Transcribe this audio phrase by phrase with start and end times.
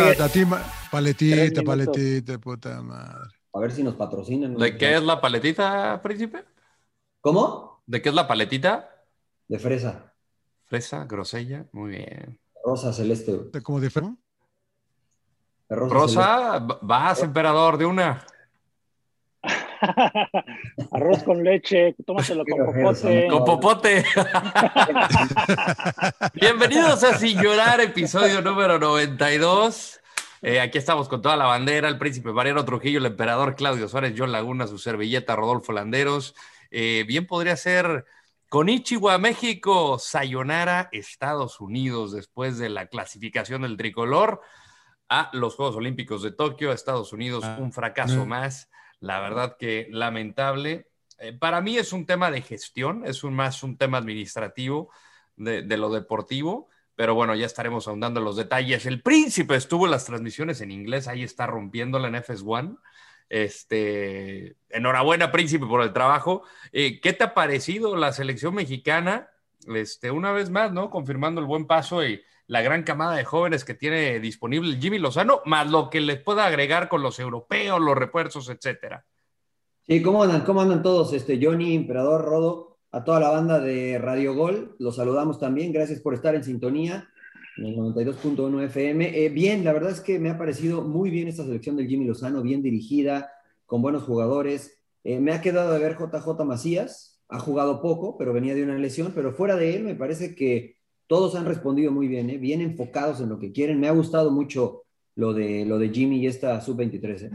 [0.00, 3.28] A ti, ma- paletita, paletita, puta madre.
[3.52, 4.56] A ver si nos patrocinan.
[4.56, 6.44] ¿De qué es la paletita, príncipe?
[7.20, 7.82] ¿Cómo?
[7.86, 8.88] ¿De qué es la paletita?
[9.48, 10.14] De fresa.
[10.66, 12.38] Fresa, grosella, muy bien.
[12.64, 13.32] Rosa celeste.
[13.32, 13.50] güey.
[13.50, 13.60] De-.
[15.68, 18.24] De rosa, Rosa, va- vas, emperador, de una.
[20.92, 23.28] Arroz con leche, tómatelo con popote.
[23.28, 24.04] Con popote.
[26.34, 30.00] Bienvenidos a Sin Llorar, episodio número 92.
[30.42, 34.14] Eh, aquí estamos con toda la bandera, el príncipe Mariano Trujillo, el emperador Claudio Suárez,
[34.16, 36.34] John Laguna, su servilleta Rodolfo Landeros.
[36.70, 38.04] Eh, bien podría ser
[38.48, 44.40] con Ichiwa, México, Sayonara, Estados Unidos, después de la clasificación del tricolor
[45.08, 48.68] a los Juegos Olímpicos de Tokio, Estados Unidos, Ah, un fracaso más.
[49.00, 50.88] La verdad que lamentable.
[51.18, 54.90] Eh, para mí es un tema de gestión, es un, más un tema administrativo
[55.36, 58.84] de, lo deportivo, pero bueno, ya estaremos ahondando en los detalles.
[58.86, 62.78] El príncipe estuvo en las transmisiones en inglés, ahí está rompiéndola en FS1.
[63.30, 66.42] Este, enhorabuena, príncipe, por el trabajo.
[66.72, 69.30] Eh, ¿Qué te ha parecido la selección mexicana?
[69.74, 70.90] Este, una vez más, ¿no?
[70.90, 75.40] Confirmando el buen paso y la gran camada de jóvenes que tiene disponible Jimmy Lozano,
[75.44, 79.06] más lo que les pueda agregar con los europeos, los refuerzos, etcétera.
[79.86, 80.40] Sí, ¿cómo andan?
[80.40, 81.12] ¿Cómo andan todos?
[81.12, 85.72] Este, Johnny, Emperador, Rodo, a toda la banda de Radio Gol, los saludamos también.
[85.72, 87.08] Gracias por estar en sintonía
[87.56, 89.24] en el 92.1 FM.
[89.24, 92.04] Eh, bien, la verdad es que me ha parecido muy bien esta selección del Jimmy
[92.04, 93.30] Lozano, bien dirigida,
[93.64, 94.82] con buenos jugadores.
[95.04, 98.76] Eh, me ha quedado de ver JJ Macías, ha jugado poco, pero venía de una
[98.76, 100.79] lesión, pero fuera de él me parece que
[101.10, 102.38] todos han respondido muy bien, ¿eh?
[102.38, 103.80] bien enfocados en lo que quieren.
[103.80, 104.84] Me ha gustado mucho
[105.16, 107.22] lo de, lo de Jimmy y esta sub-23.
[107.22, 107.30] ¿eh?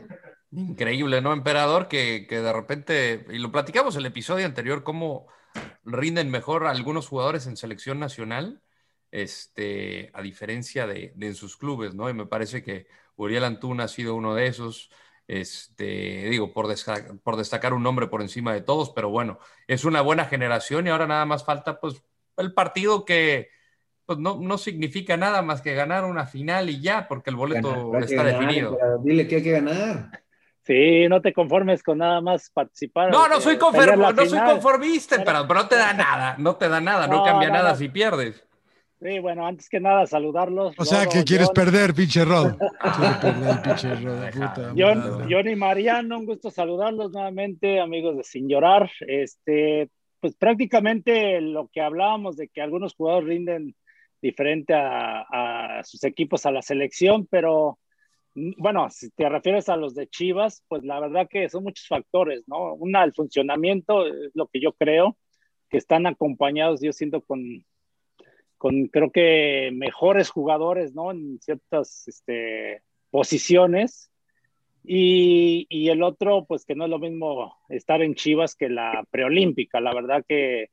[0.51, 1.89] Increíble, ¿no, emperador?
[1.89, 5.27] Que, que de repente, y lo platicamos el episodio anterior, cómo
[5.83, 8.61] rinden mejor algunos jugadores en selección nacional,
[9.11, 12.09] este, a diferencia de, en sus clubes, ¿no?
[12.09, 12.87] Y me parece que
[13.17, 14.89] Uriel Antuna ha sido uno de esos,
[15.27, 16.73] este, digo, por,
[17.23, 19.37] por destacar un nombre por encima de todos, pero bueno,
[19.67, 22.01] es una buena generación y ahora nada más falta, pues,
[22.37, 23.53] el partido que
[24.05, 27.91] pues, no, no significa nada más que ganar una final y ya, porque el boleto
[27.91, 28.77] Ganar, está ganar, definido.
[29.03, 30.09] Dile que hay que ganar.
[30.63, 33.11] Sí, no te conformes con nada más participar.
[33.11, 36.35] No, no soy, pelear conform- la no soy conformista, pero, pero no te da nada,
[36.39, 37.75] no te da nada, no, No, cambia no, nada no.
[37.75, 38.41] si pierdes.
[39.01, 40.73] Sí, bueno, antes que nada, saludarlos.
[40.77, 42.55] O sea, Rodo, que quieres John, perder, pinche Rod.
[43.21, 44.29] Perder, pinche Rod.
[44.31, 45.27] Puta John, madre.
[45.29, 48.89] John y Mariano, un gusto saludarlos nuevamente, amigos de Sin Llorar.
[49.01, 53.75] Este, pues prácticamente lo que hablábamos de que algunos jugadores rinden
[54.25, 55.21] diferente a,
[55.79, 57.77] a sus equipos a la selección, pero
[58.33, 61.87] mm, bueno, si te refieres a los de Chivas, pues la verdad que son muchos
[61.87, 62.73] factores, ¿no?
[62.73, 65.17] Una, el funcionamiento, es lo que yo creo,
[65.69, 67.39] que están acompañados, yo siento, con,
[68.57, 71.11] con creo que mejores jugadores, ¿no?
[71.11, 72.81] En ciertas este,
[73.11, 74.11] posiciones.
[74.83, 79.03] Y, y, el otro, pues que no es lo mismo estar en Chivas que la
[79.09, 79.81] preolímpica.
[79.81, 80.69] La verdad que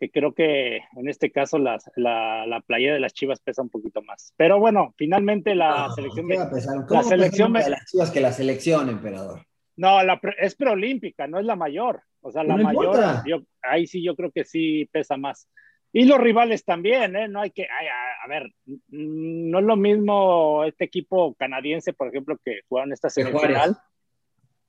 [0.00, 3.68] que creo que en este caso la, la, la playa de las Chivas pesa un
[3.68, 4.32] poquito más.
[4.38, 6.28] Pero bueno, finalmente la No, selección...
[6.28, 9.42] la ¿Cómo selección me- de las Chivas que la selección, emperador.
[9.76, 12.02] No, la pre- es preolímpica, no es la mayor.
[12.22, 15.48] O sea, la No mayor, yo, ahí sí yo creo que sí pesa más.
[15.92, 17.28] Y los rivales también, ¿eh?
[17.28, 18.52] No hay que, ay, a, a ver,
[18.88, 23.76] no es lo mismo este equipo canadiense, por ejemplo, que jugaron esta semifinal,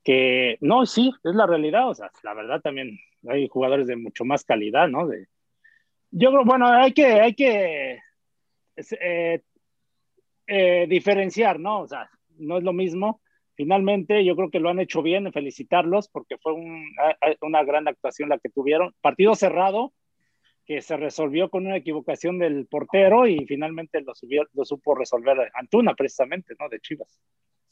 [0.04, 1.88] que no, sí, es la realidad.
[1.88, 5.06] O sea, la verdad también hay jugadores de mucho más calidad, ¿no?
[5.06, 5.26] De,
[6.10, 7.98] yo creo, bueno, hay que, hay que
[8.76, 9.42] eh,
[10.46, 11.80] eh, diferenciar, ¿no?
[11.80, 13.20] O sea, no es lo mismo.
[13.54, 18.38] Finalmente, yo creo que lo han hecho bien, felicitarlos, porque fue una gran actuación la
[18.38, 18.94] que tuvieron.
[19.00, 19.92] Partido cerrado,
[20.64, 24.12] que se resolvió con una equivocación del portero y finalmente lo,
[24.52, 26.68] lo supo resolver Antuna, precisamente, ¿no?
[26.68, 27.20] De Chivas.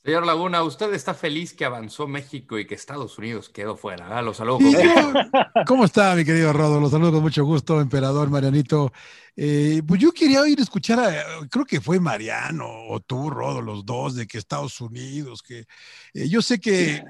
[0.02, 4.16] Señor Laguna, ¿usted está feliz que avanzó México y que Estados Unidos quedó fuera?
[4.16, 6.80] Ah, Lo saludo con ¿Cómo está, mi querido Rodo?
[6.80, 8.92] Los saludo con mucho gusto, emperador Marianito.
[9.36, 13.84] Eh, pues yo quería oír escuchar, a- creo que fue Mariano o tú, Rodo, los
[13.84, 15.66] dos, de que Estados Unidos, que
[16.14, 17.04] eh, yo sé que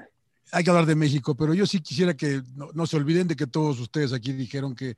[0.51, 3.35] hay que hablar de México, pero yo sí quisiera que no, no se olviden de
[3.35, 4.95] que todos ustedes aquí dijeron que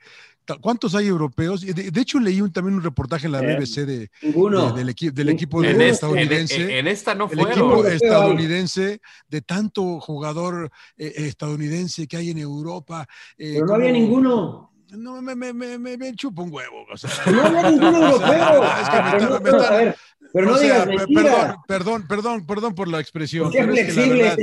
[0.61, 1.61] ¿cuántos hay europeos?
[1.61, 5.11] De, de hecho, leí un- también un reportaje en la Eh, BBC de, del, equi-
[5.13, 6.79] del equipo En, este- en- estadounidense.
[6.79, 7.51] en esta no El fueron.
[7.51, 7.95] equipo Europeo hay.
[7.95, 13.07] estadounidense, de tanto jugador eh, estadounidense que hay en Europa.
[13.37, 14.72] eh, Pero no había ninguno.
[14.97, 16.85] No, me, me, me, me, me chupa un huevo.
[16.91, 17.09] o sea.
[17.31, 18.63] No había ninguno europeo.
[18.63, 19.95] Es
[20.33, 21.05] Pero no- digas mentiras.
[21.05, 23.51] perdón, perdón, perdón, perdón por la expresión.
[23.51, 24.35] Qué es flexible,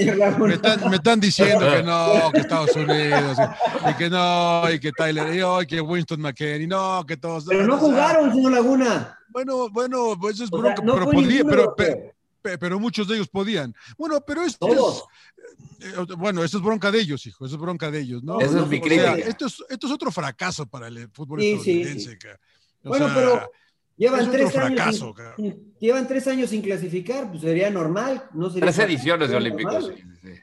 [0.88, 3.38] me, están, diciendo que no, que Estados Unidos,
[3.91, 7.44] y, que no, y que Tyler, y, que Winston McKennie, no, que todos.
[7.47, 9.19] Pero no jugaron, señor Laguna.
[9.31, 13.17] Bueno, bueno, pues eso es O sea, bronca, no pero ninguno pero, pero muchos de
[13.17, 13.75] ellos podían.
[13.99, 15.05] Bueno, pero esto Todos.
[15.79, 18.41] es, eh, bueno, eso es bronca de ellos, hijo, eso es bronca de ellos, ¿no?
[18.41, 19.15] Esa es mi sea, crítica.
[19.17, 22.19] esto es, esto es otro fracaso para el fútbol Sí, sí, estadounidense.
[22.21, 22.29] sí.
[22.85, 23.51] O Bueno, sea, pero
[23.97, 25.75] llevan tres, años fracaso, sin, cabrón.
[25.79, 28.25] llevan tres años sin clasificar, pues sería normal.
[28.33, 29.87] No sería Tres ediciones de Olímpicos.
[29.95, 30.41] sí, sí, sí.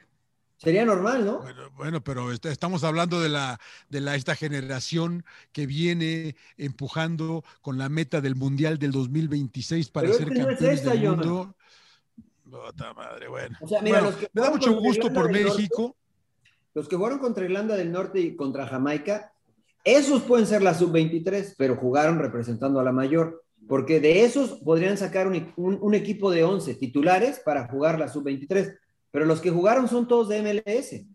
[0.60, 1.38] Sería normal, ¿no?
[1.42, 3.60] Bueno, bueno, pero est- estamos hablando de la
[3.90, 10.08] de la esta generación que viene empujando con la meta del Mundial del 2026 para
[10.08, 11.56] Pero ser que no es campeones esta, del mundo.
[12.50, 13.58] Puta madre, bueno.
[13.62, 15.96] O sea, mira, Bueno, los que me da mucho gusto Irlanda por Norte- México.
[16.74, 19.34] Los que jugaron contra Irlanda del Norte y contra Jamaica,
[19.84, 24.98] esos pueden ser la sub-23, pero jugaron representando a la mayor, porque de esos podrían
[24.98, 28.78] sacar un, un- un equipo de 11 titulares para jugar la sub-23,
[29.12, 31.06] pero los que jugaron son todos de MLS,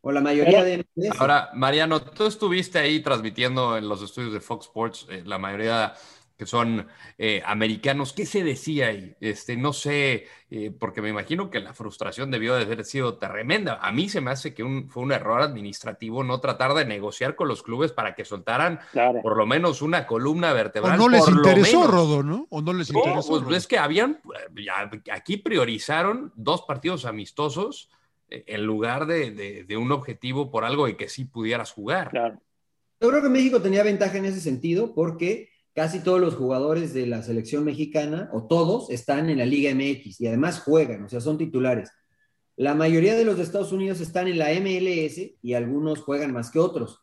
[0.00, 1.20] o la mayoría de MLS.
[1.20, 5.94] Ahora, Mariano, tú estuviste ahí transmitiendo en los estudios de Fox Sports, eh, la mayoría
[6.38, 6.86] que son
[7.18, 8.12] eh, americanos.
[8.12, 9.16] ¿Qué se decía ahí?
[9.20, 13.80] Este, no sé, eh, porque me imagino que la frustración debió de haber sido tremenda.
[13.82, 17.34] A mí se me hace que un- fue un error administrativo no tratar de negociar
[17.34, 19.20] con los clubes para que soltaran Claro.
[19.20, 20.96] por lo menos una columna O vertebral.
[20.96, 21.88] no les interesó.
[21.88, 22.46] Rodo, ¿no?
[22.50, 23.28] O no les No, interesó.
[23.30, 23.56] pues Rodo.
[23.56, 24.20] es que habían,
[24.56, 27.90] eh, ya, aquí priorizaron dos partidos amistosos
[28.30, 32.10] en lugar de, de- de un objetivo por algo de que sí pudieras jugar.
[32.10, 32.40] Claro.
[33.00, 35.47] Yo creo que México tenía ventaja en ese sentido porque
[35.78, 40.20] casi todos los jugadores de la selección mexicana, o todos, están en la Liga MX
[40.20, 41.88] y además juegan, o sea, son titulares.
[42.56, 46.50] La mayoría de los de Estados Unidos están en la MLS y algunos juegan más
[46.50, 46.98] que otros.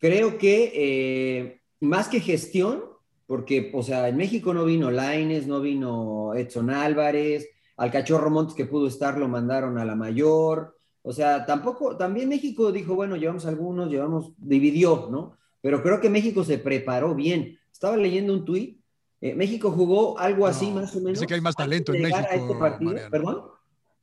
[0.00, 2.82] Creo que eh, más que gestión,
[3.28, 8.56] porque, o sea, en México no vino Laines, no vino Edson Álvarez, al Cachorro Montes
[8.56, 10.76] que pudo estar lo mandaron a la mayor.
[11.02, 15.36] O sea, tampoco, también México dijo, bueno, llevamos algunos, llevamos, dividió, ¿no?
[15.60, 17.57] Pero creo que México se preparó bien.
[17.78, 18.76] Estaba leyendo un tuit,
[19.20, 21.12] eh, México jugó algo así No, más o menos.
[21.12, 23.08] dice que hay más talento en México, este.
[23.08, 23.42] ¿Perdón?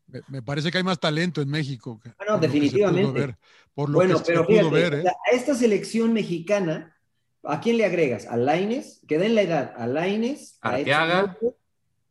[0.08, 2.00] Me, me parece que hay más talento en México.
[2.02, 3.02] que- Ah, no, por lo que se definitivamente.
[3.12, 3.36] pudo ver,
[3.74, 5.10] por lo Bueno, que pero se pudo fíjate, ver, ¿eh?
[5.10, 6.96] a esta selección mexicana,
[7.44, 8.28] ¿a quién le agregas?
[8.28, 9.02] ¿A Laines?
[9.10, 9.74] Que den la edad.
[9.76, 10.58] ¿A Laines?
[10.62, 11.38] ¿A Arteaga.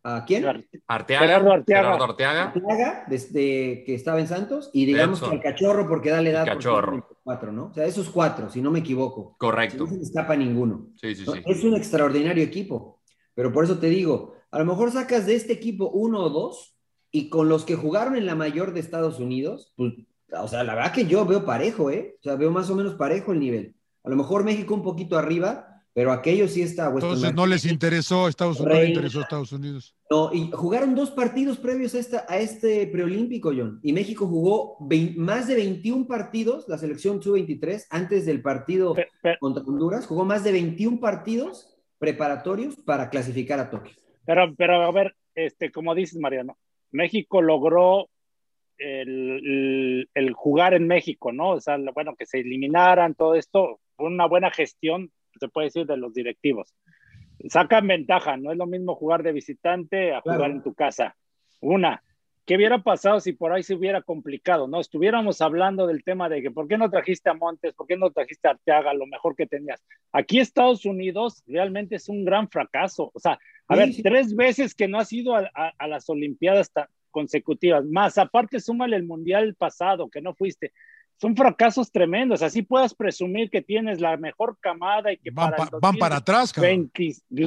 [0.07, 0.45] ¿A quién?
[0.87, 1.83] Arteaga, Gerardo Arteaga.
[1.83, 2.43] Gerardo Arteaga.
[2.45, 5.31] Arteaga, desde que estaba en Santos, y digamos Edson.
[5.31, 6.93] que al cachorro porque da la edad Cachorro.
[6.93, 7.67] 24, ¿no?
[7.69, 9.31] O sea, esos cuatro, si no me equivoco.
[9.33, 9.85] Si Correcto.
[9.85, 10.89] no se escapa ninguno.
[11.01, 11.33] Sí, sí, ¿no?
[11.33, 11.43] sí.
[11.47, 13.01] Es un extraordinario equipo.
[13.35, 16.77] Pero por eso te digo, a lo mejor sacas de este equipo uno o dos,
[17.11, 19.95] y con los que jugaron en la mayor de Estados Unidos, pues,
[20.31, 22.17] o sea, la verdad que yo veo parejo, ¿eh?
[22.21, 23.75] O sea, veo más o menos parejo el nivel.
[24.03, 26.89] A lo mejor México un poquito arriba, pero aquello sí está.
[26.91, 29.95] Entonces no les interesó Estados Unidos, no interesó Estados Unidos.
[30.11, 33.79] no, y jugaron dos partidos previos a, esta, a este preolímpico, John.
[33.83, 34.77] Y México jugó
[35.17, 38.95] más de 21 partidos, la selección sub-23, antes del partido
[39.41, 43.95] contra Honduras, jugó más de 21 partidos preparatorios para clasificar a Tokio.
[44.27, 46.59] Pero, pero a ver, este, como dices, Mariano,
[46.91, 48.09] México logró
[48.79, 51.51] el, el- el jugar en México, ¿no?
[51.53, 55.87] O sea, bueno, que se eliminaran todo esto, fue una buena gestión se puede decir,
[55.87, 56.75] de los directivos.
[57.49, 61.17] Sacan ventaja, no es lo mismo jugar de visitante a jugar en tu casa.
[61.61, 62.03] Una,
[62.47, 64.69] ¿qué hubiera pasado si por ahí se hubiera complicado?
[64.69, 67.75] No, estuviéramos hablando del tema de que ¿por qué no trajiste a Montes?
[67.75, 68.95] ¿Por qué no trajiste a Arteaga?
[68.95, 69.83] Lo mejor que tenías.
[70.13, 73.11] Aquí Estados Unidos realmente es un gran fracaso.
[73.15, 73.39] O sea,
[73.69, 76.71] a ver, tres veces que no has ido a, a las Olimpiadas
[77.11, 80.73] consecutivas, más aparte súmale el Mundial pasado que no fuiste
[81.17, 82.43] son fracasos tremendos.
[82.43, 86.53] Así puedas presumir que tienes la mejor camada y que van para, van para atrás,
[86.53, 86.91] cabrón.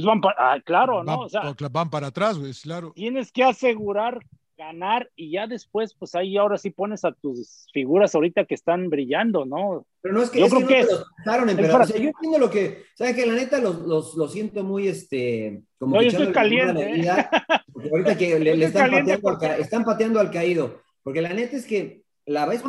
[0.04, 1.20] van ah, claro, ¿no?
[1.22, 2.92] O sea, van para atrás, güey, claro.
[2.96, 4.20] Tienes que asegurar
[4.58, 8.90] ganar y ya después, pues ahí ahora sí pones a tus figuras ahorita que están
[8.90, 9.86] brillando, ¿no?
[10.02, 12.50] Pero no es que, yo creo que, los pasaron en o sea, yo entiendo lo
[12.50, 16.32] que, ¿sabes que La neta los, los, lo siento muy, este, como no, yo estoy
[16.32, 17.02] caliente.
[17.02, 17.28] ¿eh?
[17.72, 21.66] porque ahorita que le, están, pateando al, están pateando al caído, porque la neta es
[21.68, 22.62] que la vez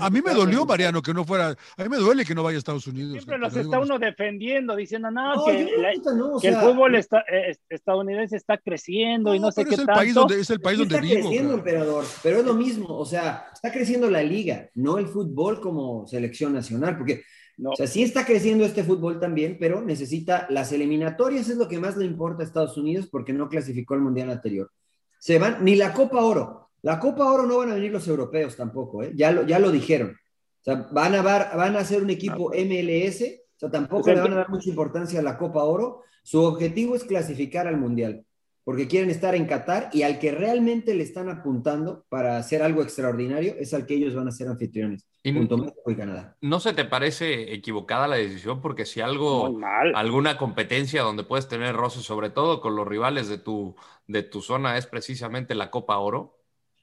[0.00, 1.54] a, mí me dolió, Mariano, que no fuera.
[1.76, 3.12] A mí me duele que no vaya a Estados Unidos.
[3.12, 9.34] Siempre los está uno defendiendo, diciendo, no, que, el fútbol está, eh, estadounidense está creciendo
[9.34, 10.00] y no sé qué es el tanto.
[10.00, 12.96] País donde, es el país donde está creciendo, emperador, pero es lo mismo.
[12.96, 17.22] O sea, está creciendo la liga, no el fútbol como selección nacional, porque.
[17.62, 21.80] O sea, sí está creciendo este fútbol también, pero necesita las eliminatorias, es lo que
[21.80, 24.70] más le importa a Estados Unidos porque no clasificó al mundial anterior.
[25.18, 26.67] Se van, ni la Copa Oro.
[26.82, 29.12] La Copa Oro no van a venir los europeos tampoco, ¿eh?
[29.14, 30.16] ya, lo, ya lo dijeron.
[30.60, 34.32] O sea, van a, van a ser un equipo MLS, o sea, tampoco le van
[34.32, 36.02] a dar mucha importancia a la Copa Oro.
[36.22, 38.24] Su objetivo es clasificar al Mundial,
[38.64, 42.82] porque quieren estar en Qatar y al que realmente le están apuntando para hacer algo
[42.82, 46.36] extraordinario es al que ellos van a ser anfitriones, junto a México y Canadá.
[46.40, 48.60] ¿No se te parece equivocada la decisión?
[48.60, 49.58] Porque si algo,
[49.94, 53.74] alguna competencia donde puedes tener roces, sobre todo con los rivales de tu,
[54.06, 56.37] de tu zona, es precisamente la Copa Oro,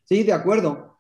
[0.06, 0.98] Sí, de acuerdo.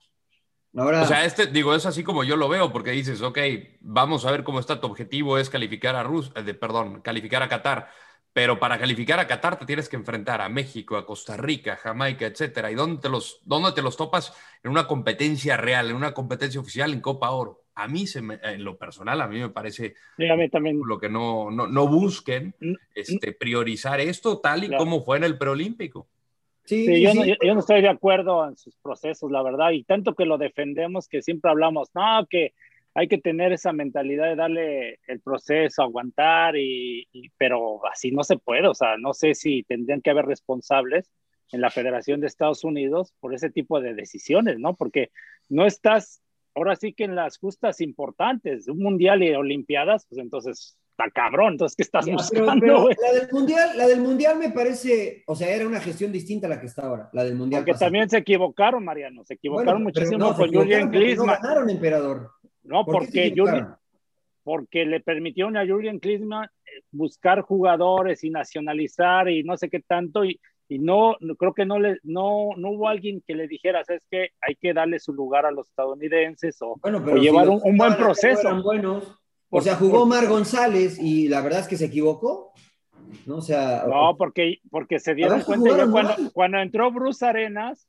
[0.76, 1.04] Ahora...
[1.04, 3.40] O sea, este, digo, es así como yo lo veo, porque dices, ok,
[3.80, 7.48] vamos a ver cómo está tu objetivo, es calificar a Rus, eh, perdón, calificar a
[7.48, 7.90] Qatar,
[8.36, 12.26] pero para calificar a Qatar te tienes que enfrentar a México, a Costa Rica, Jamaica,
[12.26, 12.70] etcétera.
[12.70, 14.34] ¿Y dónde te los, dónde te los topas?
[14.62, 17.64] En una competencia real, en una competencia oficial en Copa Oro.
[17.76, 19.96] A mí, se me, en lo personal, a mí me parece
[20.52, 20.82] también.
[20.86, 22.78] lo que no, no, no busquen mm, mm.
[22.94, 26.10] este, priorizar esto tal y como fue en el preolímpico.
[26.66, 30.16] Sí, yo, No, yo, no, estoy de acuerdo en sus procesos, la verdad, y tanto
[30.16, 32.54] que lo defendemos que siempre hablamos, no, que
[32.96, 37.08] hay que tener esa mentalidad de darle el proceso, aguantar, y,
[37.38, 41.12] pero así no se puede, o sea, no sé si tendrían que haber responsables
[41.52, 44.76] en la Federación de Estados Unidos por ese tipo de decisiones, ¿no?
[44.76, 45.12] Porque
[45.50, 46.24] no estás,
[46.56, 51.54] ahora sí que en las justas importantes, un mundial y olimpiadas, pues entonces está cabrón,
[51.54, 52.90] entonces, ¿qué estás buscando?
[52.90, 56.50] la, del mundial, la del Mundial me parece, o sea, era una gestión distinta a
[56.50, 57.66] la que está ahora, la del Mundial.
[57.66, 61.28] Porque también se equivocaron, Mariano, se equivocaron muchísimo con Julian Klinsmann.
[61.28, 62.32] No ganaron, emperador.
[62.64, 63.34] No, porque,
[64.44, 69.82] porque le permitieron a Julian Klinsmann eh, buscar jugadores y nacionalizar y no sé qué
[69.82, 73.82] tanto, y, y no, creo que no, le, no, no hubo alguien que le dijera,
[73.82, 76.80] es que hay que darle su lugar a los estadounidenses o,
[77.20, 78.64] llevar un, un, buen proceso.
[78.64, 82.54] Buenos o sea, jugó Mar González y la verdad es que se equivocó.
[83.26, 87.88] No, o sea, no porque, porque se dieron cuenta ya cuando, cuando, entró Bruce Arenas,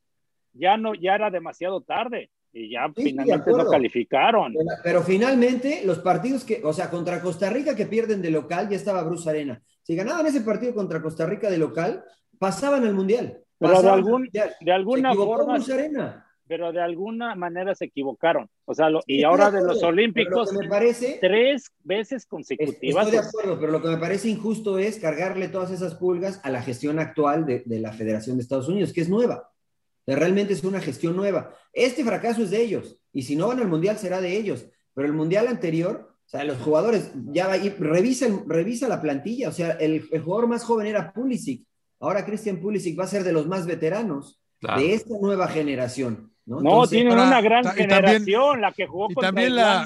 [0.53, 4.53] ya no, ya era demasiado tarde y ya finalmente no calificaron.
[4.83, 8.75] Pero, finalmente los partidos que, o sea, contra Costa Rica que pierden de local, ya
[8.75, 9.61] estaba Bruce Arena.
[9.83, 12.03] Si ganaban ese partido contra Costa Rica de local,
[12.39, 13.39] pasaban al Mundial.
[13.59, 15.55] Pero de, algún, de alguna forma.
[15.55, 18.49] Bruce Arena pero de alguna manera se equivocaron.
[18.65, 23.05] O sea, y ahora de, los Olímpicos, me parece, tres veces consecutivas.
[23.05, 26.49] Estoy de acuerdo, pero lo que me parece injusto es cargarle todas esas pulgas a
[26.49, 29.51] la gestión actual de, la Federación de Estados Unidos, que es nueva.
[30.05, 31.53] realmente es una gestión nueva.
[31.73, 34.67] Este fracaso es de ellos, y si no van al Mundial será de ellos.
[34.93, 39.51] Pero el Mundial anterior, o sea, los jugadores, ya va, revisa, revisa la plantilla, o
[39.51, 41.67] sea, el, el jugador más joven era Pulisic.
[41.99, 46.31] Ahora Christian Pulisic va a ser de los más veteranos de esta nueva generación.
[46.47, 49.83] No, tienen una gran generación, la que jugó y también la,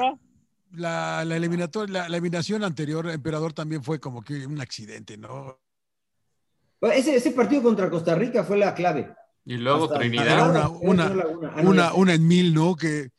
[0.73, 5.59] la, la, la, eliminación anterior, Emperador, también fue como que un accidente, ¿no?
[6.81, 9.11] Ese, ese partido contra Costa Rica fue la clave.
[9.43, 10.49] Y luego Trinidad.
[10.81, 11.09] Una,
[11.55, 12.75] una, una, en mil, ¿no?
[12.75, 13.09] Que,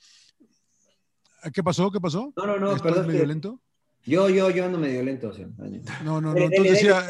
[1.52, 1.90] ¿Qué pasó?
[1.90, 2.32] ¿Qué pasó?
[2.36, 3.08] No, no, no, perdón.
[3.08, 3.60] medio lento?
[4.04, 5.28] Yo, yo, yo ando medio lento.
[5.28, 5.46] O sea,
[6.04, 6.36] no, no, no.
[6.36, 7.06] Entonces decía,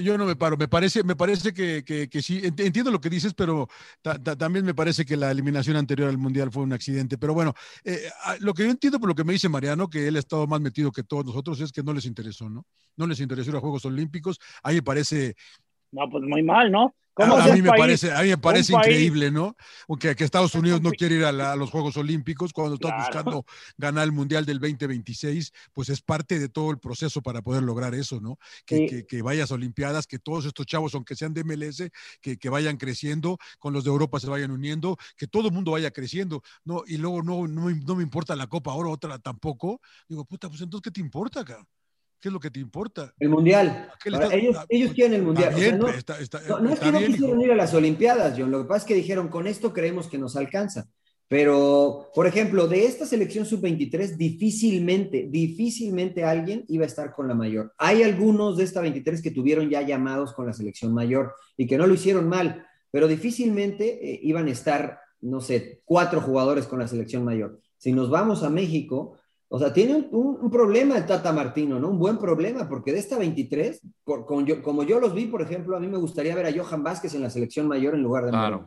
[0.00, 0.56] yo no me paro.
[0.56, 2.40] Me parece, me parece que, que, sí.
[2.44, 3.68] Entiendo lo que dices, pero
[4.38, 7.18] también me parece que la eliminación anterior al Mundial fue un accidente.
[7.18, 7.52] Pero bueno,
[7.84, 8.08] eh,
[8.40, 10.60] lo que yo entiendo por lo que me dice Mariano, que él ha estado más
[10.60, 12.64] metido que todos nosotros, es que no les interesó, ¿no?
[12.96, 14.38] No les interesó los Juegos Olímpicos.
[14.62, 15.34] Ahí me parece.
[15.90, 16.94] No, pues muy mal, ¿no?
[17.16, 19.56] A, mí me parece, a mí me parece increíble, ¿no?
[19.98, 23.44] Que, que Estados Unidos no quiere ir a, los Juegos Olímpicos cuando está buscando
[23.76, 27.94] ganar el Mundial del 2026, pues es parte de todo el proceso para poder lograr
[27.94, 28.38] eso, ¿no?
[28.66, 31.90] Que, que, vayas a Olimpiadas, que todos estos chavos, aunque sean de MLS,
[32.20, 35.72] que, que vayan creciendo, con los de Europa se vayan uniendo, que todo el mundo
[35.72, 36.82] vaya creciendo, ¿no?
[36.86, 39.80] Y luego no, no, no me importa la Copa ahora, otra tampoco.
[40.08, 41.64] Digo, puta, pues entonces, ¿qué te importa acá?
[42.24, 43.12] ¿Qué es lo que te importa?
[43.18, 43.90] El mundial.
[44.32, 45.52] ellos, ellos, quieren el mundial.
[45.78, 45.88] no,
[46.70, 48.50] es que no quisieron ir a las Olimpiadas, John.
[48.50, 50.88] Lo que pasa es que dijeron, con esto creemos que nos alcanza.
[51.28, 57.34] Pero, por ejemplo, de esta selección sub-23, difícilmente, difícilmente alguien iba a estar con la
[57.34, 57.74] mayor.
[57.76, 61.76] Hay algunos de esta 23 que tuvieron ya llamados con la selección mayor y que
[61.76, 66.78] no lo hicieron mal, pero difícilmente eh, iban a estar, no sé, cuatro jugadores con
[66.78, 67.60] la selección mayor.
[67.76, 69.18] Si nos vamos a México,
[69.54, 71.90] o sea, tiene un, problema el Tata Martino, ¿no?
[71.90, 75.80] Un buen problema, porque de esta 23, por, como yo los vi, por ejemplo, a
[75.80, 78.66] mí me gustaría ver a Johan Vázquez en la selección mayor en lugar de Claro.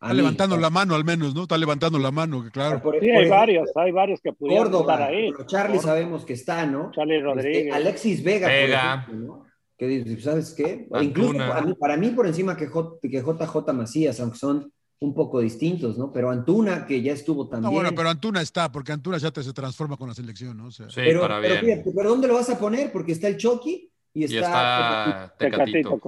[0.00, 1.42] Está levantando la mano al menos, ¿no?
[1.42, 2.80] Está levantando la mano, claro.
[3.02, 5.30] sí, hay varios, hay varios que pudieron estar ahí.
[5.44, 6.90] Charlie sabemos que está, ¿no?
[6.92, 7.74] Charlie este, Rodríguez.
[7.74, 9.04] Alexis Vega, Vega.
[9.04, 9.46] Por ejemplo, ¿no?
[9.76, 10.88] Que ¿sabes qué?
[11.02, 11.34] Incluso
[11.78, 16.12] para mí, por encima que, que JJ Macías, aunque son un poco distintos, ¿no?
[16.12, 17.70] Pero Antuna, que ya estuvo también.
[17.70, 20.70] No, bueno, pero Antuna está, porque Antuna ya te se transforma con la selección, ¿no?
[20.70, 21.60] sí, pero, para bien.
[21.60, 22.90] Fíjate, pero ¿dónde lo vas a poner?
[22.92, 26.00] Porque está el Chucky y está, y está Tecatito.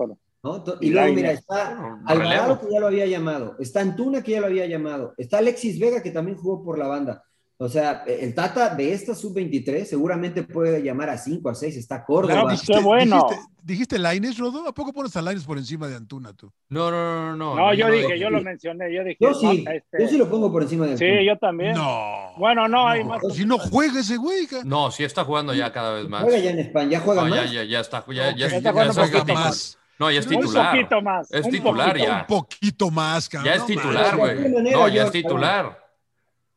[0.43, 0.65] ¿no?
[0.81, 4.47] Y luego, mira, está Alvarado, que ya lo había llamado, está Antuna, que ya lo
[4.47, 7.25] había llamado, está Alexis Vega, que también jugó por la banda.
[7.59, 12.05] O sea, el Tata de esta sub-23 seguramente puede llamar a 5, a 6, está
[12.05, 12.53] Córdoba.
[12.53, 13.27] No, qué bueno.
[13.63, 14.69] ¿Dijiste, Laines, Rodo?
[14.69, 16.53] ¿A poco pones a Laines por encima de Antuna tú?
[16.69, 17.57] No, no, no, no.
[17.57, 19.17] No, yo dije, yo lo mencioné, yo dije.
[19.19, 21.19] Yo sí, este yo sí lo pongo por encima de Antuna.
[21.19, 21.73] Sí, yo también.
[21.73, 22.33] No.
[22.37, 23.23] Bueno, no, hay más.
[23.33, 24.47] Si no juega ese güey.
[24.65, 26.25] No, sí está jugando ya cada vez más.
[26.25, 27.45] Juega ya en España, ya juega más.
[27.47, 29.79] Ya, ya, ya está, ya, ya, ya, está jugando más.
[29.99, 30.75] No, ya es titular.
[30.75, 31.33] Un poquito más.
[31.33, 32.21] Es titular ya.
[32.21, 33.47] Un poquito más, cabrón.
[33.47, 34.53] Ya es titular, güey.
[34.73, 35.86] No, ya es titular.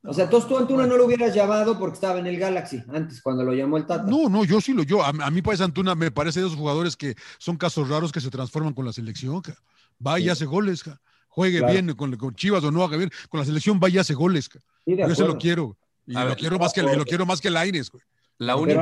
[0.09, 3.43] O sea, tú Antuna no lo hubieras llamado porque estaba en el Galaxy antes, cuando
[3.43, 4.09] lo llamó el Tata.
[4.09, 6.97] No, no, yo sí lo, yo, a, mí pues Antuna me parece de esos jugadores
[6.97, 9.39] que son casos raros que se transforman con la selección,
[10.05, 10.83] va y hace goles,
[11.27, 14.49] juegue bien con, Chivas o no haga bien, con la selección va y hace goles,
[14.83, 17.91] yo se lo quiero, y lo quiero, más que, lo quiero más que Laines,
[18.39, 18.81] La única...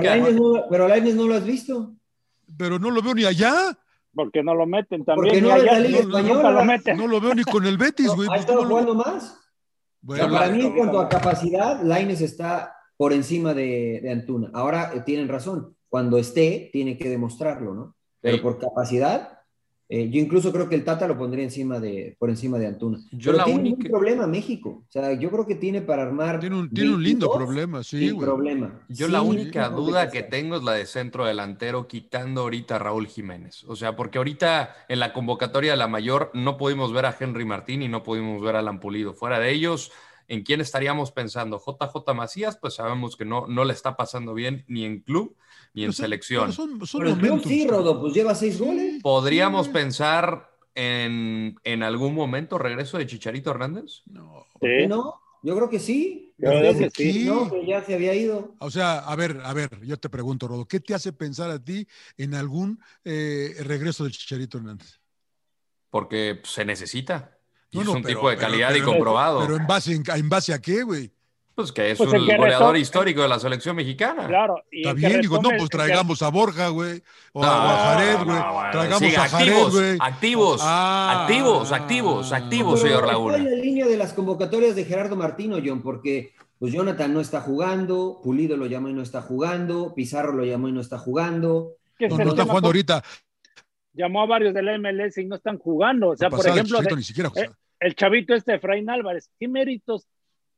[0.70, 1.94] Pero Laines no, no lo has visto.
[2.58, 3.78] Pero no lo veo ni allá.
[4.16, 5.28] Porque no lo meten también.
[5.28, 6.52] Porque no, allá, la Liga Española.
[6.52, 6.96] Lo meten.
[6.98, 8.30] no lo veo ni con el Betis, güey.
[8.32, 9.47] ¿Ha estado jugando más?
[10.06, 14.50] Para mí, en cuanto a capacidad, Laines está por encima de, Antuna.
[14.54, 17.96] Ahora eh, tienen razón, cuando esté, tiene que demostrarlo, ¿no?
[18.20, 19.37] Pero por capacidad,
[19.90, 23.00] eh, yo incluso creo que el Tata lo pondría encima de, por encima de Antuna.
[23.12, 24.84] Yo Pero tiene un problema México.
[24.86, 26.42] O sea, yo creo que tiene para armar.
[26.42, 28.26] Tiene un, tiene un lindo problema, sí, güey.
[28.26, 28.82] problema.
[28.90, 33.08] Yo la única duda que tengo es la de centro delantero, quitando ahorita a Raúl
[33.08, 33.64] Jiménez.
[33.64, 37.46] O sea, porque ahorita en la convocatoria de la mayor no pudimos ver a Henry
[37.46, 39.14] Martín y no pudimos ver a Lampulido.
[39.14, 39.94] Fuera de ellos,
[40.28, 41.64] ¿en quién estaríamos pensando?
[41.66, 45.38] JJ Macías, pues sabemos que no, no le está pasando bien ni en club
[45.78, 46.52] ni en selección.
[46.52, 46.80] Son,
[47.44, 49.00] sí, Rodo, pues lleva seis goles.
[49.04, 54.02] ¿Podríamos pensar en, en, algún momento regreso de Chicharito Hernández?
[54.08, 54.48] No.
[54.88, 55.22] no?
[55.44, 56.34] Yo creo que sí.
[56.40, 57.26] Yo creo que sí.
[57.26, 58.56] No, que ya se había ido.
[58.58, 61.64] O sea, a ver, a ver, yo te pregunto, Rodo, ¿qué te hace pensar a
[61.64, 61.88] ti
[62.18, 65.00] en algún eh, regreso de Chicharito Hernández?
[65.92, 67.38] Porque se necesita.
[67.72, 69.42] es un tipo de calidad y comprobado.
[69.42, 71.12] Pero en base, en base a qué, güey?
[71.58, 74.28] Pues que es pues un goleador histórico de la selección mexicana.
[74.28, 74.64] Claro.
[74.70, 77.02] Está bien, digo, no, pues traigamos a Borja, güey.
[77.34, 78.72] O a Jared, güey.
[78.72, 79.98] traigamos a Jared, güey.
[80.00, 81.22] Activos, ah.
[81.24, 83.38] activos, activos, activos, señor Laguna.
[83.38, 87.42] en la línea de las convocatorias de Gerardo Martino, John, porque pues Jonathan no está
[87.42, 91.72] jugando, Pulido lo llamó y no está jugando, Pizarro lo llamó y no está jugando.
[92.00, 93.04] No, no está jugando ahorita.
[93.94, 96.10] Llamó a varios del MLS y no están jugando.
[96.10, 100.08] O sea, por ejemplo, ni siquiera eh, el chavito este, Efraín Álvarez, ¿qué méritos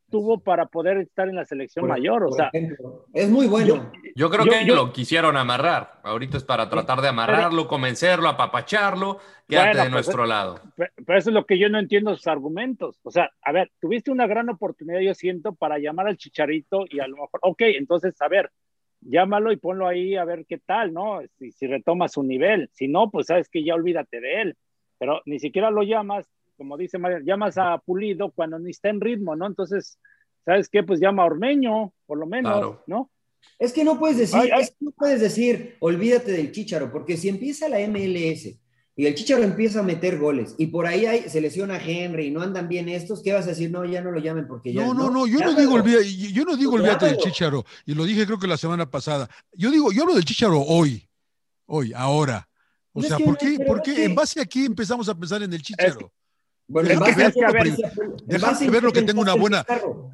[0.09, 2.23] tuvo para poder estar en la selección mayor.
[2.23, 2.51] O sea,
[3.13, 3.91] es muy bueno.
[4.15, 5.99] Yo, creo que lo quisieron amarrar.
[6.03, 9.19] Ahorita es para tratar de amarrarlo, convencerlo, apapacharlo.
[9.47, 10.59] Quédate de pues, nuestro lado.
[10.75, 12.99] Pero eso es lo que yo no entiendo sus argumentos.
[13.03, 16.99] O sea, a ver, tuviste una gran oportunidad, yo siento, para llamar al chicharito y
[16.99, 18.51] a lo mejor, ok, entonces, a ver,
[19.01, 21.21] llámalo y ponlo ahí a ver qué tal, ¿no?
[21.37, 22.69] Si, si retoma su nivel.
[22.73, 24.57] Si no, pues sabes que ya olvídate de él.
[24.97, 26.27] Pero ni siquiera lo llamas,
[26.59, 29.47] como dice María, llamas a Pulido cuando ni está en ritmo, ¿no?
[29.47, 29.97] Entonces,
[30.45, 30.83] ¿sabes qué?
[30.83, 33.09] Pues llama a Ormeño, por lo menos, ¿no?
[33.57, 37.79] Es que no puedes decir, no puedes decir, olvídate del Chicharo, porque si empieza la
[37.79, 38.59] MLS
[38.97, 42.27] y el Chicharo empieza a meter goles y por ahí hay, se lesiona a Henry
[42.27, 43.71] y no andan bien estos, ¿qué vas a decir?
[43.71, 44.93] No, ya no lo llamen porque ya no.
[44.93, 48.25] No, no, yo no digo olvídate, yo no digo olvídate del Chicharo y lo dije
[48.25, 49.29] creo que la semana pasada.
[49.53, 51.07] Yo digo, yo hablo del Chicharo hoy,
[51.65, 52.45] hoy, ahora.
[52.91, 53.95] O Es sea, que ¿por qué, pero por es qué?
[53.95, 56.11] que- ¿En base a qué empezamos a pensar en el Chicharo?
[56.71, 57.51] Bueno, Déjame en base ver, a
[58.25, 59.65] déjame lo que tenga una buena,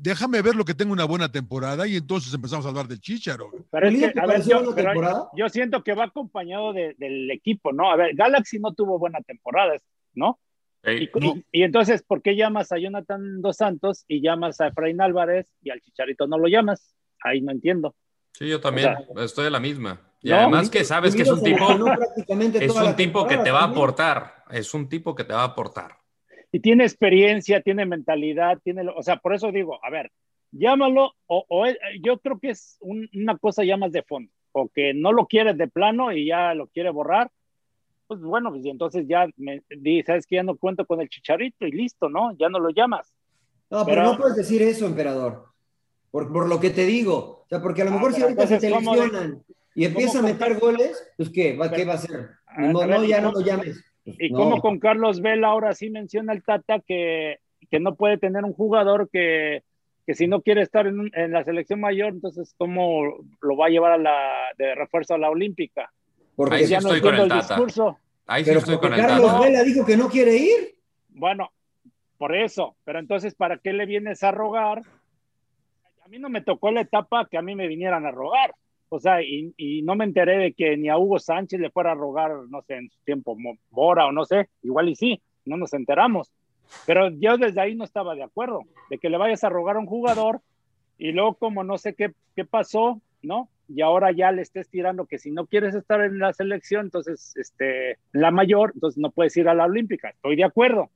[0.01, 3.51] déjame ver lo que tenga una buena temporada y entonces empezamos a hablar del Chicharo.
[3.69, 7.73] Pero es que, ¿te a ver, yo, pero siento que va acompañado de- del equipo,
[7.73, 7.91] ¿no?
[7.91, 9.73] A ver, Galaxy no tuvo buena temporada,
[10.13, 10.39] ¿no?
[10.87, 15.01] Y, y- y entonces, ¿por qué llamas a Jonathan Dos Santos y llamas a Efraín
[15.01, 16.95] Álvarez y al Chicharito no lo llamas?
[17.21, 17.95] Ahí no entiendo.
[18.31, 19.99] Sí, yo también O estoy de la misma.
[20.21, 21.67] Y No, además que sabes que es un tipo,
[22.29, 24.43] es un tipo que te va a aportar.
[24.51, 25.97] Es un tipo que te va a aportar.
[26.55, 30.09] Y tiene experiencia, tiene mentalidad, tiene, o sea, por eso digo, a ver,
[30.53, 34.31] llámalo, o, o es- yo creo que es un- una cosa ya más de fondo,
[34.53, 37.29] o que no lo quieres de plano y ya lo quiere borrar,
[38.07, 41.09] pues bueno, pues y entonces ya me di, sabes que ya no cuento con el
[41.09, 42.31] chicharito y listo, ¿no?
[42.37, 43.13] Ya no lo llamas.
[43.69, 45.47] No, pero, Pero- no puedes decir eso, emperador.
[46.09, 47.43] Por, por lo que te digo.
[47.43, 49.43] O sea, porque a lo Ah, mejor si ahorita se entonces, ¿cómo de- seleccionan
[49.75, 51.57] y empieza a meter goles, pues ¿qué?
[51.57, 51.95] ¿Va, ¿Qué Pero- va
[52.47, 53.83] a ver, no, ¿y ya no lo llames.
[54.05, 54.37] Y no.
[54.37, 57.39] como con Carlos Vela ahora sí menciona el Tata que,
[57.71, 59.63] que no puede tener un jugador que,
[60.05, 63.01] que si no quiere estar en, un- en la selección mayor, entonces ¿cómo
[63.41, 64.17] lo va a llevar a la,
[64.57, 65.91] de refuerzo a la olímpica?
[66.35, 67.55] Porque, Ahí sí ya no estoy con entiendo el el Tata.
[67.55, 67.97] discurso.
[68.27, 69.39] Ahí sí pero estoy porque con el Carlos Tata.
[69.43, 70.75] Vela dijo que no quiere ir.
[71.09, 71.49] Bueno,
[72.17, 74.81] por eso, pero entonces, ¿para qué le vienes a rogar?
[76.03, 78.53] A mí no me tocó la etapa que a mí me vinieran a rogar.
[78.89, 81.95] O sea, y, no me enteré de que ni a Hugo Sánchez le fuera a
[81.95, 85.57] rogar, no sé, en su tiempo, Mo- Bora o no sé, igual y sí, no
[85.57, 86.31] nos enteramos.
[86.85, 89.79] Pero yo desde ahí no estaba de acuerdo, de que le vayas a rogar a
[89.79, 90.41] un jugador
[90.97, 93.49] y luego como no sé qué, qué pasó, ¿no?
[93.67, 97.35] Y ahora ya le estés tirando que si no quieres estar en la selección, entonces,
[97.35, 100.09] este, la mayor, entonces no puedes ir a la olímpica.
[100.09, 100.89] Estoy de acuerdo.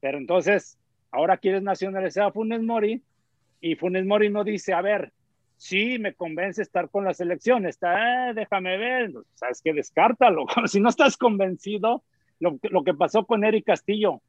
[0.00, 0.78] Pero entonces,
[1.10, 3.02] ahora quieres nacionalizar a Funes Mori
[3.60, 5.12] y Funes Mori no dice, a ver,
[5.56, 10.80] sí, me convence estar con la selección, está, "Eh, déjame ver, sabes que descártalo, si
[10.80, 12.02] no estás convencido,
[12.40, 14.20] lo, que- lo que pasó con Eric Castillo,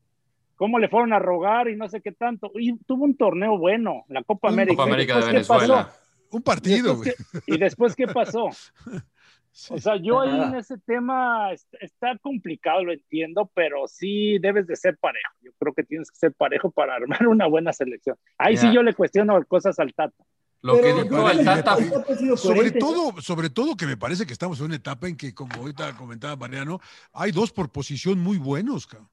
[0.55, 4.05] cómo le fueron a rogar y no sé qué tanto, y tuvo un torneo bueno,
[4.07, 4.77] la Copa América.
[4.77, 5.85] Copa ¿Y América de después qué Venezuela.
[5.87, 5.99] pasó?
[6.31, 7.41] Un ¿Y partido, después, güey.
[7.45, 8.49] qué, y después qué pasó?
[9.57, 9.73] Sí.
[9.73, 14.67] O sea, yo ahí en ese tema est- está complicado, lo entiendo, pero sí debes
[14.67, 15.31] de ser parejo.
[15.41, 18.17] Yo creo que tienes que ser parejo para armar una buena selección.
[18.37, 20.13] Ahí sí yo le cuestiono cosas al Tata.
[20.65, 21.77] Lo que Pero- dijo pero- el Tata,
[22.37, 25.53] Sobre todo, sobre todo que me parece que estamos en una etapa en que, como
[25.55, 26.79] ahorita comentaba Mariano,
[27.13, 29.07] hay dos por posición muy buenos, cabrón.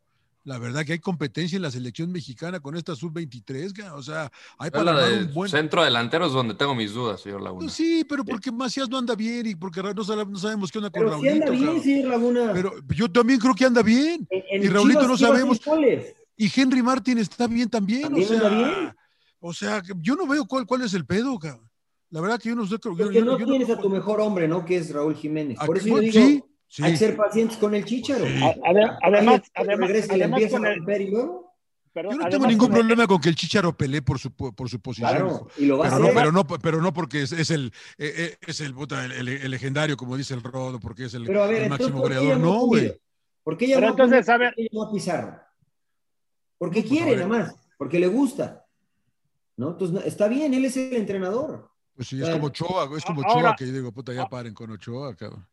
[0.45, 3.99] La verdad que hay competencia en la selección mexicana con esta sub-23, cabrón.
[3.99, 5.51] o sea, hay es para la del un buen...
[5.51, 7.69] centro delantero es donde tengo mis dudas, señor Laguna.
[7.69, 10.91] Sí, pero porque Macías no anda bien y porque no sab- no sabemos qué onda
[10.91, 11.53] con Pero sí anda Raulito.
[11.53, 11.83] bien, cabrón.
[11.85, 12.51] sí, Laguna.
[12.55, 14.27] Pero yo también creo que anda bien.
[14.31, 15.61] En- en y Raulito Chivas no sabemos.
[15.65, 16.15] goles.
[16.37, 18.03] Y Henry Martin está bien también.
[18.03, 18.97] También o sea, anda bien.
[19.45, 21.69] O sea, que yo no veo cuál, cuál es el pedo, cabrón.
[22.11, 22.79] La verdad que yo no sé.
[22.79, 24.65] Porque yo- no yo tienes a tu mejor hombre, ¿no?
[24.65, 25.59] Que es Raúl Jiménez.
[25.65, 26.83] Por eso yo digo, sí, sí.
[26.85, 28.25] hay que ser pacientes con el Chicharo.
[28.25, 28.41] Sí.
[28.65, 31.55] Además, además, además empieza con el, y luego,
[31.93, 34.31] perdón, Yo no además tengo ningún el- problema con que el Chicharo pelee por su,
[34.33, 35.11] por su posición.
[35.11, 36.17] claro, y lo va Pero a no, hacer.
[36.17, 39.51] pero no, pero no porque es, es el, eh, eh, es el, el, el- el
[39.51, 42.11] legendario, como dice el Rodo, porque es el, Pero a ver, el entonces, máximo ¿por
[42.13, 42.41] qué goleador.
[42.41, 43.01] No, güey.
[43.43, 45.41] ¿Por qué a entonces, a ver- ¿Por qué llamó a Pizarro?
[46.59, 47.55] Porque No, pues, quiere, nada más.
[47.77, 48.62] Porque le gusta.
[49.57, 49.71] ¿No?
[49.73, 51.69] Entonces, no- está bien, él es el entrenador.
[51.95, 54.55] Pues sí, es como Ochoa, es como Ahora- Ochoa, que yo digo, puta, ya paren
[54.55, 55.47] con Ochoa, cabrón.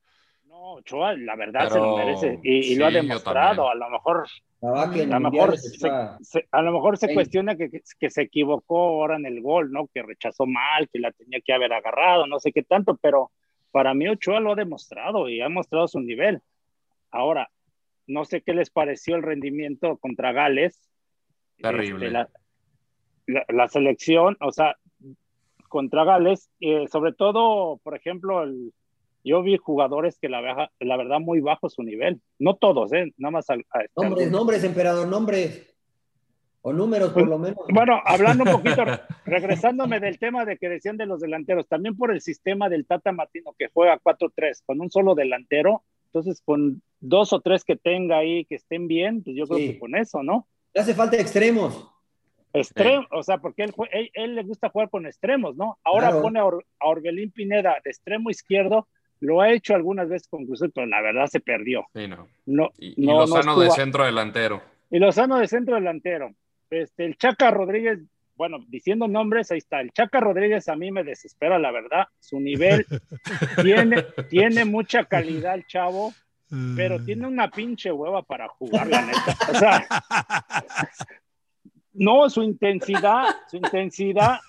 [0.45, 3.69] No, Ochoa, la verdad se lo merece y, y lo ha demostrado.
[3.69, 4.25] A lo mejor,
[4.61, 7.13] a lo mejor se, a lo mejor se Sí.
[7.13, 9.87] cuestiona que, que- que se equivocó ahora en el gol, ¿no?
[9.93, 13.31] Que rechazó mal, que la tenía que haber agarrado, no sé qué tanto, pero
[13.71, 16.41] para mí Ochoa lo ha demostrado y ha mostrado su nivel.
[17.11, 17.49] Ahora,
[18.07, 20.89] no sé qué les pareció el rendimiento contra Gales.
[21.57, 22.05] Terrible.
[22.07, 22.29] Este, la,
[23.33, 24.75] la- la selección, o sea,
[25.67, 28.73] contra Gales, eh, sobre todo, por ejemplo, el,
[29.23, 32.21] yo vi jugadores que la, baja- la verdad muy bajo su nivel.
[32.39, 33.13] No todos, ¿eh?
[33.17, 33.49] Nada más.
[33.49, 34.31] a- Nombres, algunos.
[34.31, 35.65] nombres, emperador, nombres.
[36.61, 37.57] O números, por lo menos.
[37.73, 38.83] Bueno, hablando un poquito,
[39.25, 43.13] regresándome del tema de que decían de los delanteros, también por el sistema del Tata
[43.13, 48.17] Martino que juega 4-3 con un solo delantero, entonces con dos o tres que tenga
[48.17, 49.67] ahí que estén bien, pues yo creo Sí.
[49.73, 50.47] que con eso, ¿no?
[50.73, 51.89] Le hace falta extremos.
[52.53, 55.77] Extremo, o sea, porque él, él, él le gusta jugar con extremos, ¿no?
[55.83, 56.21] Ahora Claro.
[56.23, 58.87] pone a, Or- a Orbelín Pineda de extremo izquierdo,
[59.19, 61.85] lo ha hecho algunas veces con Cruz pero la verdad se perdió.
[61.93, 62.27] Sí, no.
[62.45, 64.61] No, Y, y no, no Lozano de centro delantero.
[64.89, 66.33] Y Lozano de centro delantero.
[66.69, 67.99] Este, el Chaca Rodríguez,
[68.35, 69.81] bueno, diciendo nombres, ahí está.
[69.81, 72.07] El Chaca Rodríguez a mí me desespera, la verdad.
[72.19, 72.85] Su nivel
[73.61, 76.13] tiene, tiene mucha calidad el chavo,
[76.75, 79.37] pero tiene una pinche hueva para jugar, la neta.
[79.51, 79.87] O sea,
[81.99, 84.39] no, su intensidad, su intensidad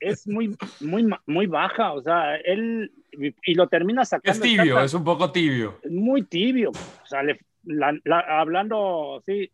[0.00, 1.92] es muy, muy, muy baja.
[1.92, 4.44] O sea, él y, lo termina sacando.
[4.44, 5.78] Es tibio, es un poco tibio.
[5.90, 6.70] Muy tibio.
[6.70, 7.20] O sea,
[8.28, 9.50] hablando, sí,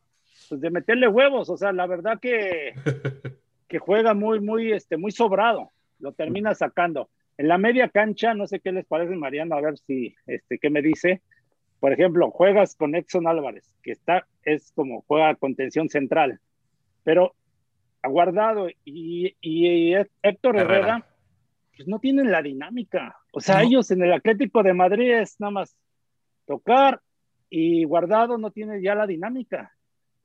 [0.49, 1.51] pues de meterle huevos.
[1.51, 2.75] O sea, la verdad que,
[3.69, 5.71] que juega muy, muy, este, muy sobrado.
[5.99, 7.11] Lo termina sacando.
[7.39, 10.71] En la media cancha, no sé qué les parece, Mariano, a ver si, este, qué
[10.71, 11.23] me dice.
[11.81, 16.39] Por ejemplo, juegas con Exxon Álvarez, que está, es como juega contención central,
[17.05, 17.35] pero
[18.03, 21.07] Aguardado y, y Héctor Herrera,
[21.77, 23.17] pues no tienen la dinámica.
[23.33, 25.77] O sea, ellos en el Atlético de Madrid es nada más
[26.47, 27.01] tocar
[27.49, 29.73] y Guardado no tiene ya la dinámica.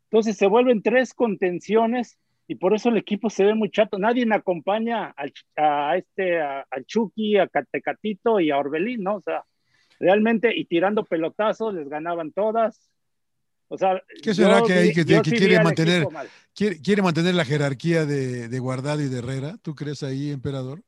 [0.10, 4.00] Entonces se vuelven tres contenciones y por eso el equipo se ve muy chato.
[4.00, 9.16] Nadie acompaña al, a este, al Chucky, a Catecatito y a Orbelín, ¿no?
[9.16, 9.44] O sea,
[10.00, 12.90] realmente, y tirando pelotazos, les ganaban todas.
[13.70, 16.08] O sea, ¿qué será que hay que, quiere mantener,
[16.54, 19.58] quiere, mantener la jerarquía de, de, Guardado y de Herrera?
[19.62, 20.82] ¿Tú crees ahí, emperador?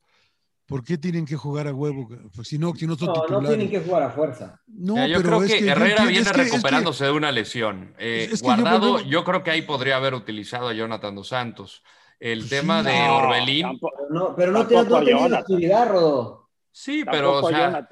[0.70, 2.08] ¿Por qué tienen que jugar a huevo?
[2.36, 3.42] Pues si no, si no son no, titulares.
[3.42, 4.62] No tienen que jugar a fuerza.
[4.68, 7.96] No, yo creo que, Herrera viene recuperándose de una lesión.
[7.98, 11.84] Eh, guardado, yo, creo que ahí podría haber utilizado a Jonathan Dos Santos.
[12.20, 13.80] El pues tema de Orbelín.
[14.12, 16.50] no, pero no, te, no actividad, Rodo.
[16.72, 17.88] Sí, pero o sea,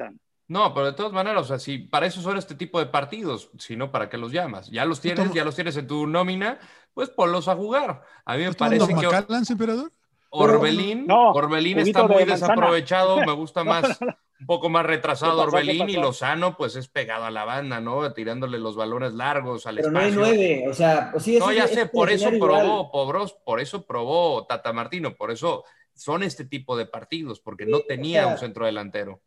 [0.48, 3.50] no, pero de todas maneras, o sea, si para eso son este tipo de partidos,
[3.58, 4.70] si no, ¿para qué los llamas?
[4.72, 6.60] Ya los tienes, ya los tienes en tu nómina,
[6.94, 8.04] pues ponlos a jugar.
[8.24, 9.52] A mí me parece que.
[9.52, 9.92] emperador?
[10.30, 16.58] Orbelín, Orbelín está muy desaprovechado, me gusta más, un poco más retrasado Orbelín y Lozano
[16.58, 18.12] pues es pegado a la banda, ¿no?
[18.14, 20.12] Tirándole los balones largos al Pero espacio.
[20.12, 23.60] no hay nueve, o sea, pues sí, No, ya sé, por eso probó, Pobros, por
[23.60, 28.38] eso probó Tata Martino, por eso son este tipo de partidos, porque no tenía un
[28.38, 29.22] centro delantero.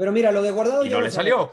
[0.00, 1.50] Pero mira, lo de Guardado ya no le salió.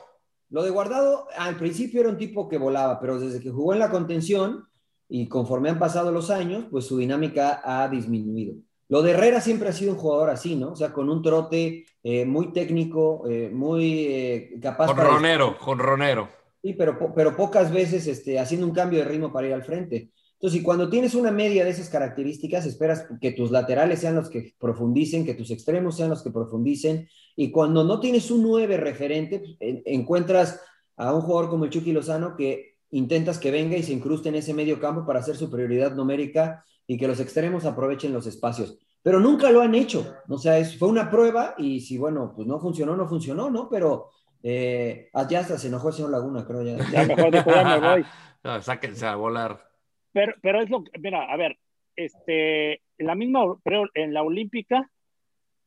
[0.52, 3.80] Lo de Guardado al principio era un tipo que volaba, pero desde que jugó en
[3.80, 4.64] la contención
[5.10, 8.56] y conforme han pasado los años, pues su dinámica ha disminuido.
[8.88, 10.72] Lo de Herrera siempre ha sido un jugador así, ¿no?
[10.72, 14.94] O sea, con un trote eh, muy técnico, eh, muy eh, capaz.
[14.94, 16.30] Con Ronero, con Ronero.
[16.62, 20.12] Sí, pero, pero pocas veces este, haciendo un cambio de ritmo para ir al frente.
[20.40, 24.30] Entonces, y cuando tienes una media de esas características, esperas que tus laterales sean los
[24.30, 27.10] que profundicen, que tus extremos sean los que profundicen.
[27.36, 30.62] Y cuando no tienes un 9 referente, pues, encuentras
[30.96, 34.36] a un jugador como el Chucky Lozano que intentas que venga y se incruste en
[34.36, 38.78] ese medio campo para hacer superioridad numérica y que los extremos aprovechen los espacios.
[39.02, 40.14] Pero nunca lo han hecho.
[40.30, 43.70] O sea, es, fue una prueba y si, bueno, pues no funcionó, no funcionó, ¿no?
[43.70, 44.12] Pero
[44.44, 46.78] eh, ya hasta se enojó el señor Laguna, creo ya.
[46.92, 48.06] Ya mejor de me voy.
[48.44, 49.68] No, sáquense a volar.
[50.14, 51.58] Pero, pero es lo que, mira, a ver,
[51.96, 53.58] este, la misma,
[53.94, 54.90] en la Olímpica,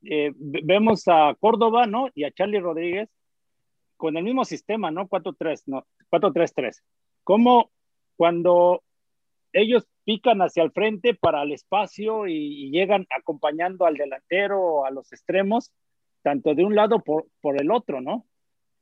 [0.03, 2.09] eh, vemos a Córdoba, ¿no?
[2.15, 3.09] Y a Charlie Rodríguez
[3.97, 5.09] con el mismo sistema, ¿no?
[5.09, 6.83] 4-3, no, 4-3-3.
[7.23, 7.71] Como
[8.17, 8.83] cuando
[9.53, 14.91] ellos pican hacia el frente para el espacio y, llegan acompañando al delantero o a
[14.91, 15.71] los extremos,
[16.23, 18.25] tanto de un lado por, por el otro, ¿no?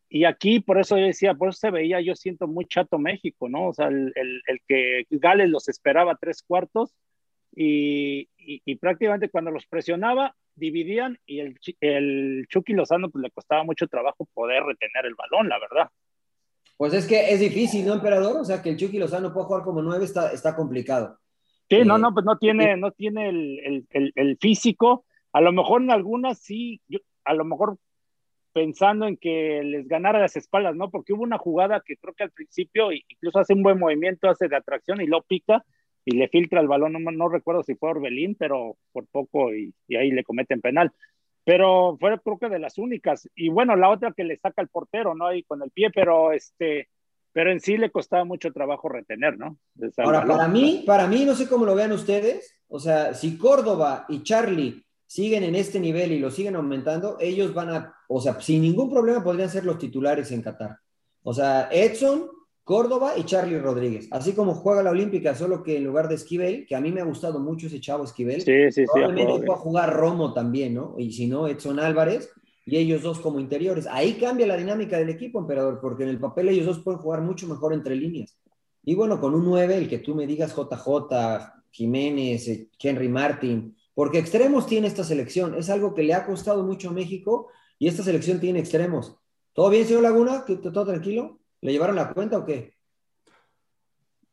[0.08, 3.48] Y aquí, por eso yo decía, por eso se veía, yo siento muy chato México,
[3.48, 3.68] ¿no?
[3.68, 6.94] O sea, el, el, que Gales los esperaba tres cuartos
[7.54, 13.64] y, y, prácticamente cuando los presionaba, dividían y el, el Chucky Lozano pues le costaba
[13.64, 15.90] mucho trabajo poder retener el balón, la verdad.
[16.76, 18.40] Pues es que es difícil, ¿no, emperador?
[18.40, 21.18] O sea, que el Chucky Lozano pueda jugar como nueve está, está complicado.
[21.68, 25.04] Sí, no, eh, no, pues no tiene, no tiene el, el, el, físico.
[25.32, 27.78] A lo mejor en algunas sí, yo, a lo mejor
[28.52, 30.90] pensando en que les ganara las espaldas, ¿no?
[30.90, 34.48] Porque hubo una jugada que creo que al principio incluso hace un buen movimiento, hace
[34.48, 35.64] de atracción y lo pica
[36.04, 39.74] y le filtra el balón, no, no recuerdo si fue Orbelín, pero por poco y,
[39.86, 40.92] y ahí le cometen penal
[41.48, 43.26] pero fue creo que de las únicas.
[43.34, 45.28] Y bueno, la otra que le saca el portero, ¿no?
[45.28, 46.90] Ahí con el pie, pero este,
[47.32, 49.56] pero en sí le costaba mucho trabajo retener, ¿no?
[49.96, 54.04] Ahora, para mí, para mí, no sé cómo lo vean ustedes, o sea, si Córdoba
[54.10, 58.38] y Charlie siguen en este nivel y lo siguen aumentando, ellos van a, o sea,
[58.40, 60.76] sin ningún problema podrían ser los titulares en Qatar.
[61.22, 62.28] O sea, Edson,
[62.62, 64.06] Córdoba y Charlie Rodríguez.
[64.10, 67.00] Así como juega la Olímpica, solo que en lugar de Esquivel, que a mí me
[67.00, 70.94] ha gustado mucho ese chavo Esquivel, sí, sí, probablemente pueda jugar Romo también, ¿no?
[70.98, 72.30] Y si no, Edson Álvarez
[72.66, 73.86] y ellos dos como interiores.
[73.90, 77.22] Ahí cambia la dinámica del equipo, emperador, porque en el papel ellos dos pueden jugar
[77.22, 78.38] mucho mejor entre líneas.
[78.84, 83.74] Y bueno, con un 9, el que tú me digas JJ, Jiménez, eh, Henry Martin,
[83.98, 85.56] porque extremos tiene esta selección.
[85.56, 87.48] Es algo que le ha costado mucho a México
[87.80, 89.16] y esta selección tiene extremos.
[89.52, 90.44] ¿Todo bien, señor Laguna?
[90.44, 91.40] ¿Todo tranquilo?
[91.62, 92.74] ¿Le llevaron la cuenta o qué?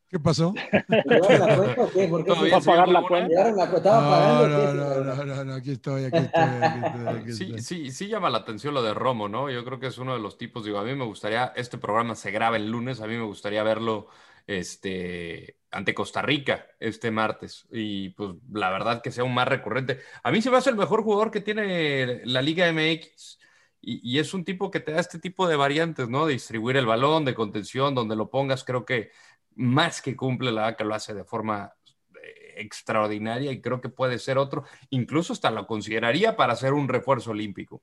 [0.07, 0.53] ¿Qué pasó?
[0.53, 2.07] ¿Le llevaron la cuenta o qué?
[2.07, 3.27] ¿Por qué a pagar la cuenta?
[3.27, 4.47] ¿Le la Estaba pagando.
[4.49, 8.29] No, no, no, no, no, aquí estoy, aquí estoy, aquí estoy, Sí, sí, sí llama
[8.29, 9.49] la atención lo de Romo, ¿no?
[9.49, 12.13] Yo creo que es uno de los tipos, digo, a mí me gustaría, este programa
[12.13, 14.09] se graba el lunes, a mí me gustaría verlo
[14.47, 17.67] este, ante Costa Rica este martes.
[17.71, 19.99] Y pues la verdad que sea un más recurrente.
[20.23, 23.39] A mí se me hace el mejor jugador que tiene la Liga MX
[23.81, 26.25] y, y, es un tipo que te da este tipo de variantes, ¿no?
[26.25, 29.11] De distribuir el balón, de contención, donde lo pongas, creo que
[29.55, 31.73] más que cumple la vaca, lo hace de forma
[32.15, 36.87] eh, extraordinaria y creo que puede ser otro, incluso hasta lo consideraría para hacer un
[36.87, 37.81] refuerzo olímpico.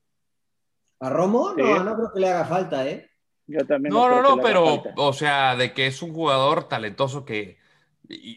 [1.00, 1.54] ¿A Romo?
[1.54, 3.10] No, no creo que le haga falta, ¿eh?
[3.46, 3.92] Yo también.
[3.94, 7.58] No, no, no, pero, o sea, de que es un jugador talentoso que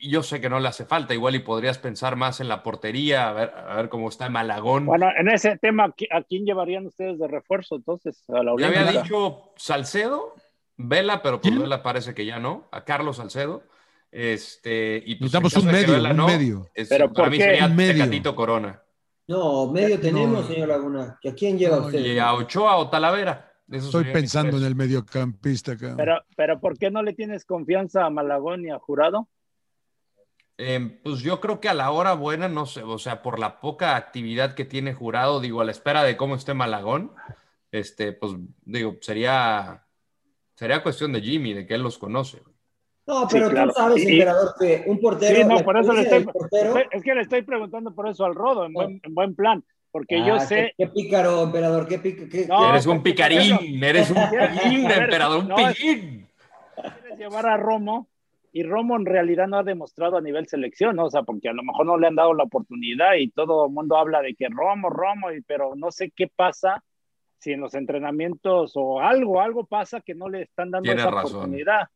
[0.01, 3.29] yo sé que no le hace falta, igual y podrías pensar más en la portería,
[3.29, 4.85] a ver, a ver cómo está Malagón.
[4.85, 8.23] Bueno, en ese tema, ¿a quién llevarían ustedes de refuerzo entonces?
[8.29, 10.33] A la ya había dicho Salcedo,
[10.77, 13.63] Vela, pero pues Vela parece que ya no, a Carlos Salcedo.
[14.11, 16.67] Este, y pues Necesitamos un medio, Vela, un no, medio.
[16.73, 17.43] es- ¿Pero para por mí qué?
[17.43, 17.93] sería Un medio.
[17.93, 18.81] Tecatito Corona.
[19.27, 20.47] No, medio tenemos, No.
[20.47, 21.17] señor Laguna.
[21.21, 21.99] ¿Que ¿A quién lleva No, usted?
[21.99, 23.51] Y a Ochoa o Talavera.
[23.71, 25.95] Estoy pensando en el mediocampista acá.
[25.97, 29.27] Pero, pero ¿por qué no le tienes confianza a Malagón y a Jurado?
[30.57, 33.59] Eh, pues yo creo que a la hora buena, no sé, o sea, por la
[33.59, 37.11] poca actividad que tiene jurado, digo, a la espera de cómo esté Malagón,
[37.71, 39.83] este, pues digo, sería,
[40.55, 42.41] sería cuestión de Jimmy, de que él los conoce.
[43.07, 43.67] No, Sí, pero claro.
[43.71, 45.35] tú sabes, emperador, que un portero.
[45.35, 48.33] Sí, no, por eso le portero- estoy- es que le estoy preguntando por eso al
[48.35, 49.63] Rodo, en buen, en buen plan,
[49.95, 52.27] porque yo Ah, sé, Qué, qué pícaro, emperador, qué pícaro.
[52.29, 56.27] Qué, No, eres un porque- picarín, eres un pillín, ver, emperador, un no, pillín.
[56.75, 58.09] quieres llevar a Romo
[58.51, 61.05] y Romo en realidad no ha demostrado a nivel selección, ¿no?
[61.05, 63.71] O sea, porque a lo mejor no le han dado la oportunidad y todo el
[63.71, 66.83] mundo habla de que Romo, Romo, y, pero no sé qué pasa
[67.39, 71.11] si en los entrenamientos o algo, algo pasa que no le están dando Tienes esa
[71.11, 71.35] razón.
[71.37, 71.87] oportunidad.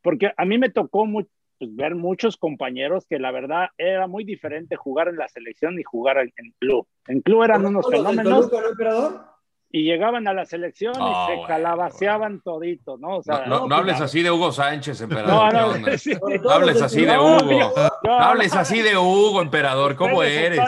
[0.00, 1.26] Porque a mí me tocó mu-
[1.62, 5.84] pues, ver muchos compañeros que la verdad era muy diferente jugar en la selección y
[5.84, 6.88] jugar en, club.
[7.06, 9.31] En club eran unos ¿Todos los del fenómenos Toluca, ¿no, emperador?
[9.74, 13.16] Y llegaban a la selección Oh, y se bueno, calabaceaban todito, ¿no?
[13.16, 15.50] O sea, No, no- no hables así de Hugo Sánchez, emperador.
[15.50, 16.12] ¿qué no, sí.
[16.12, 17.18] No todo hables así de.
[17.18, 17.72] Hugo.
[18.04, 19.96] No hables así de Hugo, emperador.
[19.96, 20.60] ¿Cómo eres?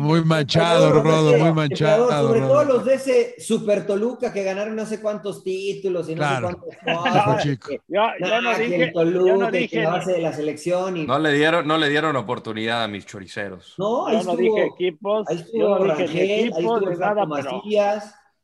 [0.00, 2.10] muy manchado, Rodo, muy manchado.
[2.10, 2.76] sobre todo Rodo.
[2.76, 6.48] los de ese Super Toluca que ganaron no sé cuántos títulos y no Claro.
[6.50, 7.70] sé cuántos chico.
[7.88, 11.06] Yo, yo no dije, Toluca, yo no que dije, la base de la selección y
[11.06, 13.74] No le dieron, no le dieron oportunidad a mis choriceros.
[13.78, 17.26] no, ahí yo no dije equipos, ahí yo no dije Rangel, ahí equipos estuvo nada,
[17.34, 17.62] pero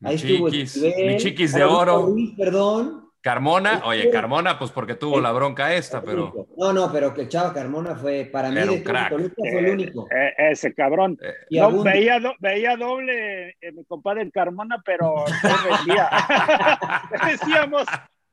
[0.05, 2.07] ahí estuvo chiquis, Esquivel, mi chiquis de oro.
[2.07, 3.01] Ruiz, perdón.
[3.21, 7.23] Carmona, Este- oye, Carmona, pues porque tuvo la bronca esta, pero No, no, pero que
[7.23, 9.09] el Chava Carmona fue, para mí, Era de un todo crack.
[9.09, 10.07] Toluca fue el único.
[10.11, 11.17] eh, ese cabrón.
[11.23, 15.25] eh, No, veía, do- veía doble eh, mi compadre Carmona, pero no
[15.87, 16.11] vendía.
[17.27, 17.87] Decíamos,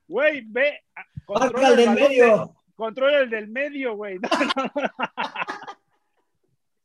[0.06, 0.80] güey, ve,
[1.24, 2.54] controla el el del medio.
[2.76, 4.18] controla el del medio, güey.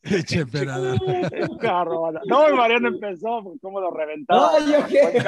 [0.03, 0.97] Eche, emperador.
[1.59, 2.21] Carona.
[2.27, 4.51] No, Mariano empezó, pues, cómo lo reventaba.
[4.59, 5.23] No, ¿yo qué?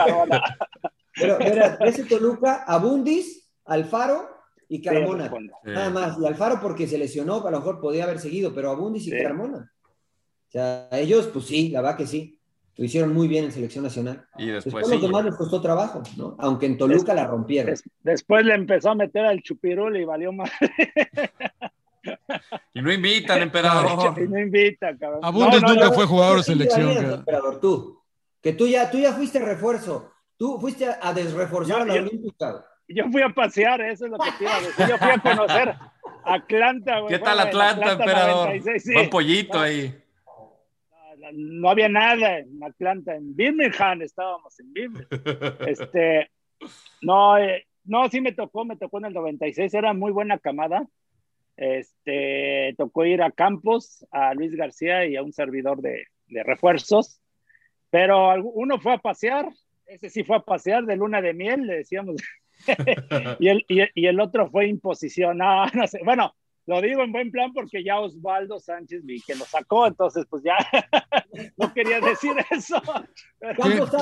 [1.16, 4.30] Pero, mira, ese Toluca, Abundis, Alfaro
[4.70, 5.30] y Carmona.
[5.30, 5.72] Sí.
[5.72, 6.18] Nada más.
[6.20, 9.18] Y Alfaro porque se lesionó, a lo mejor podía haber seguido, pero Abundis y Sí.
[9.22, 9.72] Carmona.
[10.48, 12.36] O sea, ellos, pues sí, la verdad que sí.
[12.78, 14.26] Lo hicieron muy bien en selección nacional.
[14.38, 14.94] y después Después sí.
[14.94, 16.38] los demás les costó trabajo, ¿no?
[16.40, 17.72] Aunque en Toluca la rompieron.
[17.72, 20.50] Des- después le empezó a meter al chupirul y valió más.
[22.74, 24.14] Y no invitan, emperador.
[24.20, 25.20] Y no invita, cabrón.
[25.24, 25.94] Abundes No, no, nunca no.
[25.94, 26.92] fue jugador de selección.
[26.92, 28.02] emperador, tú.
[28.42, 30.12] Que tú ya, tú ya fuiste refuerzo.
[30.38, 32.66] Tú fuiste a, desreforzar a la yo- Olímpica.
[32.88, 34.88] Yo fui a pasear, eso es lo que te iba a decir.
[34.88, 35.76] Yo fui a conocer
[36.24, 37.14] Atlanta, güey.
[37.14, 38.48] ¿Qué tal el Atlanta, emperador?
[38.48, 38.94] 96, sí.
[38.94, 39.96] Buen pollito ahí.
[41.34, 45.08] No había nada en Atlanta, en Birmingham estábamos en Birmingham.
[45.68, 46.32] Este,
[47.02, 50.88] no, eh, no, sí me tocó, me tocó en el 96, era muy buena camada.
[51.62, 57.20] Este, tocó ir a Campos, a Luis García y a un servidor de, de refuerzos,
[57.90, 59.50] pero uno fue a pasear,
[59.86, 62.16] ese sí fue a pasear de luna de miel, le decíamos,
[63.40, 66.34] y, el, y, y el otro fue imposición, no, no sé, bueno,
[66.70, 70.44] lo digo en buen plan porque ya Osvaldo Sánchez vi que lo sacó, entonces pues
[70.44, 70.56] ya
[71.58, 72.80] no quería decir eso.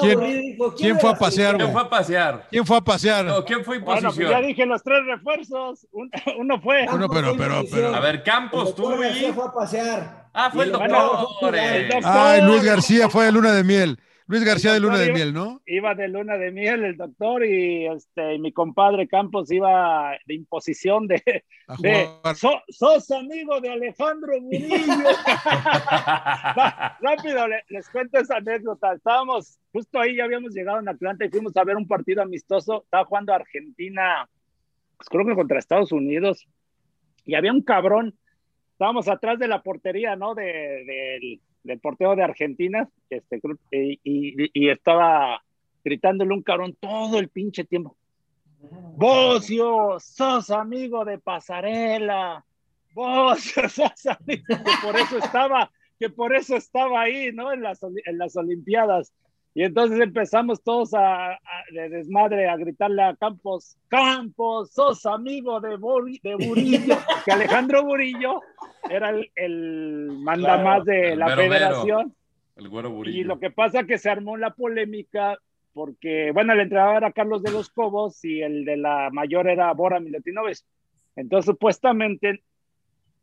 [0.01, 2.47] Quién- dijo, quién de fue a pasear, ¿Quién fue a pasear?
[2.49, 3.25] ¿Quién fue a pasear?
[3.25, 4.31] No, ¿Quién fue Bueno, pues imposición?
[4.31, 6.85] ya dije los tres refuerzos, Un- uno fue.
[6.89, 7.95] Bueno, pero, pero, pero.
[7.95, 9.31] A ver, Campos, tú y...
[9.31, 10.27] Fue a pasear.
[10.33, 11.55] Ah, fue el doctor.
[12.03, 13.99] Ay, Luis García fue de luna de miel.
[14.29, 15.61] Luis García de luna de Iba- miel, ¿no?
[15.65, 20.33] Iba de luna de miel el doctor y este y mi compadre Campos iba de
[20.33, 22.35] imposición de, A de jugar.
[22.35, 24.67] "So- sos amigo de Alejandro Murillo.
[27.01, 28.93] Rápido, le- les cuento esa anécdota.
[28.93, 32.83] Estábamos, justo ahí ya habíamos llegado en Atlanta y fuimos a ver un partido amistoso.
[32.83, 34.27] Estaba jugando Argentina,
[34.97, 36.47] pues creo que contra Estados Unidos.
[37.25, 38.17] Y había un cabrón.
[38.73, 40.35] Estábamos atrás de la portería, ¿no?
[40.35, 42.89] De, del, del portero de Argentina.
[43.09, 43.39] Este,
[43.71, 45.43] y, y- y estaba
[45.83, 47.95] gritándole un cabrón todo el pinche tiempo.
[48.95, 52.43] Bocio, sos amigo de Pasarela.
[52.93, 54.43] Bocio, sos amigo.
[54.47, 57.51] Que por eso estaba, que por eso estaba ahí, ¿no?
[57.53, 59.13] En las, en las Olimpiadas.
[59.57, 61.39] Y entonces empezamos todos a, a-
[61.71, 66.95] de desmadre a gritarle a Campos, Campos, sos amigo de, Bori- de Burillo,
[67.25, 68.41] que Alejandro Burillo
[68.87, 71.53] era el, el mandamás de el la mero mero.
[71.55, 72.15] federación.
[72.55, 73.25] El güero Y Burillo.
[73.25, 75.39] lo que pasa que se armó la polémica
[75.73, 79.73] porque, bueno, el entrenador era Carlos de los Cobos y el de la mayor era
[79.73, 80.59] Bora Milutinovic.
[81.15, 82.43] Entonces, supuestamente,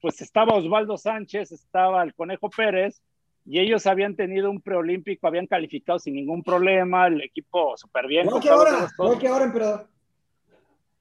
[0.00, 3.00] pues estaba Osvaldo Sánchez, estaba el Conejo Pérez,
[3.46, 8.26] y ellos habían tenido un preolímpico, habían calificado sin ningún problema, el equipo súper bien.
[8.26, 9.88] Igual que ahora, igual que ahora, emperador.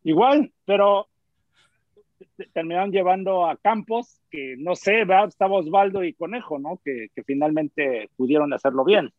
[0.04, 1.08] Igual, pero
[2.36, 5.30] te- terminaron llevando a Campos, que no sé, ¿verdad?
[5.30, 6.82] estaba Osvaldo y Conejo, ¿no?
[6.84, 9.10] Que, que finalmente pudieron hacerlo bien.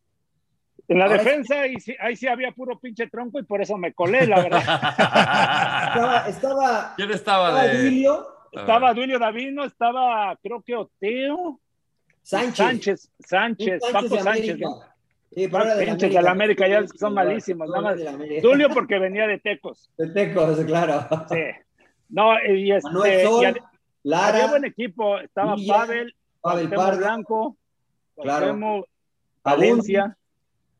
[0.87, 3.75] En la Ahora defensa, ahí sí, ahí sí había puro pinche tronco y por eso
[3.77, 4.59] me colé, la verdad.
[4.59, 7.81] Estaba, estaba, ¿Quién estaba estaba de...?
[7.81, 11.59] Duilio, estaba Duilio Davino, estaba creo que Oteo.
[12.25, 12.57] Sánchez.
[12.57, 14.57] Sánchez, Sánchez, Paco Sánchez.
[15.31, 17.97] Sí, pero era de la Pinches de la América, ya son malísimos, nada más.
[18.41, 19.89] Tulio porque venía de Tecos.
[19.97, 21.07] De Tecos, claro.
[21.29, 21.41] Sí.
[22.09, 23.63] No, y este, Manuel y Sol, había
[24.03, 26.97] Lara, buen equipo, estaba Villa, Pavel, Pavel Pardo.
[26.97, 27.57] Blanco,
[28.15, 28.45] Claro.
[28.47, 28.85] Cuauhtémoc.
[29.43, 30.17] Valencia,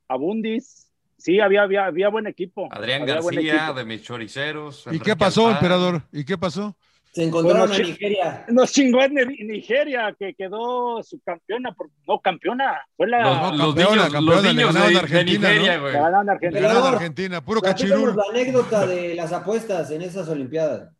[0.07, 0.89] Abundis.
[1.17, 2.67] Sí, había, había, había buen equipo.
[2.71, 3.73] Adrián Había García, equipo.
[3.73, 4.85] de mis choriceros.
[4.91, 6.03] ¿Y qué pasó, emperador?
[6.11, 6.75] ¿Y qué pasó?
[7.15, 7.87] Se encontraron Bueno, a.
[7.87, 8.45] Nigeria.
[8.49, 13.51] Nos chingó en Ni- Nigeria, que quedó subcampeona, por- no campeona, fue la Los, No,
[13.51, 15.81] niños, campeona, los niños ganaron de, Argentina, de Nigeria, ¿no?
[15.83, 15.93] güey.
[15.93, 16.59] ganaron Argentina.
[16.67, 18.15] Emperador, Argentina, puro cachirul.
[18.17, 20.91] la anécdota de las apuestas en esas Olimpiadas.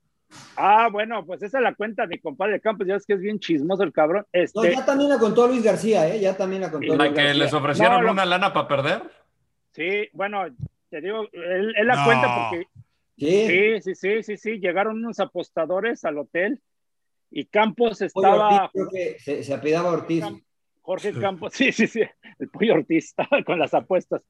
[0.55, 3.83] Ah, bueno, pues esa la cuenta mi compadre Campos, ya es que es bien chismoso
[3.83, 4.25] el cabrón.
[4.33, 6.21] No, Este, ya también la contó Luis García, ¿eh?
[6.21, 7.43] Ya también la contó La Luis que García.
[7.43, 9.03] les ofrecieron No, lo- una lana para perder.
[9.73, 10.45] sí, bueno,
[10.89, 12.05] te digo, él, él la No.
[12.05, 12.67] cuenta porque
[13.17, 16.61] Sí, sí, sí, sí, sí, sí, llegaron unos apostadores al hotel
[17.31, 20.23] y Campos estaba Ortiz, creo que se, se apellidaba Ortiz.
[20.81, 22.01] Jorge Campos, sí, sí, sí,
[22.39, 24.21] el pollo Ortiz estaba con las apuestas.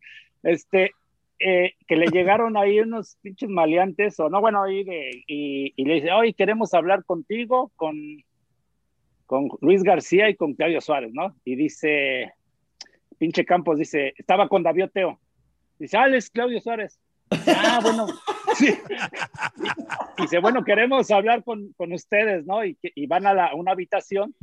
[0.44, 0.92] Este,
[1.40, 5.86] eh, que le llegaron ahí unos pinches maleantes, o no, bueno, ahí de, y, y
[5.86, 7.96] le dice, hoy queremos hablar contigo, con,
[9.26, 11.36] con Luis García y con Claudio Suárez, ¿no?
[11.44, 12.34] Y dice,
[13.18, 15.20] pinche Campos dice, estaba con David Teo.
[15.78, 17.00] Dice, ah, es Claudio Suárez.
[17.32, 18.08] Ah, bueno,
[18.56, 18.74] sí.
[20.18, 22.64] Dice, bueno, queremos hablar con, con ustedes, ¿no?
[22.66, 24.36] Y, van a la, una habitación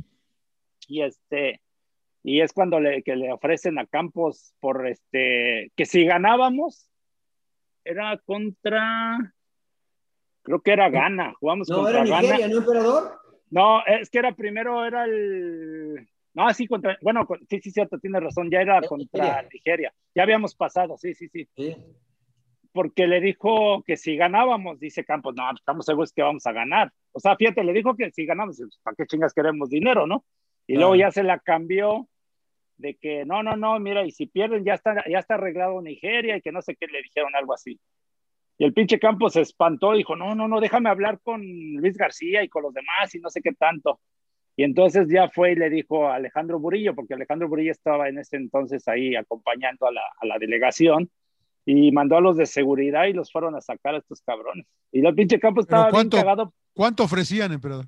[0.87, 1.61] y este
[2.25, 6.89] y es cuando le, que le ofrecen a Campos por este que si ganábamos
[7.85, 9.33] era contra
[10.41, 12.47] creo que era Gana, jugamos No, contra era Nigeria, Ghana.
[12.53, 13.19] ¿no, emperador?
[13.49, 18.19] No, es que era primero era el no, sí contra bueno, sí sí cierto, tiene
[18.19, 19.49] razón, ya era Era contra Nigeria.
[19.53, 19.93] Nigeria.
[20.15, 21.75] Ya habíamos pasado, sí, sí, sí, Sí.
[22.73, 26.91] Porque le dijo que si ganábamos, dice Campos, no, estamos seguros que vamos a ganar.
[27.11, 30.25] O sea, fíjate, le dijo que si ganamos, pues, ¿para qué chingas queremos dinero, no?
[30.67, 30.87] Y Claro.
[30.89, 32.07] luego ya se la cambió
[32.77, 36.35] de que no, no, no, mira, y si pierden ya está, ya está arreglado Nigeria
[36.35, 37.79] y que no sé qué le dijeron algo así.
[38.57, 41.41] Y el pinche Campos se espantó dijo, no, no, no, déjame hablar con
[41.75, 43.99] Luis García y con los demás y no sé qué tanto.
[44.55, 48.19] Y entonces ya fue y le dijo a Alejandro Burillo, porque Alejandro Burillo estaba en
[48.19, 51.09] ese entonces ahí acompañando a la, a la delegación,
[51.65, 54.65] y mandó a los de seguridad y los fueron a sacar a estos cabrones.
[54.91, 56.53] Y el pinche Campos Pero estaba ¿cuánto- bien cagado.
[56.73, 57.87] ¿Cuánto ofrecían, emperador?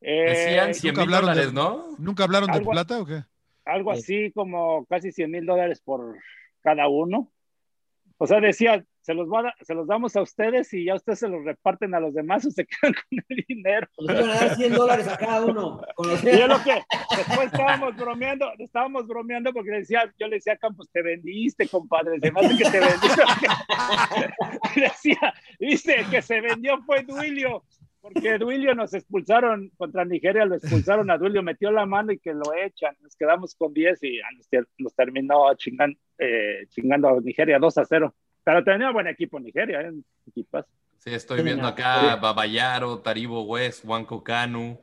[0.00, 1.96] Eh, Decían 100 nunca mil hablaron dólares, de- ¿no?
[1.98, 3.22] ¿Nunca hablaron de Algo- plata o qué?
[3.64, 4.00] algo Sí.
[4.00, 6.16] así como casi 100 mil dólares por
[6.60, 7.32] cada uno.
[8.18, 11.18] O sea, decía, se los, va a se los damos a ustedes y ya ustedes
[11.18, 13.86] se los reparten a los demás o se quedan con el dinero.
[13.98, 15.80] Nos iban a dar 100 dólares a cada uno.
[15.94, 16.24] Con los...
[16.24, 16.82] Y yo lo que
[17.16, 21.68] después estábamos bromeando, estábamos bromeando porque le decía, yo le decía a Campos, te vendiste,
[21.68, 23.22] compadre, se me hace que te vendiste.
[24.76, 27.64] Decía, dice, que se vendió fue Duilio,
[28.00, 32.32] porque Duilio nos expulsaron contra Nigeria, lo expulsaron a Duilio, metió la mano y que
[32.34, 32.96] lo echan.
[33.00, 37.78] Nos quedamos con 10 y nos, ter- nos terminó chingan- eh, chingando a Nigeria 2
[37.78, 38.14] a 0.
[38.44, 39.92] Pero tenía buen equipo Nigeria, ¿eh?
[40.98, 44.78] Sí, estoy viendo acá Babayaro, Taribo West, Juanco Canu,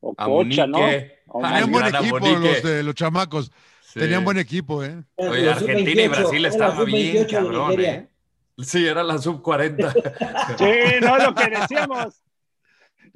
[0.00, 0.78] Ococha, ¿no?
[0.78, 1.18] Amunique.
[1.28, 2.48] Ah, Tenían buen equipo Amunique.
[2.48, 3.52] los de los chamacos.
[3.82, 4.00] Sí.
[4.00, 5.02] Tenían buen equipo, ¿eh?
[5.16, 7.80] Oye, Argentina y sub-28, Brasil era la estaba bien sub-28 de cabrón.
[7.80, 8.08] ¿eh?
[8.58, 9.92] Sí, era la sub 40.
[10.58, 10.72] Sí,
[11.02, 12.22] no, lo que decíamos.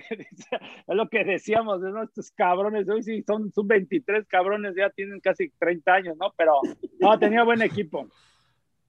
[0.09, 0.27] Es
[0.89, 2.03] lo que decíamos, ¿no?
[2.03, 6.33] Estos cabrones, hoy sí son, son 23 cabrones, ya tienen casi 30 años, ¿no?
[6.37, 6.61] Pero
[6.99, 8.09] no, tenía buen equipo.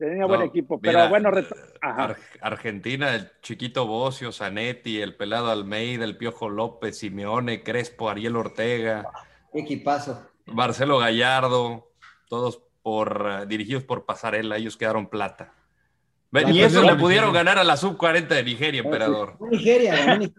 [0.10, 2.04] Tenía buen equipo, pero mira, bueno, reto- Ajá.
[2.06, 8.36] Ar- Argentina, el chiquito Bocio, Zanetti, el pelado Almeida, el Piojo López, Simeone, Crespo, Ariel
[8.36, 9.06] Ortega,
[9.54, 10.28] Equipazo.
[10.47, 11.91] Marcelo Gallardo,
[12.28, 15.54] todos por eh, dirigidos por Pasarela, ellos quedaron plata.
[16.32, 19.36] La y eso le pudieron ganar a la sub 40 de Nigeria, emperador.
[19.39, 20.34] Ganó Nigeria, Nigeria.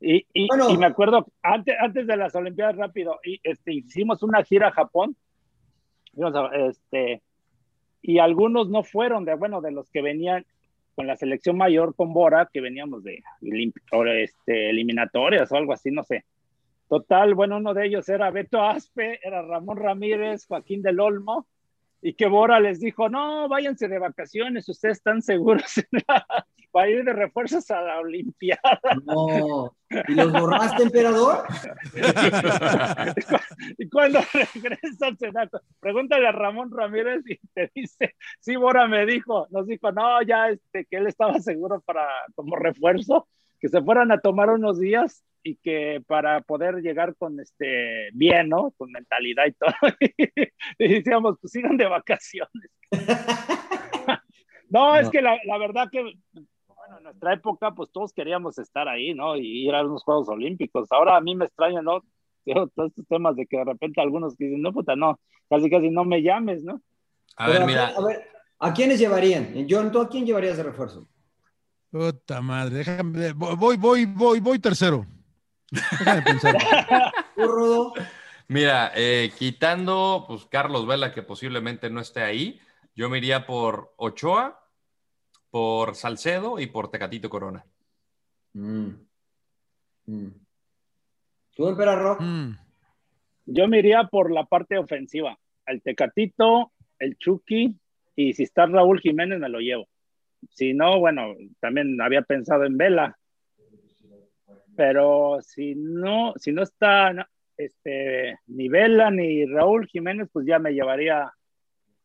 [0.00, 0.68] Y, y, Bueno.
[0.70, 4.72] y me acuerdo, antes, antes de las Olimpiadas, rápido, y, este, hicimos una gira a
[4.72, 5.16] Japón
[6.68, 7.22] Este,
[8.02, 10.44] y algunos no fueron de, bueno, de los que venían
[10.94, 13.22] con la selección mayor con Bora, que veníamos de
[14.20, 16.24] este, eliminatorias o algo así, no sé.
[16.88, 21.46] Total, bueno, uno de ellos era Beto Aspe, era Ramón Ramírez, Joaquín del Olmo,
[22.00, 25.64] y que Bora les dijo, no, váyanse de vacaciones, ustedes están seguros
[26.70, 28.80] para ir de refuerzos a la Olimpiada.
[29.04, 29.74] No,
[30.06, 31.44] ¿y los borraste, emperador?
[33.78, 34.20] y cuando
[34.54, 39.66] regresa al Senado, pregúntale a Ramón Ramírez y te dice, sí, Bora me dijo, nos
[39.66, 43.28] dijo, no, ya, este, que él estaba seguro para, como refuerzo,
[43.60, 48.50] que se fueran a tomar unos días y que para poder llegar con este bien,
[48.50, 48.72] ¿no?
[48.76, 49.70] Con mentalidad y todo.
[50.78, 52.70] y decíamos, pues sigan de vacaciones.
[54.68, 58.88] no, es que la, la, verdad que, bueno, en nuestra época, pues todos queríamos estar
[58.88, 59.36] ahí, ¿no?
[59.36, 60.92] Y ir a unos Juegos Olímpicos.
[60.92, 62.02] Ahora a mí me extraña, ¿no?
[62.44, 65.18] Todos estos temas de que de repente algunos dicen, no, puta, no,
[65.48, 66.82] casi casi no me llames, ¿no?
[67.36, 67.88] A ver, mira.
[67.88, 68.28] A ver,
[68.58, 69.66] ¿a quiénes llevarían?
[69.68, 71.06] John, ¿tú a quién llevarías de refuerzo?
[71.90, 75.06] Puta madre, déjame, voy, voy, voy, voy tercero.
[75.70, 76.56] Déjame pensar.
[78.48, 82.60] Mira, eh, quitando pues Carlos Vela, que posiblemente no esté ahí,
[82.94, 84.64] yo me iría por Ochoa,
[85.50, 87.64] por Salcedo y por Tecatito Corona.
[88.54, 88.88] Mm.
[90.06, 90.30] Mm.
[92.20, 92.52] Mm.
[93.46, 95.38] Yo me iría por la parte ofensiva.
[95.66, 97.76] El Tecatito, el Chucky,
[98.16, 99.88] y si está Raúl Jiménez, me lo llevo.
[100.50, 103.17] Si no, bueno, también había pensado en Vela,
[104.78, 110.70] pero si no, si no está este, ni Vela ni Raúl Jiménez, pues ya me
[110.70, 111.34] llevaría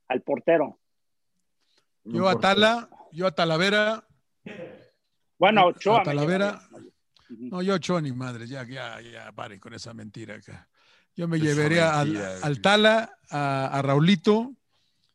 [0.07, 0.79] al portero.
[2.03, 4.03] Yo a Tala, yo a Talavera.
[5.37, 6.01] Bueno, Ochoa.
[6.01, 6.61] A Talavera.
[7.29, 10.67] No, yo Ochoa ni madre, ya, ya, ya, pare con esa mentira acá.
[11.15, 14.55] Yo me llevaría al, Tala, a, a Raulito,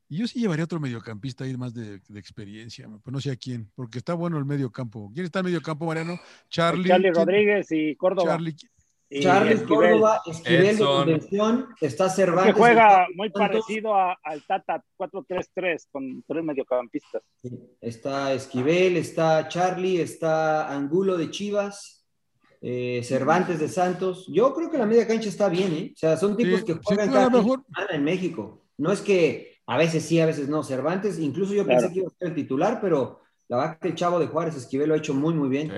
[0.09, 3.71] y yo sí llevaría otro mediocampista ahí más de, experiencia, pues no sé a quién,
[3.75, 5.11] porque está bueno el mediocampo.
[5.13, 6.19] ¿Quién está en mediocampo, Mariano?
[6.49, 6.89] Charlie.
[6.89, 8.33] Charlie Rodríguez y Córdoba.
[8.33, 8.57] Charlie,
[9.21, 12.55] Charlie Córdoba, Esquivel de convención, está Cervantes.
[12.55, 17.23] Que juega muy parecido al Tata 4-3-3 con tres mediocampistas.
[17.81, 22.07] Está Esquivel, está Charlie, está Angulo de Chivas,
[22.61, 24.27] eh, Cervantes de Santos.
[24.29, 25.91] Yo creo que la media cancha está bien, ¿eh?
[25.95, 27.65] O sea, son tipos que juegan cada mejor.
[27.91, 28.65] en México.
[28.77, 30.63] No es que a veces sí, a veces no.
[30.63, 33.95] Cervantes, incluso yo pensé que iba a ser el titular, pero la verdad que el
[33.95, 35.71] chavo de Juárez Esquivel lo ha hecho muy, muy bien.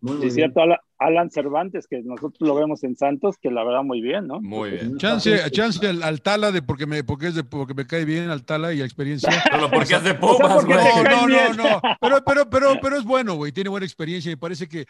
[0.00, 0.60] Muy, muy cierto,
[0.98, 4.40] Alan Cervantes, que nosotros lo vemos en Santos, que la verdad muy bien, ¿no?
[4.40, 4.98] Muy bien.
[4.98, 8.28] Chance, chance al, al, Tala de porque me, porque es de porque me cae bien
[8.30, 9.30] al Tala y la experiencia.
[9.50, 10.78] Pero porque es de Pumas, güey.
[11.08, 13.52] no, no, no, Pero, pero, pero, pero es bueno, güey.
[13.52, 14.30] Tiene buena experiencia.
[14.30, 14.86] Me parece que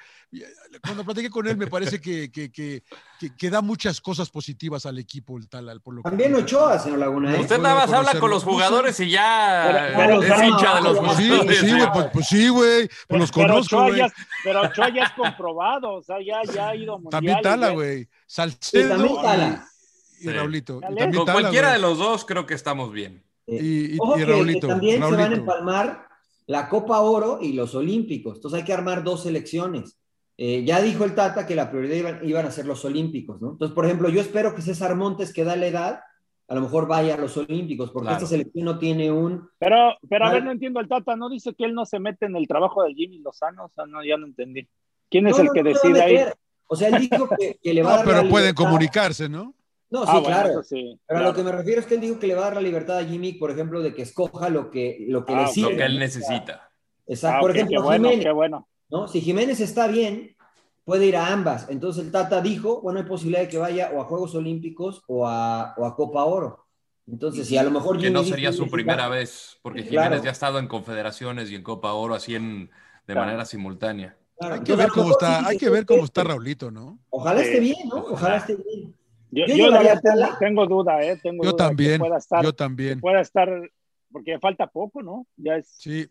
[0.83, 2.83] cuando platiqué con él, me parece que, que, que,
[3.19, 5.79] que, da muchas cosas positivas al equipo, el Tala.
[5.79, 7.35] Por lo También Ochoa, señor Laguna.
[7.35, 7.41] ¿eh?
[7.41, 11.31] Usted nada más habla con los jugadores y ya es hincha de los pues sí,
[11.61, 12.89] sí, güey, pues, pues, sí, güey.
[13.09, 14.03] Pues los conozco, güey.
[14.45, 16.73] Pero Ochoa ya es comprobado, o sea, ya, ya
[17.11, 18.09] también Tala, güey.
[18.27, 18.91] Salcedo.
[18.91, 19.69] también Tala.
[20.21, 20.81] Y, Raulito.
[20.81, 23.25] Con cualquiera de los dos creo que estamos bien.
[23.47, 24.69] y, Raulito.
[24.69, 26.09] también se van a empalmar
[26.47, 28.37] la Copa Oro y los Olímpicos.
[28.37, 29.99] Entonces hay que armar dos selecciones.
[30.41, 33.51] Eh, ya dijo el Tata que la prioridad iban, a ser los Olímpicos, ¿no?
[33.51, 36.01] Entonces, por ejemplo, yo espero que César Montes, que da la edad,
[36.47, 39.51] a lo mejor vaya a los Olímpicos, porque esta selección no tiene un...
[39.59, 42.27] Pero, pero a ver, no entiendo, el Tata no dice que él no se mete
[42.27, 44.69] en el trabajo de Jimmy Lozano, o sea, no, ya no entendí.
[45.11, 46.19] ¿Quién es el que decide ahí?
[46.69, 48.07] O sea, él dijo que, le va a dar.
[48.07, 49.57] pero pueden comunicarse, ¿no?
[49.91, 50.63] No, sí, ah, claro.
[51.07, 52.55] pero a lo que me refiero es que él dijo que le va a dar
[52.55, 55.49] la libertad a Jimmy, por ejemplo, de que escoja lo que, lo que ah, le
[55.49, 55.73] sirve.
[55.73, 56.71] Lo que él necesita.
[57.07, 57.39] Exacto.
[57.39, 58.69] Ah, por ejemplo, bueno, Jiménez, bueno.
[58.91, 59.09] ¿No?
[59.09, 60.37] Si Jiménez está bien,
[60.85, 61.69] puede ir a ambas.
[61.69, 65.27] Entonces el Tata dijo, bueno, hay posibilidad de que vaya o a Juegos Olímpicos o
[65.27, 66.67] a, o a Copa Oro.
[67.07, 70.33] Entonces, si a lo mejor Que no sería su primera vez, porque Jiménez ya ha
[70.33, 72.71] estado en confederaciones y en Copa Oro así en,
[73.07, 76.99] de manera simultánea hay que ver cómo está, hay que ver cómo está Raulito, ¿no?
[77.11, 77.97] Ojalá esté bien, ¿no?
[77.97, 78.95] Ojalá esté bien.
[79.31, 79.71] Yo, yo,
[80.41, 81.19] tengo, duda, ¿eh?
[81.23, 82.01] Tengo yo duda también,
[82.43, 83.01] yo también.
[83.01, 83.51] Pueda estar,
[84.11, 85.27] porque falta poco, ¿no?
[85.37, 85.69] Ya es.
[85.69, 86.09] Sí.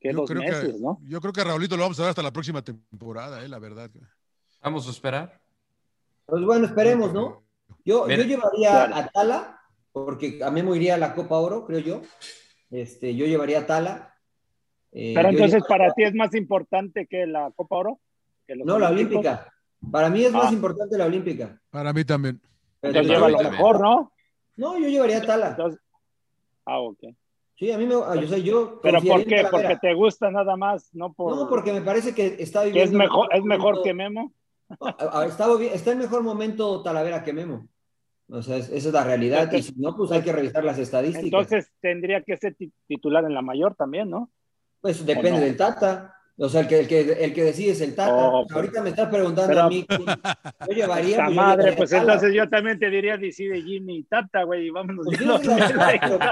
[0.00, 1.00] Que yo, creo meses, que, ¿no?
[1.02, 3.48] yo creo que a Raulito lo vamos a ver hasta la próxima temporada, ¿eh?
[3.48, 3.90] La verdad.
[4.62, 5.40] Vamos a esperar.
[6.26, 7.42] Pues bueno, esperemos, ¿no?
[7.84, 9.60] Yo, yo llevaría a Tala,
[9.92, 12.02] porque a Memo iría a la Copa Oro, creo yo.
[12.70, 14.14] Este, yo llevaría a Tala.
[14.92, 18.00] Eh, Pero entonces para ti es más importante que la Copa Oro.
[18.64, 19.52] no, la Olímpica.
[19.90, 20.52] Para mí es más ah.
[20.52, 21.60] importante la Olímpica.
[21.70, 22.40] Para mí también.
[22.82, 24.12] Entonces lleva lo mejor, ¿no?
[24.56, 25.56] No, yo llevaría Tala.
[26.66, 26.98] ah, ok.
[27.58, 27.94] Sí, a mí me.
[27.94, 28.80] Yo sé, yo.
[28.80, 29.44] ¿Pero por qué?
[29.50, 31.34] Porque te gusta nada más, no por.
[31.34, 32.84] No, porque me parece que está viviendo.
[32.92, 34.32] es mejor, es mejor que Memo.
[35.26, 37.66] está, está en mejor momento Talavera que Memo.
[38.30, 39.50] O sea, es- esa es la realidad.
[39.52, 41.24] Y si no, pues hay que revisar las estadísticas.
[41.24, 44.30] Entonces tendría que ser ti- titular en la mayor también, ¿no?
[44.80, 45.40] Pues depende no?
[45.40, 46.14] del Tata.
[46.40, 48.14] O sea, el que, el que, el que decide es el Tata.
[48.14, 49.84] Oh, pero- Ahorita me estás preguntando pero- a mí.
[50.68, 51.10] Yo llevaría.
[51.10, 54.70] Esta pues, madre, pues entonces yo también te diría decide Jimmy y Tata, güey, y
[54.70, 55.04] vámonos.
[55.04, 55.38] Pues pero, o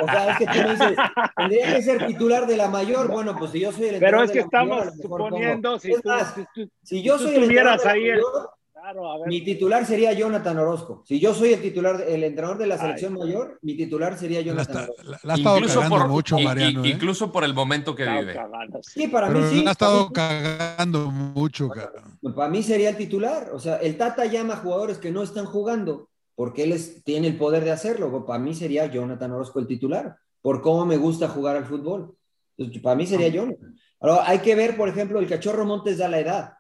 [0.07, 0.97] sea, es que tú dices,
[1.37, 3.09] tendría que ser titular de la mayor.
[3.09, 5.93] Bueno, pues si yo soy el Pero es que mayor, estamos mejor suponiendo, pongo- si
[5.93, 8.05] tú, más, si tú- si yo si tú soy el entrenador tuvieras de la ahí
[8.05, 8.51] el- mayor,
[8.87, 9.27] Claro, a ver.
[9.27, 11.03] mi titular sería Jonathan Orozco.
[11.05, 12.81] Si yo soy el titular, el entrenador de la Ay.
[12.83, 15.03] selección mayor, mi titular sería La, Jonathan está- Orozco.
[15.11, 16.85] la- la ha estado Incluso cagando por, mucho, y- y- Mariano.
[16.85, 16.89] ¿eh?
[16.91, 18.35] incluso por el momento que Claro, vive.
[18.35, 18.79] cagando.
[18.83, 19.65] Sí, para Pero mí sí.
[19.65, 22.19] la ha estado cagando mucho, cabrón.
[22.37, 23.51] Para mí sería el titular.
[23.53, 27.27] O sea, el Tata llama a jugadores que no están jugando porque él es- tiene
[27.27, 28.25] el poder de hacerlo.
[28.25, 32.15] Para mí sería Jonathan Orozco el titular, por cómo me gusta jugar al fútbol.
[32.57, 33.75] Entonces, para mí sería Jonathan.
[33.99, 36.53] Ahora, hay que ver, por ejemplo, el cachorro Montes da la edad.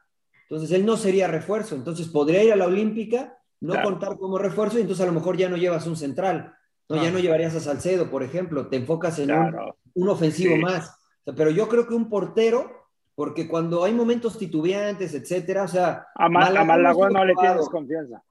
[0.48, 1.74] Entonces, él no sería refuerzo.
[1.74, 3.90] Entonces, podría ir a la Olímpica, no Claro.
[3.90, 6.54] contar como refuerzo, y entonces a lo mejor ya no llevas un central.
[6.88, 8.68] No, ya no llevarías a Salcedo, por ejemplo.
[8.68, 9.76] Te enfocas en un, Claro.
[9.94, 10.60] un ofensivo Sí.
[10.62, 10.88] más.
[10.90, 12.70] O sea, pero yo creo que un portero,
[13.16, 17.68] porque cuando hay momentos titubeantes, etcétera, o sea, A, Ma- a Malagón no le tienes
[17.68, 18.22] confianza.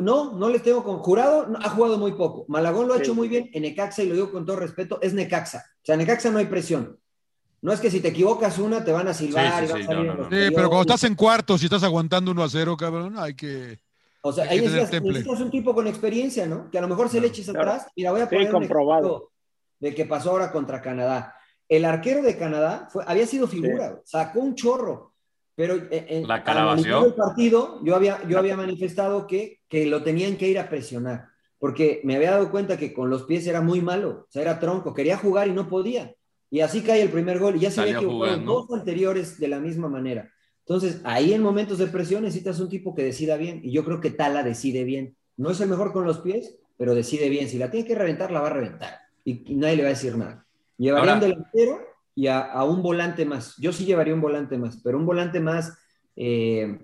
[0.00, 2.44] No, no les tengo con jurado, no, ha jugado muy poco.
[2.48, 3.02] Malagón lo ha Sí.
[3.04, 5.58] hecho muy bien en Necaxa y lo digo con todo respeto, es Necaxa.
[5.82, 6.98] O sea, Necaxa no hay presión.
[7.62, 9.82] No es que si te equivocas una te van a silbar Sí, sí, y sí,
[9.82, 10.28] a salir no, no, no.
[10.30, 13.78] Pero cuando estás en cuartos y estás aguantando 1 a 0, cabrón, hay que.
[14.22, 16.70] O sea, hay ahí necesitas, necesitas un tipo con experiencia, ¿no?
[16.70, 17.70] Que a lo mejor se le eches Claro.
[17.70, 17.86] atrás.
[17.96, 19.30] Mira, voy a poner comprobado.
[19.78, 21.34] de que pasó ahora contra Canadá.
[21.68, 25.12] El arquero de Canadá fue, había sido figura, sacó un chorro.
[25.54, 26.98] Pero en, en- La calabació.
[26.98, 30.68] analizando el partido, yo había, yo había manifestado que, que lo tenían que ir a
[30.68, 31.28] presionar.
[31.58, 34.26] Porque me había dado cuenta que con los pies era muy malo.
[34.28, 34.92] O sea, era tronco.
[34.92, 36.14] Quería jugar y no podía.
[36.50, 37.56] Y así cae el primer gol.
[37.56, 40.30] Y ya se había equivocado dos anteriores de la misma manera.
[40.60, 43.60] Entonces, ahí en momentos de presión necesitas un tipo que decida bien.
[43.62, 45.16] Y yo creo que Tala decide bien.
[45.36, 47.48] No es el mejor con los pies, pero decide bien.
[47.48, 48.98] Si la tiene que reventar, la va a reventar.
[49.24, 50.46] Y, y nadie le va a decir nada.
[50.78, 51.80] Llevaría Ahora- un delantero
[52.14, 53.56] y a, a un volante más.
[53.58, 55.76] Yo sí llevaría un volante más, pero un volante más
[56.16, 56.78] eh,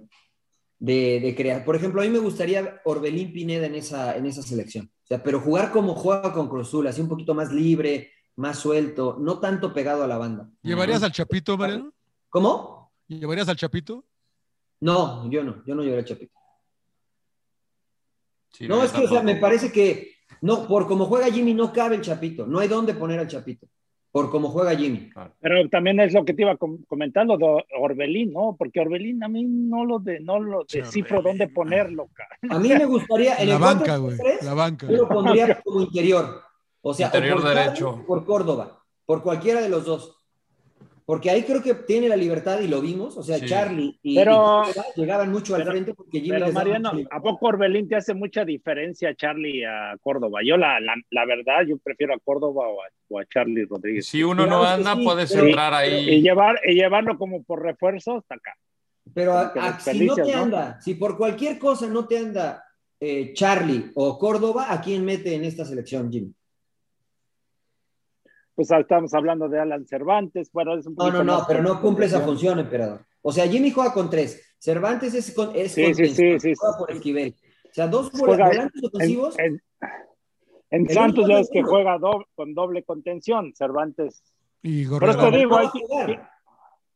[0.79, 1.65] de, de crear.
[1.65, 4.91] Por ejemplo, a mí me gustaría Orbelín Pineda en esa, en esa selección.
[5.05, 8.11] O sea, pero jugar como juega con Cruzul, así un poquito más libre,
[8.43, 10.51] más suelto, no tanto pegado a la banda.
[10.63, 11.93] ¿Llevarías al Chapito, Mariano?
[12.29, 12.93] ¿Cómo?
[13.07, 14.05] ¿Llevarías al Chapito?
[14.81, 16.33] No, yo no, yo no llevaría a Chapito.
[18.51, 21.73] Sí, No, es que, o sea, me parece que no, por como juega Jimmy, no
[21.73, 22.45] cabe el Chapito.
[22.47, 23.69] No hay dónde poner al Chapito.
[24.11, 25.09] Por como juega Jimmy.
[25.41, 28.57] Pero también es lo que te iba com- comentando de Orbelín, ¿no?
[28.59, 32.37] Porque Orbelín a mí no lo, de, no lo descifro dónde ponerlo, cara.
[32.51, 33.37] A mí me gustaría.
[33.41, 34.17] En La el banca, güey.
[34.19, 34.87] 4-3-3, La banca.
[34.91, 36.43] Yo lo pondría como interior.
[36.83, 38.05] O sea, Interior o por derecho.
[38.07, 38.83] por Córdoba.
[39.07, 40.19] Por cualquiera de los dos.
[41.05, 43.17] Porque ahí creo que tiene la libertad y lo vimos.
[43.17, 43.47] O sea, Sí.
[43.47, 46.93] Charlie y, Pero- y Córdoba llegaban mucho al pero- frente porque Jimmy Pero Mariano.
[47.11, 50.41] ¿a poco Orbelín te hace mucha diferencia a Charlie y a Córdoba?
[50.47, 54.07] Yo la, la, la verdad, yo prefiero a Córdoba o a, o a Charlie Rodríguez.
[54.07, 56.23] Si uno no Claro anda, sí, puedes pero- entrar Y, ahí.
[56.23, 58.55] llevar, y llevarlo como por refuerzo hasta acá.
[59.13, 60.43] Pero a- a- si no te ¿no?
[60.45, 62.65] anda, si por cualquier cosa no te anda
[63.01, 66.33] eh, Charlie o Córdoba, ¿a quién mete en esta selección, Jimmy?
[68.55, 71.81] Pues ah, estamos hablando de Alan Cervantes, bueno, es un No, no, no, pero no
[71.81, 73.01] cumple esa función, emperador.
[73.23, 74.55] O sea, Jimmy juega con tres.
[74.59, 76.79] Cervantes es, con, es Sí, sí, contención, sí, sí, juega sí.
[76.79, 77.35] por Esquivel.
[77.65, 79.39] O sea, dos Juega volantes ofensivos.
[79.39, 79.63] En, en-
[80.71, 81.99] en El Santos ya es que juega
[82.35, 84.23] con doble contención, Cervantes.
[84.63, 85.31] Y Por eso Gorrera.
[85.31, 86.31] te digo, hay a que- jugar.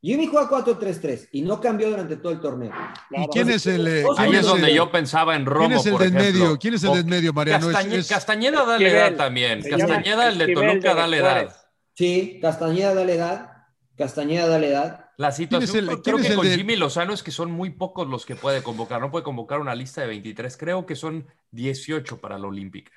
[0.01, 2.71] Jimmy juega 4-3-3 y no cambió durante todo el torneo.
[3.11, 3.87] ¿Y quién es el.
[3.87, 6.41] eh, Ahí es el- donde yo pensaba en Romo, ¿Quién es el por del ejemplo.
[6.43, 6.59] medio?
[6.59, 7.69] ¿Quién es el del medio, Mariano?
[7.71, 9.07] Es- Castañe- es- Castañeda dale Esquivel.
[9.09, 9.61] edad también.
[9.63, 11.55] Castañeda, el de Toluca, dale edad.
[11.93, 13.51] Sí, Castañeda dale edad.
[13.97, 15.05] Castañeda dale edad.
[15.17, 18.23] La situación el- creo que con de- Jimmy Lozano es que son muy pocos los
[18.27, 19.01] que puede convocar.
[19.01, 20.55] No puede convocar una lista de 23.
[20.57, 22.91] Creo que son 18 para la Olímpica.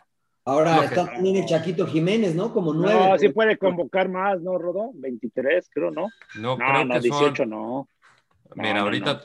[0.45, 2.53] Ahora que- está también el Chaquito Jiménez, ¿no?
[2.53, 2.99] Como nueve.
[3.11, 4.91] No, sí puede convocar más, ¿no, Rodó?
[4.95, 6.09] 23, creo, ¿no?
[6.36, 7.51] No, No, creo no, que 18 son.
[7.51, 7.88] no.
[8.57, 9.20] Mira, no, ahorita, no.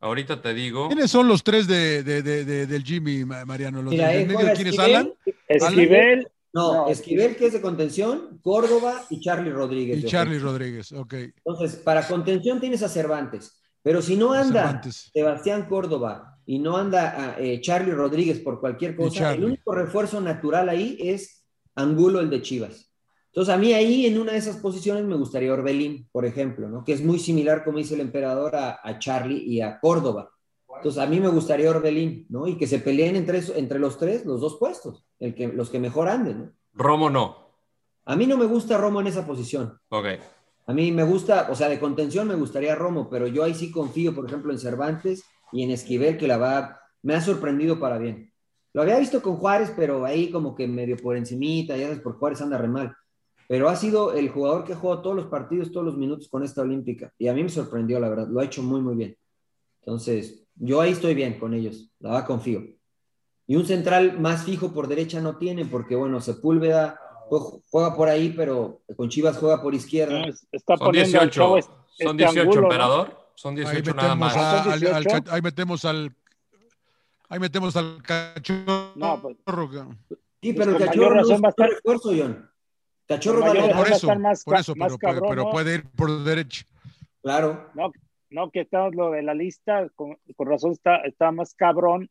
[0.00, 0.88] ahorita te digo.
[0.88, 3.82] ¿Quiénes son los tres de, de- de- de- del Jimmy, Ma- Mariano?
[3.82, 4.38] ¿Los Mira, del ahí medio?
[4.54, 5.12] ¿Quién es Esquivel, Alan?
[5.48, 6.88] Esquivel, No, No.
[6.88, 9.98] Esquivel, que es de contención, Córdoba y Charlie Rodríguez.
[9.98, 10.38] Y Charlie.
[10.38, 11.14] Rodríguez, ok.
[11.44, 15.10] Entonces, para contención tienes a Cervantes, pero si no anda Cervantes.
[15.12, 20.20] Sebastián Córdoba y no anda ah, eh, Charlie Rodríguez por cualquier cosa, el único refuerzo
[20.20, 22.90] natural ahí es Angulo, el de Chivas.
[23.26, 26.84] Entonces, a mí ahí en una de esas posiciones me gustaría Orbelín, por ejemplo, ¿no?
[26.84, 30.30] que es muy similar, como dice el emperador, a, a Charlie y a Córdoba.
[30.76, 32.46] Entonces, a mí me gustaría Orbelín, ¿no?
[32.46, 35.78] Y que se peleen entre, entre los tres, los dos puestos, el que, los que
[35.78, 36.52] mejor anden, ¿no?
[36.72, 37.36] Romo no.
[38.04, 39.78] A mí no me gusta Romo en esa posición.
[39.88, 40.06] Ok.
[40.66, 43.70] A mí me gusta, o sea, de contención me gustaría Romo, pero yo ahí sí
[43.70, 45.24] confío, por ejemplo, en Cervantes
[45.54, 48.32] y en Esquivel, que la va, me ha sorprendido para bien.
[48.72, 52.18] Lo había visto con Juárez, pero ahí como que medio por encimita, ya sabes, por
[52.18, 52.92] Juárez anda re mal.
[53.46, 56.42] Pero ha sido el jugador que ha jugado todos los partidos, todos los minutos con
[56.42, 57.12] esta olímpica.
[57.18, 58.26] Y a mí me sorprendió, la verdad.
[58.28, 59.16] Lo ha hecho muy, muy bien.
[59.80, 61.88] Entonces, yo ahí estoy bien con ellos.
[62.00, 62.64] La verdad, confío.
[63.46, 66.98] Y un central más fijo por derecha no tiene, porque bueno, Sepúlveda
[67.28, 70.24] juega por ahí, pero con Chivas juega por izquierda.
[70.50, 71.58] Está son 18,
[72.02, 73.23] son 18, emperador.
[73.34, 74.36] Son 18 nada más.
[75.28, 76.14] ahí metemos al
[77.28, 78.92] Ahí metemos al cachorro.
[78.96, 79.36] No, pues,
[80.40, 82.50] sí, pero el cachorro no va a estar esfuerzo, John.
[83.06, 86.64] Cachorro va a por eso, más, por eso, pero, puede, pero, puede, ir por derecho.
[87.22, 87.70] Claro.
[87.74, 87.92] No,
[88.30, 92.10] no que está lo de la lista, con, razón está, está más cabrón.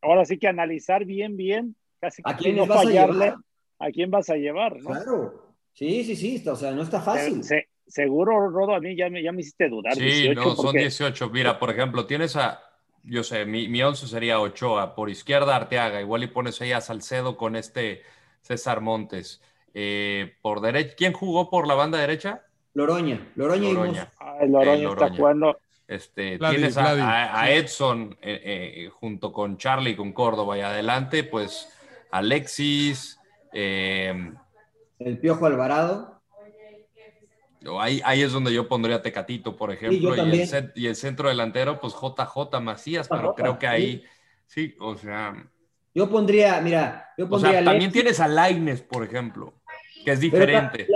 [0.00, 3.34] Ahora sí que analizar bien, bien, casi ¿A quién no fallarle.
[3.78, 4.80] A, quién vas a llevar?
[4.80, 4.90] ¿no?
[4.90, 5.56] Claro.
[5.72, 7.42] Sí, sí, sí, está, o sea, no está fácil.
[7.86, 9.94] Seguro, Rodo, a mí ya me, ya me hiciste dudar.
[9.94, 11.30] Sí, no, son 18.
[11.30, 12.62] Mira, por ejemplo, tienes a,
[13.02, 16.80] yo sé, mi, mi once sería Ochoa, por izquierda Arteaga, igual y pones ahí a
[16.80, 18.02] Salcedo con este
[18.40, 19.42] César Montes.
[19.74, 22.42] Eh, por derecha, ¿quién jugó por la banda derecha?
[22.74, 24.10] Loroña, Loroña, Loroña.
[24.42, 25.58] Y Loroña, está jugando.
[25.86, 31.68] Este, tienes a, Edson eh, eh, junto con Charlie y con Córdoba y adelante, pues
[32.10, 33.20] Alexis.
[33.52, 34.38] el
[35.20, 36.13] Piojo Alvarado.
[37.80, 42.60] Ahí, ahí es donde yo pondría Tecatito, por ejemplo, y, el, centro delantero, pues JJ
[42.60, 44.04] Macías, pero creo que ahí,
[44.46, 44.74] sí.
[44.80, 45.50] o sea...
[45.94, 47.50] Yo pondría, mira, yo pondría...
[47.50, 49.54] O sea, también tienes a Laines, por ejemplo,
[50.04, 50.86] que es diferente.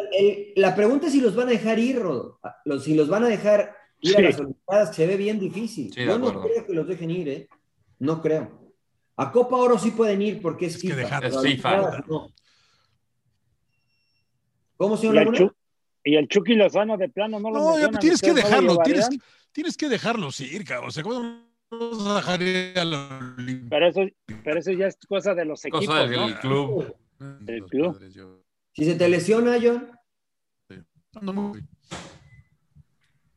[0.57, 2.41] La, pregunta es si los van a dejar ir, Rodo.
[2.83, 5.95] Si los van a dejar ir a las Olimpiadas, se ve bien difícil.
[5.95, 7.49] yo no creo que los dejen ir, ¿eh?
[8.01, 8.73] No creo.
[9.17, 11.19] A Copa Oro sí pueden ir porque es, FIFA.
[11.19, 12.05] Es FIFA.
[14.77, 15.53] ¿Cómo, señor Laguna?
[16.05, 19.09] Y el Chucky Lozano de plano no lo No, ya, tienes que dejarlo, tienes,
[19.53, 20.89] tienes que dejarlo ir, cabrón.
[20.89, 23.37] O sea, ¿cómo vas a dejar a la...
[23.69, 24.01] pero, eso,
[24.45, 26.41] pero eso ya es cosa de los equipos, cosa del ¿no?
[26.41, 26.97] club.
[27.41, 28.01] Del club.
[28.73, 29.91] Si se te lesiona, John.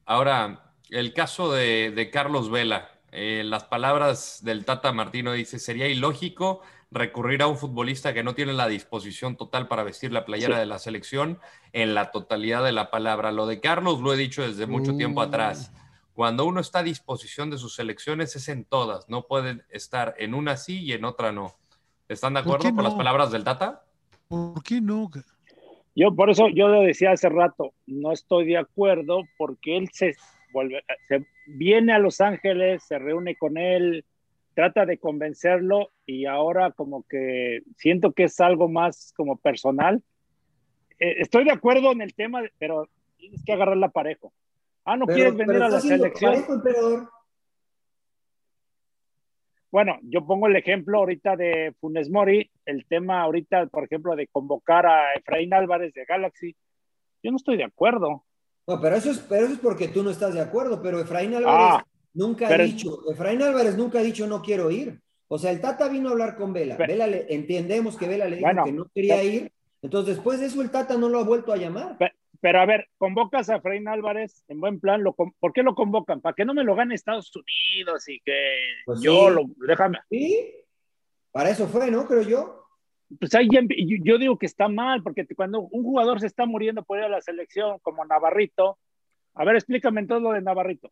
[0.05, 2.89] Ahora, el caso de, de Carlos Vela.
[3.13, 6.61] Eh, las palabras del Tata Martino dice, sería ilógico
[6.91, 10.65] recurrir a un futbolista que no tiene la disposición total para vestir la playera de
[10.65, 11.39] la selección
[11.71, 13.31] en la totalidad de la palabra.
[13.31, 15.71] Lo de Carlos lo he dicho desde mucho tiempo atrás.
[16.13, 20.33] Cuando uno está a disposición de sus selecciones es en todas, no pueden estar en
[20.33, 21.55] una sí y en otra no.
[22.09, 23.85] ¿Están de acuerdo con las palabras del Tata?
[24.27, 25.09] ¿Por qué no?
[25.95, 30.15] Yo por eso yo lo decía hace rato, no estoy de acuerdo porque él se
[30.51, 34.05] vuelve, se viene a Los Ángeles, se reúne con él,
[34.53, 40.03] trata de convencerlo y ahora como que siento que es algo más como personal.
[40.99, 44.33] Eh, estoy de acuerdo en el tema, pero tienes que agarrar la parejo.
[44.83, 46.43] Ah, no quieres venir a la selección.
[49.71, 54.27] bueno, yo pongo el ejemplo ahorita de Funes Mori, el tema ahorita, por ejemplo, de
[54.27, 56.55] convocar a Efraín Álvarez de Galaxy.
[57.23, 58.25] Yo no estoy de acuerdo.
[58.67, 61.35] No, pero eso es, pero eso es porque tú no estás de acuerdo, pero Efraín
[61.35, 61.85] Álvarez ah.
[62.13, 64.99] Nunca ha dicho, Efraín Álvarez nunca ha dicho no quiero ir.
[65.33, 66.75] O sea, el Tata vino a hablar con Vela.
[66.75, 69.49] Vela le, entendemos que Vela le dijo que no quería ir.
[69.81, 71.97] Entonces, después de eso, el Tata no lo ha vuelto a llamar.
[72.41, 75.03] Pero, a ver, convocas a Efraín Álvarez en buen plan.
[75.03, 76.19] Lo, ¿Por qué lo convocan?
[76.19, 78.33] Para que no me lo gane Estados Unidos y que
[78.85, 79.45] pues yo lo.
[79.65, 79.99] Déjame.
[80.09, 80.51] Sí,
[81.31, 82.05] para eso fue, ¿no?
[82.07, 82.67] Creo yo.
[83.17, 83.47] Pues ahí
[84.03, 87.09] yo digo que está mal, porque cuando un jugador se está muriendo por ir a
[87.09, 88.79] la selección, como Navarrito,
[89.33, 90.91] a ver, explícame entonces lo de Navarrito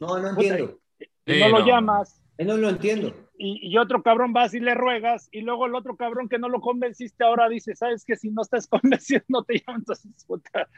[0.00, 0.78] no, no entiendo.
[1.26, 2.19] no, lo llamas.
[2.44, 3.14] No lo entiendo.
[3.36, 6.60] Y, otro cabrón vas y le ruegas, y luego el otro cabrón que no lo
[6.60, 10.68] convenciste ahora dice, sabes que si no estás convencido no te llaman, entonces puta,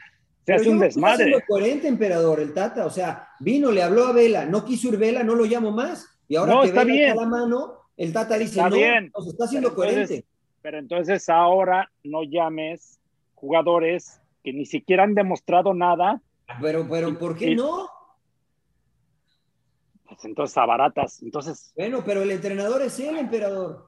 [0.45, 1.31] se hace un desmadre.
[1.31, 4.97] Es coherente, emperador, el Tata, o sea, vino, le habló a Vela, no quiso ir
[4.97, 7.15] Vela, no lo llamo más, y ahora que está Vela bien.
[7.17, 9.11] la mano, el Tata dice, está no, bien.
[9.27, 10.25] está haciendo coherente.
[10.61, 12.97] pero entonces ahora no llames
[13.35, 16.21] jugadores que ni siquiera han demostrado nada.
[16.61, 17.89] Pero, pero, ¿por qué no?
[20.13, 21.21] Pues, entonces a baratas.
[21.21, 21.73] Entonces.
[21.75, 23.87] Bueno, pero el entrenador es el emperador.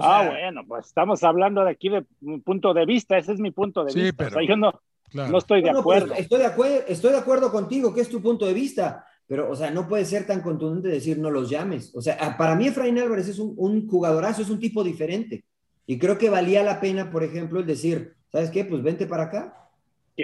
[0.00, 3.50] ah, bueno, pues estamos hablando de aquí de mi punto de vista, ese es mi
[3.50, 4.42] punto de vista.
[4.46, 4.72] yo no,
[5.12, 6.14] no estoy de acuerdo.
[6.14, 6.84] estoy, de acuerdo.
[6.88, 10.04] estoy de acuerdo contigo, que es tu punto de vista, pero, o sea, no puede
[10.04, 11.94] ser tan contundente decir no los llames.
[11.94, 15.44] O sea, para mí Efraín Álvarez es un, un jugadorazo, es un tipo diferente.
[15.86, 18.64] Y creo que valía la pena, por ejemplo, el decir, ¿sabes qué?
[18.64, 19.70] Pues vente para acá.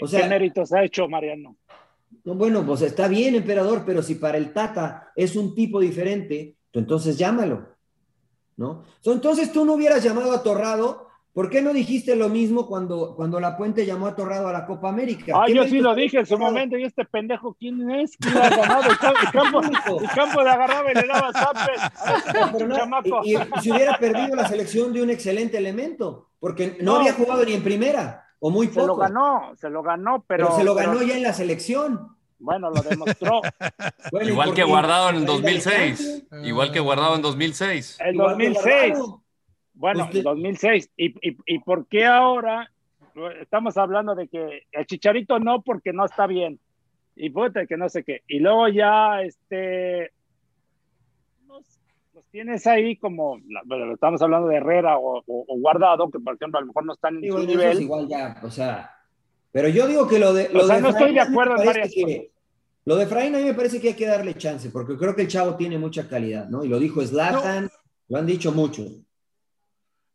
[0.00, 1.56] O sea, ¿Qué méritos ha hecho Mariano?
[2.24, 7.16] Bueno, pues está bien, emperador, pero si para el Tata es un tipo diferente, entonces
[7.18, 7.68] llámalo,
[8.56, 8.84] ¿no?
[9.04, 13.38] Entonces tú no hubieras llamado a Torrado ¿Por qué no dijiste lo mismo cuando, cuando
[13.38, 15.32] La Puente llamó a Torrado a la Copa América?
[15.36, 18.16] Ah, ¿Qué yo sí lo dije en su momento, y este pendejo, ¿quién es?
[18.16, 18.90] ¿Quién ha ganado?
[18.90, 19.60] El, ca- el campo,
[20.02, 22.60] el campo de agarraba y le daba zapes.
[22.68, 23.20] No, chamaco.
[23.24, 26.98] y, y si hubiera perdido la selección de un excelente elemento, porque no, No.
[26.98, 28.86] había jugado ni en primera, o muy Se poco.
[28.88, 30.46] lo ganó, se lo ganó, pero.
[30.46, 32.16] pero, se lo pero- ganó ya en la selección.
[32.38, 33.40] Bueno, lo demostró.
[34.12, 36.26] Bueno, ¿y Igual que guardado en el Ahí da el 2006.
[36.30, 36.48] cambio.
[36.48, 37.98] Igual que guardado en 2006.
[38.00, 38.92] El Igual que 2006.
[38.98, 39.22] Guardado.
[39.74, 40.90] Bueno, Usted- 2006.
[40.96, 42.70] ¿Y, y, ¿Y por qué ahora
[43.40, 46.58] estamos hablando de que el Chicharito no porque no está bien?
[47.16, 48.22] Y puta, que no sé qué.
[48.26, 50.12] Y luego ya, este,
[52.30, 56.58] tienes ahí como, bueno, estamos hablando de Herrera o, o- o Guardado, que por ejemplo
[56.58, 57.80] a lo mejor no están en Digo, su es nivel.
[57.82, 58.90] igual ya, o sea,
[59.52, 61.24] pero yo digo que lo de O lo sea, de no estoy Efraín de a
[61.24, 62.30] mí me acuerdo en parece varias que-
[62.86, 65.22] Lo de Efraín a mí me parece que hay que darle chance, porque creo que
[65.22, 66.64] el chavo tiene mucha calidad, ¿no?
[66.64, 67.68] Y lo dijo Zlatan,
[68.08, 68.90] lo han dicho muchos.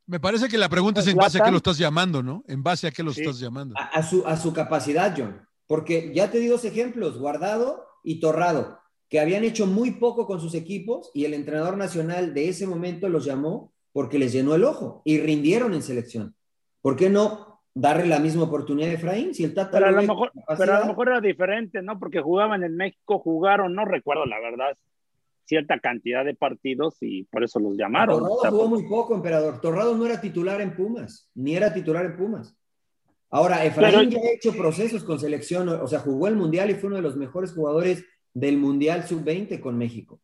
[0.07, 2.43] Me parece que la pregunta es en base a qué lo estás llamando, ¿no?
[2.47, 3.21] En base a qué lo Sí.
[3.21, 3.75] estás llamando.
[3.77, 5.41] A, a su, a su capacidad, John.
[5.67, 8.79] Porque ya te di dos ejemplos, Guardado y Torrado,
[9.09, 13.09] que habían hecho muy poco con sus equipos y el entrenador nacional de ese momento
[13.09, 16.35] los llamó porque les llenó el ojo y rindieron en selección.
[16.81, 19.33] ¿Por qué no darle la misma oportunidad a Efraín?
[19.33, 21.97] Si el Tata Pero a, lo mejor, pero a lo mejor era diferente, ¿no?
[21.99, 24.77] Porque jugaban en México, jugaron, no recuerdo la verdad,
[25.45, 28.17] cierta cantidad de partidos y por eso los llamaron.
[28.19, 29.61] Torrado O sea, jugó muy poco, emperador.
[29.61, 32.57] Torrado no era titular en Pumas, ni era titular en Pumas.
[33.29, 36.75] Ahora, Efraín Pero- ya ha hecho procesos con selección, o sea, jugó el Mundial y
[36.75, 40.21] fue uno de los mejores jugadores del Mundial Sub-20 con México.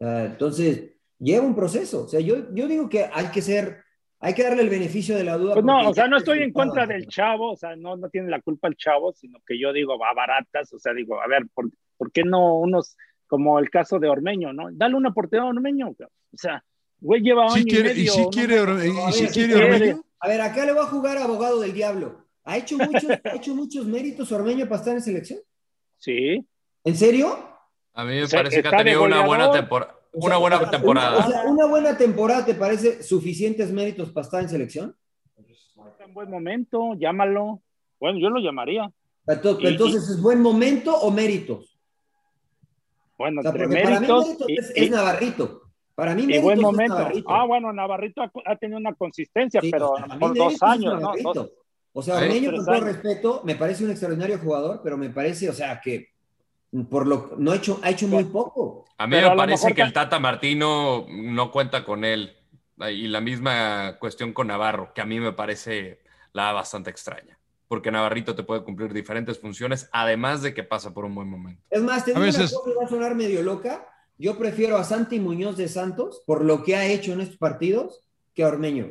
[0.00, 2.04] Ah, entonces, lleva un proceso.
[2.04, 3.82] O sea, yo, yo digo que hay que ser,
[4.18, 5.52] hay que darle el beneficio de la duda.
[5.54, 8.30] Pues no, o sea, no estoy en contra del chavo, o sea, no, no tiene
[8.30, 11.46] la culpa el chavo, sino que yo digo, va baratas, o sea, digo, a ver,
[11.54, 14.68] ¿por, por qué no unos, como el caso de Ormeño, ¿no?
[14.72, 16.64] Dale una oportunidad a Ormeño, o sea,
[17.00, 18.02] güey lleva Sí año quiere- y medio.
[18.02, 18.60] y- si quiere.
[18.60, 20.02] Ormeño.
[20.20, 22.24] A ver, acá le va a jugar abogado del diablo.
[22.44, 25.40] ¿Ha hecho muchos, ha hecho muchos méritos Ormeño para estar en selección?
[25.98, 26.46] Sí,
[26.86, 27.36] ¿En serio?
[27.94, 29.54] A mí me O sea, parece que ha tenido una buena goleador.
[29.56, 29.92] temporada.
[30.12, 31.18] O sea, Una buena una- temporada.
[31.26, 34.96] o sea, una buena temporada te parece suficientes méritos para estar en selección?
[35.90, 37.60] está en buen momento, llámalo.
[38.00, 38.90] Bueno, yo lo llamaría.
[39.26, 41.76] Entonces, Y- entonces, ¿es buen momento o méritos?
[43.18, 45.62] Bueno, O sea, entre porque para mí méritos méritos y, es, y- es Navarrito.
[45.96, 46.94] Para mí y méritos buen es momento.
[46.94, 47.30] Navarrito.
[47.30, 51.12] Ah, bueno, Navarrito ha, ha tenido una consistencia, Sí, pero mí dos méritos años, ¿no?
[51.34, 51.50] Dos-
[51.92, 52.16] O sea.
[52.18, 56.10] Ormeño, con todo respeto, me parece un extraordinario jugador, pero me parece, o sea, que
[56.90, 58.84] por lo no ha hecho, ha hecho muy poco.
[58.98, 62.36] A mí Pero me parece que el Tata Martino no cuenta con él.
[62.90, 66.00] Y la misma cuestión con Navarro, que a mí me parece
[66.32, 67.38] la bastante extraña.
[67.68, 71.62] Porque Navarrito te puede cumplir diferentes funciones, además de que pasa por un buen momento.
[71.70, 73.86] Es más, te A digo veces- una cosa que va a sonar medio loca.
[74.18, 78.02] Yo prefiero a Santi Muñoz de Santos por lo que ha hecho en estos partidos
[78.34, 78.86] que a Ormeño.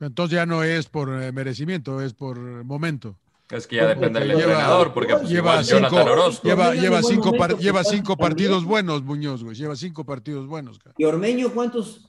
[0.00, 3.16] Entonces ya no es por eh, merecimiento, es por momento.
[3.52, 6.48] Es que ya depende del Lleva- entrenador, porque pues, lleva igual cinco- Jonathan Orozco.
[6.48, 9.54] Lleva, cinco, par- lleva cinco partidos buenos, Muñoz, güey.
[9.54, 10.78] Lleva cinco partidos buenos.
[10.78, 10.94] cara.
[10.96, 12.08] ¿Y Ormeño cuántos?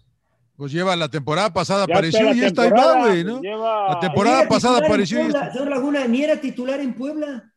[0.56, 3.42] Pues lleva la temporada pasada Ya apareció está y esta ahí va, güey, ¿no?
[3.42, 7.52] lleva- La temporada pasada apareció y Puebla, esta- Señor Laguna, ni era titular en Puebla.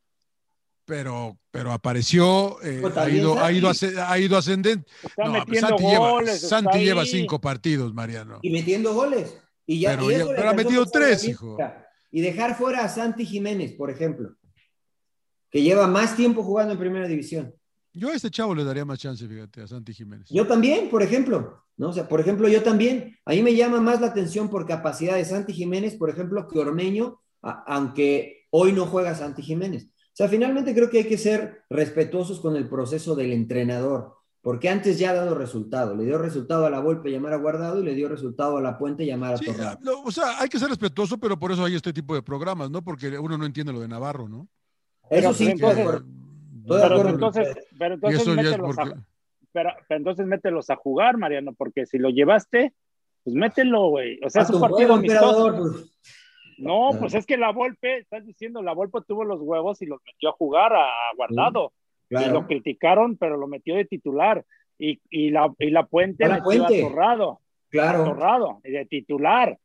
[0.84, 3.70] pero, pero apareció, eh, Pues ha, ido, ha, ido
[4.07, 4.89] ha ido ascendente.
[5.18, 6.41] No, pues Santi, lleva, goles.
[6.49, 8.39] Santi lleva cinco partidos, Mariano.
[8.43, 9.37] y metiendo goles.
[9.66, 11.57] Y ya, Pero y eso ha metido tres, hijo.
[12.11, 14.35] Y dejar fuera a Santi Jiménez, por ejemplo,
[15.51, 17.55] que lleva más tiempo jugando en primera división.
[17.93, 20.29] Yo a este chavo le daría más chance, fíjate, a Santi Jiménez.
[20.31, 21.89] Yo también, por ejemplo, ¿no?
[21.89, 23.17] O sea, por ejemplo, yo también.
[23.25, 26.59] A mí me llama más la atención por capacidad de Santi Jiménez, por ejemplo, que
[26.59, 29.85] Ormeño, a- aunque hoy no juega Santi Jiménez.
[29.87, 34.16] O sea, finalmente creo que hay que ser respetuosos con el proceso del entrenador,
[34.47, 35.97] porque antes ya ha dado resultado.
[35.97, 38.79] Le dio resultado a la Volpe llamar a Guardado y le dio resultado a la
[38.79, 39.77] Puente llamar a Sí, Torrado.
[39.83, 42.71] no, o sea, hay que ser respetuoso, pero por eso hay este tipo de programas,
[42.71, 42.81] ¿no?
[42.81, 44.47] Porque uno no entiende lo de Navarro, ¿no?
[45.03, 45.85] Eso Pero, sí, entonces-
[46.65, 48.93] Pero entonces, pero eso mételos, porque...
[48.93, 49.07] a,
[49.51, 52.73] pero, pero entonces mételos a jugar, Mariano, porque si lo llevaste,
[53.25, 54.21] pues mételo, güey.
[54.25, 55.57] O sea, es un partido amistoso.
[55.59, 55.93] pues.
[56.59, 59.99] No, pues es que la Volpe, estás diciendo, la Volpe tuvo los huevos y los
[60.07, 61.73] metió a jugar a, a Guardado.
[62.09, 62.33] Claro.
[62.35, 64.45] lo criticaron, pero lo metió de titular.
[64.79, 66.85] Y, y, la, y la Puente A la metió Puente.
[66.85, 67.39] a Torrado, a
[67.71, 68.05] Claro.
[68.05, 69.59] Torrado, y de titular.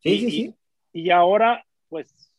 [0.00, 0.54] Sí, y, sí, y- sí.
[0.92, 2.32] y ahora, pues,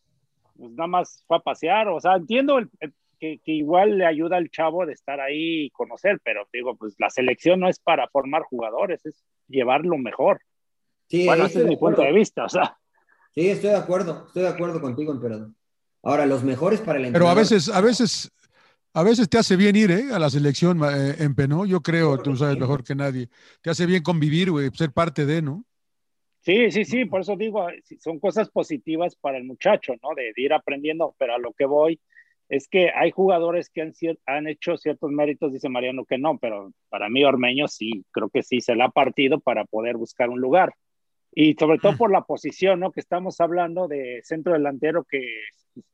[0.57, 1.87] pues nada más fue a pasear.
[1.87, 5.65] O sea, entiendo el- el- que, que igual le ayuda al chavo de estar ahí
[5.65, 10.41] y conocer, pero digo, pues la selección no es para formar jugadores, es llevarlo mejor.
[11.07, 12.77] Sí, bueno, ese es mi punto de vista, o sea.
[13.35, 14.23] Sí, estoy de acuerdo.
[14.25, 15.49] Estoy de acuerdo contigo, emperador.
[16.01, 17.37] Ahora, los mejores para el Pero a entrenador.
[17.37, 18.31] veces, a veces,
[18.93, 20.05] a veces te hace bien ir, ¿eh?
[20.11, 21.65] A la selección, eh, Empe, ¿no?
[21.65, 23.29] Yo creo, tú sabes mejor que nadie.
[23.61, 25.65] Te hace bien convivir, güey, ser parte de, ¿no?
[26.41, 27.67] Sí, sí, sí, por eso digo,
[27.99, 30.09] son cosas positivas para el muchacho, ¿no?
[30.15, 31.99] De, ir aprendiendo, pero a lo que voy
[32.49, 33.93] es que hay jugadores que han,
[34.25, 38.43] han hecho ciertos méritos, dice Mariano que no, pero para mí Ormeño sí, creo que
[38.43, 40.73] sí se la ha partido para poder buscar un lugar.
[41.33, 42.91] Y sobre todo por la posición, ¿no?
[42.91, 45.21] Que estamos hablando de centro delantero que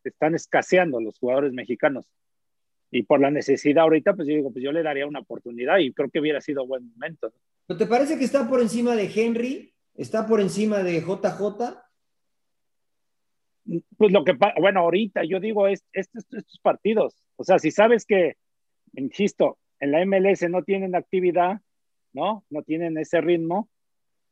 [0.04, 2.08] están escaseando los jugadores mexicanos.
[2.92, 5.92] Y por la necesidad ahorita, pues yo digo, pues yo le daría una oportunidad y
[5.92, 7.34] creo que hubiera sido buen momento.
[7.68, 9.74] ¿No te parece que está por encima de Henry?
[9.96, 11.84] ¿Está por encima de JJ?
[13.98, 18.06] Pues lo que, bueno, ahorita yo digo, es, estos, estos partidos, o sea, si sabes
[18.06, 18.36] que,
[18.94, 21.60] insisto, en la MLS no tienen actividad,
[22.14, 22.46] ¿no?
[22.50, 23.70] No tienen ese ritmo,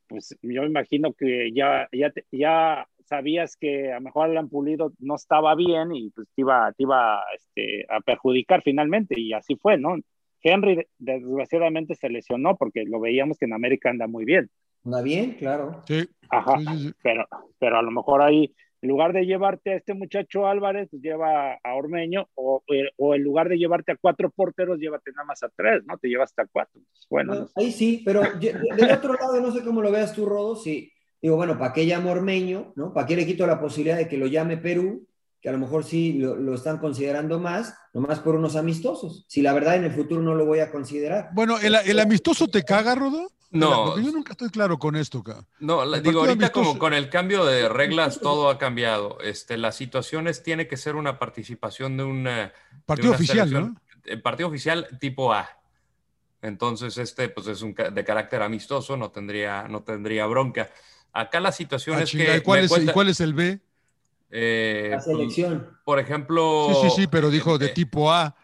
[0.08, 5.16] pues yo imagino que ya, ya, ya sabías que a lo mejor Alan Pulido no
[5.16, 9.78] estaba bien y pues te iba, te iba este, a perjudicar finalmente y así fue,
[9.78, 9.96] ¿no?
[10.42, 14.50] Henry desgraciadamente se lesionó porque lo veíamos que en América anda muy bien.
[14.84, 15.82] Anda bien, claro.
[15.88, 16.08] Sí.
[16.30, 16.58] Ajá,
[17.02, 17.26] Pero,
[17.58, 21.54] pero a lo mejor ahí, en lugar de llevarte a este muchacho Álvarez, pues lleva
[21.54, 22.62] a Ormeño, o,
[22.98, 25.98] o en lugar de llevarte a cuatro porteros, llévate nada más a tres, ¿no?
[25.98, 26.80] Te llevas hasta cuatro.
[27.10, 27.48] Bueno.
[27.56, 30.92] ahí sí, pero del otro lado, no sé cómo lo veas tú, Rodo, sí
[31.26, 32.72] Digo, bueno, ¿para qué llamo Ormeño?
[32.76, 32.94] ¿no?
[32.94, 35.08] ¿Para qué le quito la posibilidad de que lo llame Perú?
[35.42, 39.26] Que a lo mejor sí lo, están considerando más, nomás por unos amistosos.
[39.28, 41.30] Si la verdad en el futuro no lo voy a considerar.
[41.34, 43.32] Bueno, ¿el, amistoso te caga, Rodo?
[43.50, 43.86] No.
[43.86, 45.44] Porque yo nunca estoy claro con esto, acá.
[45.60, 49.18] No, digo, ahorita como con el cambio de reglas todo ha cambiado.
[49.22, 52.30] Este, las situaciones tiene que ser una participación de un
[52.86, 53.76] partido oficial, ¿no?
[54.04, 55.50] El partido oficial tipo A.
[56.44, 60.70] Entonces, este, pues es un, de carácter amistoso, no tendría, no tendría bronca.
[61.16, 62.44] Acá la situación ah, es que.
[62.44, 63.62] ¿cuál, es, ¿Cuál es el B?
[64.32, 65.80] Eh, la selección.
[65.86, 66.68] Por ejemplo.
[66.70, 68.36] Sí, sí, sí, pero dijo de tipo A.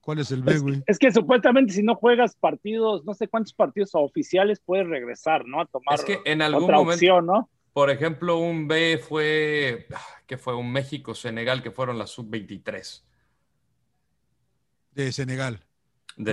[0.00, 0.84] ¿Cuál es el B, güey?
[0.86, 5.60] Es, que supuestamente si no juegas partidos, no sé cuántos partidos oficiales puedes regresar, ¿no?
[5.60, 7.50] A tomar es que en algún otra momento, opción, ¿no?
[7.72, 9.88] Por ejemplo, un B fue,
[10.28, 13.02] que fue un México-Senegal, que fueron las sub-23.
[14.92, 15.66] De Senegal
[16.16, 16.32] de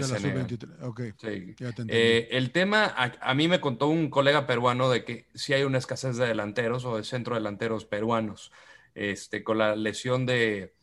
[1.90, 5.78] eh, el tema, a, mí me contó un colega peruano de que si hay una
[5.78, 8.52] escasez de delanteros o de centro delanteros peruanos.
[8.96, 10.74] Este, con la lesión de,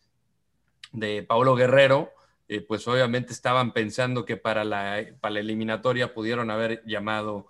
[0.93, 2.13] de Paulo Guerrero,
[2.49, 7.47] eh, pues obviamente estaban pensando que para la, para la eliminatoria pudieron haber llamado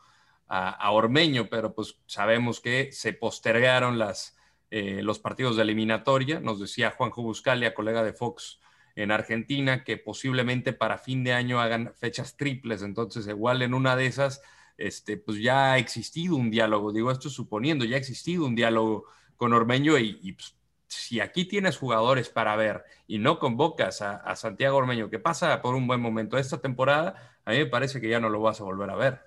[0.47, 4.37] a, Ormeño, pero pues sabemos que se postergaron las,
[4.71, 6.41] eh, los partidos de eliminatoria.
[6.41, 8.61] Nos decía Juanjo Buscalia, colega de Fox
[9.03, 12.83] en Argentina, que posiblemente para fin de año hagan fechas triples.
[12.83, 14.43] Entonces, igual en una de esas,
[14.77, 16.93] este, pues ya ha existido un diálogo.
[16.93, 20.55] Digo esto suponiendo, ya ha existido un diálogo con Ormeño y, pues,
[20.87, 25.75] si aquí tienes jugadores para ver y no convocas a, Santiago Ormeño, que pasa por
[25.75, 28.65] un buen momento esta temporada, a mí me parece que ya no lo vas a
[28.65, 29.21] volver a ver.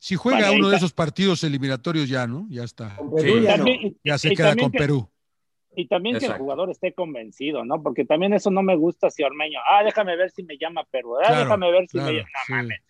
[0.00, 2.46] Si juega uno de esos partidos eliminatorios ya, ¿no?
[2.50, 2.98] Ya está.
[4.02, 5.08] ya, se queda con Perú.
[5.74, 7.82] Y también que el jugador esté convencido, ¿no?
[7.82, 11.16] Porque también eso no me gusta si Ormeño, ah, déjame ver si me llama Perú,
[11.22, 12.80] ah, déjame ver si me llama, no mames.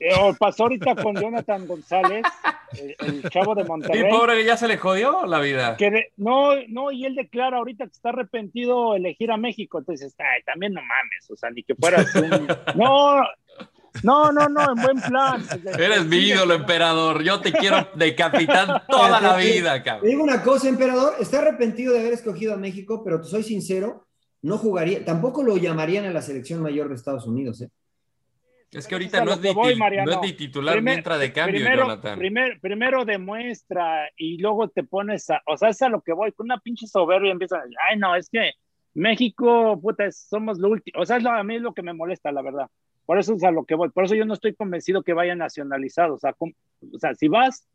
[0.00, 2.22] Eh, o pasó ahorita con Jonathan González,
[3.00, 4.06] el, chavo de Monterrey.
[4.06, 5.76] Y pobre que ya se le jodió la vida.
[5.76, 9.78] Que no, no, y él declara ahorita que está arrepentido elegir a México.
[9.78, 12.46] Entonces, ay, también no mames, o sea, ni que fueras un.
[12.76, 13.20] No,
[14.02, 15.44] no, no, no, en buen plan.
[15.78, 17.22] Eres mi ídolo, emperador.
[17.22, 20.02] Yo te quiero de capitán toda la vida, cabrón.
[20.02, 21.14] Te digo una cosa, emperador.
[21.20, 24.06] Está arrepentido de haber escogido a México, pero soy sincero,
[24.42, 27.70] no jugaría, tampoco lo llamarían a la selección mayor de Estados Unidos, ¿eh?
[28.70, 32.18] Es que ahorita no es, de, no es, titular mientras de cambio, primero, Jonathan.
[32.60, 35.40] primero demuestra y luego te pones a.
[35.46, 37.98] O sea, es a lo que voy, con una pinche soberbia empiezan a decir, ay,
[37.98, 38.52] no, es que
[38.92, 41.00] México, puta, somos lo último.
[41.00, 42.66] O sea, es lo, a mí es lo que me molesta, la verdad.
[43.08, 43.88] Por eso es a lo que voy.
[43.88, 46.16] Por eso yo no estoy convencido que vaya nacionalizado.
[46.16, 47.66] O sea, o sea si vas,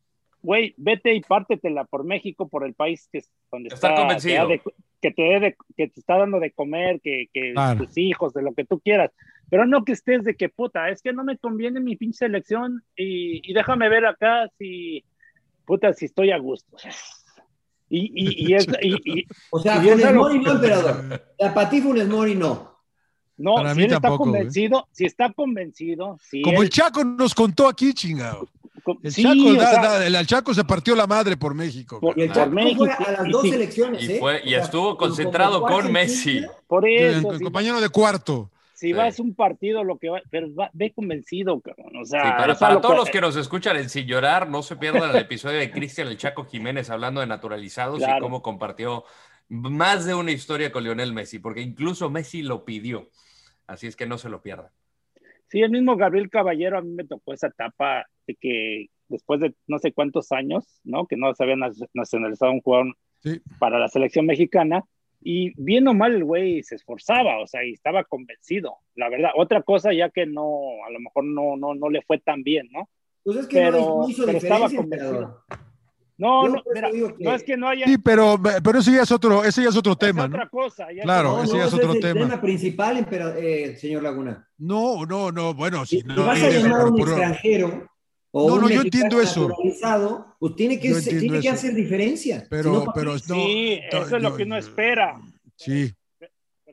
[0.44, 4.48] güey, vete y pártetela por México, por el país que donde está, convencido.
[4.48, 4.60] que,
[5.10, 8.80] te que te está dando de comer, que, que tus hijos, de lo que tú
[8.80, 9.10] quieras.
[9.50, 12.84] Pero no que estés de que puta, es que no me conviene mi pinche selección
[12.96, 15.04] y, déjame ver acá si,
[15.66, 16.78] puta, si estoy a gusto.
[17.90, 21.24] Y, y, y, es, y, o sea, Funes Mori no, emperador.
[21.40, 22.73] para ti Funes Mori no.
[23.38, 26.18] No, si él está convencido, si está convencido.
[26.44, 28.48] Como el Chaco nos contó aquí, chingado.
[29.02, 32.00] El, Chaco, el, Chaco se partió la madre por México.
[32.16, 34.42] y el Chaco México, fue a las dos elecciones, y, ¿eh?
[34.44, 36.42] y estuvo concentrado con Messi.
[36.68, 37.32] Por eso.
[37.32, 38.50] El, compañero de cuarto.
[38.74, 41.96] Si vas a un partido, lo que va, pero ve convencido, cabrón.
[42.02, 45.16] O sea, para, todos los que nos escuchan en Sin Llorar, no se pierdan el
[45.16, 49.06] episodio de Cristian el Chaco Jiménez hablando de naturalizados y cómo compartió
[49.48, 53.10] más de una historia con Lionel Messi, porque incluso Messi lo pidió.
[53.68, 54.72] Así es que no se lo pierda.
[55.48, 59.54] Sí, el mismo Gabriel Caballero a mí me tocó esa etapa de que después de
[59.68, 61.06] no sé cuántos años, ¿no?
[61.06, 61.56] Que no se había
[61.94, 63.42] nacionalizado un jugador Sí.
[63.60, 64.84] para la selección mexicana.
[65.22, 69.30] Y bien o mal el güey se esforzaba, o sea, y estaba convencido, la verdad.
[69.38, 72.68] Otra cosa ya que no, a lo mejor no, no, no le fue tan bien,
[72.72, 72.90] ¿no?
[73.24, 75.12] Pues es que Pero- no, hizo pero estaba diferencia, convencido.
[75.12, 75.44] emperador.
[76.24, 77.86] No, no, mira, que- no es que no haya...
[77.86, 80.36] Sí, pero, pero eso ya es otro, ese ya es otro es tema, ¿no?
[80.36, 80.88] otra cosa.
[80.92, 82.20] ya Claro, es ese No, ya no, es otro el tema.
[82.22, 84.48] tema principal, empera- eh, señor Laguna.
[84.58, 87.10] No, no, no, bueno, Si, si si no vas a llamar a un pero por-
[87.10, 87.88] extranjero
[88.32, 89.48] o No, un no, yo entiendo eso.
[89.50, 92.48] naturalizado, pues tiene que, tiene que hacer diferencia.
[92.50, 95.20] pero, Si no, ¿pa' pero no, sí, no, eso es lo yo- que uno espera.
[95.56, 95.94] Sí.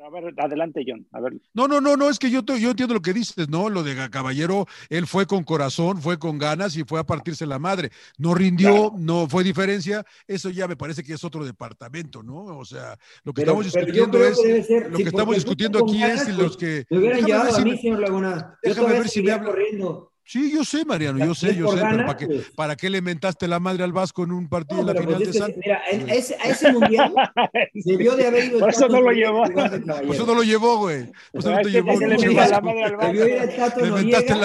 [0.01, 1.07] Pero a ver, adelante, John.
[1.13, 3.69] A ver, No, no, no, no, es que yo, yo entiendo lo que dices, ¿no?
[3.69, 7.59] Lo de Caballero, él fue con corazón, fue con ganas y fue a partirse la
[7.59, 7.91] madre.
[8.17, 8.93] No rindió, Claro.
[8.97, 12.45] no fue diferencia, eso ya me parece que es otro departamento, ¿no?
[12.59, 14.37] O sea, lo que Pero- estamos discutiendo es,
[14.67, 16.85] ser- lo sí, que estamos discutiendo aquí ganas, es si pues, los que...
[16.89, 18.59] Me hubieran llevado a mí, señor Laguna.
[18.63, 20.10] Yo déjame ver si me habla- corriendo.
[20.31, 22.51] Sí, yo sé, Mariano, yo sé, yo sé, pero ganas, ¿para qué, pues.
[22.55, 25.05] ¿para qué le mentaste la madre al Vasco en un partido No, en la pero
[25.07, 25.57] final pues de Santos?
[25.65, 27.13] mira, en- a ese, a ese mundial
[27.75, 29.45] debió de haber ido el Por eso Tato no lo Noriega llevó.
[29.45, 30.13] en lugar de Por Caballero.
[30.15, 31.07] eso no lo llevó, güey.
[31.33, 32.61] Por eso no te llevó le la mentaste la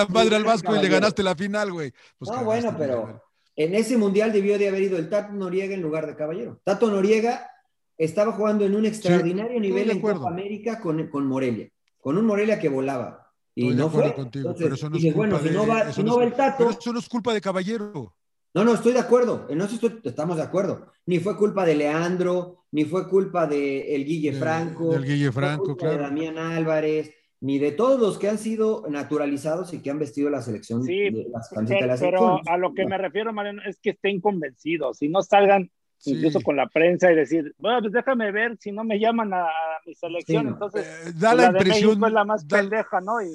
[0.07, 1.93] madre al de Vasco y le ganaste la final, güey.
[2.17, 3.21] Pues No, bueno, pero
[3.55, 6.59] en ese mundial debió de haber ido el Tato Noriega en lugar de Caballero.
[6.63, 7.47] Tato Noriega
[7.95, 10.01] estaba jugando en un extraordinario nivel de en.
[10.01, 11.69] Copa América con, con Morelia,
[11.99, 13.24] con un Morelia que volaba.
[13.57, 14.15] Y Estoy de no acuerdo fue.
[14.15, 16.03] contigo, Entonces, pero eso no es dices, culpa bueno, si de- no va, eso si
[16.03, 18.15] no es- va el Tato, Pero eso no es culpa de Caballero.
[18.53, 19.45] no, no, estoy de acuerdo.
[19.49, 20.91] En eso estoy- estamos de acuerdo.
[21.05, 25.31] Ni fue culpa de Leandro, ni fue culpa de el Guille De- Franco, del Guille
[25.31, 26.09] Franco, culpa de claro.
[26.09, 30.41] Damián Álvarez, ni de todos los que han sido naturalizados y que han vestido la
[30.41, 33.79] selección, Sí, de las camisetas de pero, pero a lo que me refiero, Mariano, es
[33.79, 36.11] que estén convencidos y no salgan Sí.
[36.13, 39.45] incluso con la prensa y decir, bueno, pues déjame ver si no me llaman a,
[39.85, 40.53] mi selección, Sí, no.
[40.53, 43.21] entonces Eh, da pues, la la de impresión, México es la más da- pendeja, ¿no?
[43.21, 43.27] Y,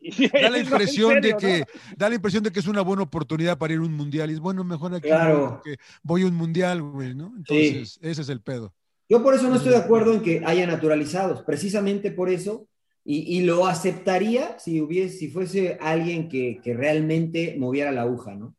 [0.00, 1.96] y- da la impresión serio, de que ¿no?
[1.96, 4.34] da la impresión de que es una buena oportunidad para ir a un mundial y
[4.34, 5.60] es bueno mejor aquí Claro.
[5.62, 8.72] porque voy a un mundial güey no entonces ese es el pedo
[9.08, 12.66] Yo por eso no estoy de acuerdo en que haya naturalizados, precisamente por eso,
[13.04, 18.34] y, y lo aceptaría si hubiese, si fuese alguien que, que realmente moviera la aguja,
[18.34, 18.54] ¿no?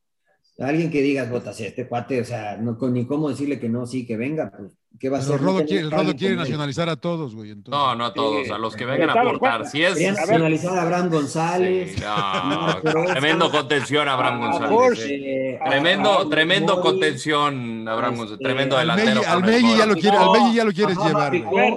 [0.61, 3.69] Alguien que digas, bota, si este cuate, o sea, no, con- ni cómo decirle que
[3.69, 5.39] no, sí, que venga, pues, ¿qué va a hacer?
[5.41, 8.51] Rodo quiere, tener Rodo quiere nacionalizar a todos güey entonces No, no a todos, Sí.
[8.51, 9.65] a los que vengan a aportar.
[9.67, 9.99] Si es.
[9.99, 11.95] Nacionalizar a Abraham González.
[11.95, 14.69] Sí, no, tremendo contención, Abraham a González.
[14.71, 15.07] Porsche.
[15.07, 15.13] sí.
[15.25, 18.33] eh, a- Tremendo, a- tremendo Mori, contención, Abraham González.
[18.33, 19.21] Este, Tremendo al delantero.
[19.27, 21.67] Al el Meji ya lo quiere al ya lo quieres llevar güey.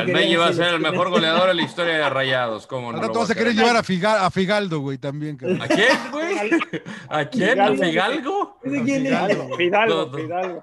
[0.00, 2.66] El querían Meji va a ser el mejor goleador en la historia de Rayados.
[2.66, 2.98] ¿Cómo no?
[2.98, 3.54] Ahora te vas a querer?
[3.54, 5.38] llevar a, Figa- a Figaldo güey también.
[5.60, 6.34] ¿A quién, güey?
[7.08, 7.60] ¿A quién?
[7.60, 7.78] ¿A es?
[9.56, 10.10] Fidalgo.
[10.12, 10.60] Fidalgo.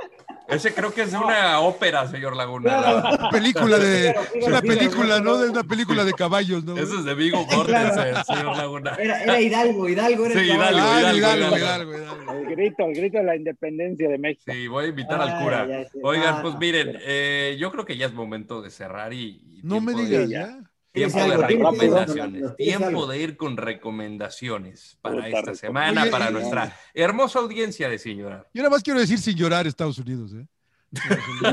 [0.51, 2.77] Ese creo que es de una ópera, señor Laguna.
[2.81, 3.29] Claro.
[3.31, 4.13] Película de
[4.45, 6.77] una película no de una película de caballos no?
[6.77, 8.95] Ese es de Vigo Mortensen, señor Laguna.
[8.99, 10.45] Era, era Hidalgo, Hidalgo era el Sí.
[10.53, 11.57] Hidalgo, Ah, Hidalgo, Hidalgo, Hidalgo.
[11.57, 12.31] Hidalgo, Hidalgo.
[12.49, 14.51] El grito, el grito de la independencia de México.
[14.51, 15.67] Sí, voy a invitar al Ay, cura.
[15.67, 15.85] ya.
[16.03, 19.41] Oigan, Ah, pues no, miren, eh, yo creo que ya es momento de cerrar y.
[19.53, 20.70] y no me tiempo de- digas ya.
[20.91, 22.55] Tiempo de recomendaciones.
[22.57, 28.45] Tiempo de ir con recomendaciones para esta semana, para nuestra hermosa audiencia de señora.
[28.53, 30.45] yo nada más quiero decir sin llorar Estados Unidos eh
[30.93, 30.99] Sí,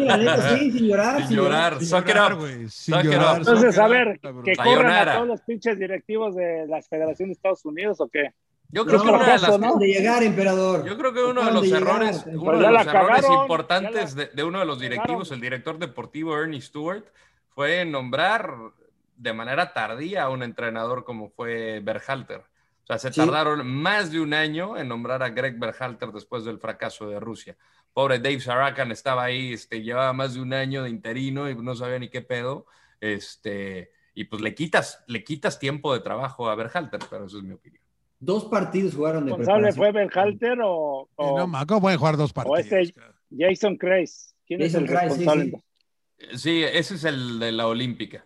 [0.04, 1.26] la neta, sí, sin llorar.
[1.28, 5.78] Sin llorar, Sin llorar, sin llorar, Entonces, a ver, que corran a todos los pinches
[5.78, 8.32] directivos de la Federación de Estados Unidos o qué.
[8.70, 9.76] Yo creo No, que una de las ¿no?
[9.78, 10.84] De llegar, emperador.
[10.84, 11.82] Yo creo que uno de los llegar.
[11.82, 14.80] errores, Pues uno de los la errores cagaron, importantes ya de, de uno de los
[14.80, 15.34] directivos, cagaron.
[15.34, 17.04] el director deportivo Ernie Stewart,
[17.54, 18.52] fue nombrar
[19.18, 22.38] de manera tardía a un entrenador como fue Berhalter.
[22.40, 23.20] O sea, se Sí.
[23.20, 27.56] tardaron más de un año en nombrar a Greg Berhalter después del fracaso de Rusia.
[27.92, 31.74] Pobre Dave Sarakan estaba ahí, este, llevaba más de un año de interino y no
[31.74, 32.66] sabía ni qué pedo.
[33.00, 37.44] Este, y pues le quitas, le quitas tiempo de trabajo a Berhalter, pero eso es
[37.44, 37.82] mi opinión.
[38.20, 40.38] Dos partidos jugaron de ¿Responsable fue preparación.
[40.38, 42.60] Berhalter o, Eh, o no, ma, ¿cómo pueden jugar dos partidos?
[42.60, 42.94] este-
[43.36, 44.34] Jason Kreis?
[44.46, 45.50] ¿Quién Jason es el Kreis, sí, responsable?
[45.50, 46.38] sí.
[46.38, 48.24] Sí, ese es el de la Olímpica.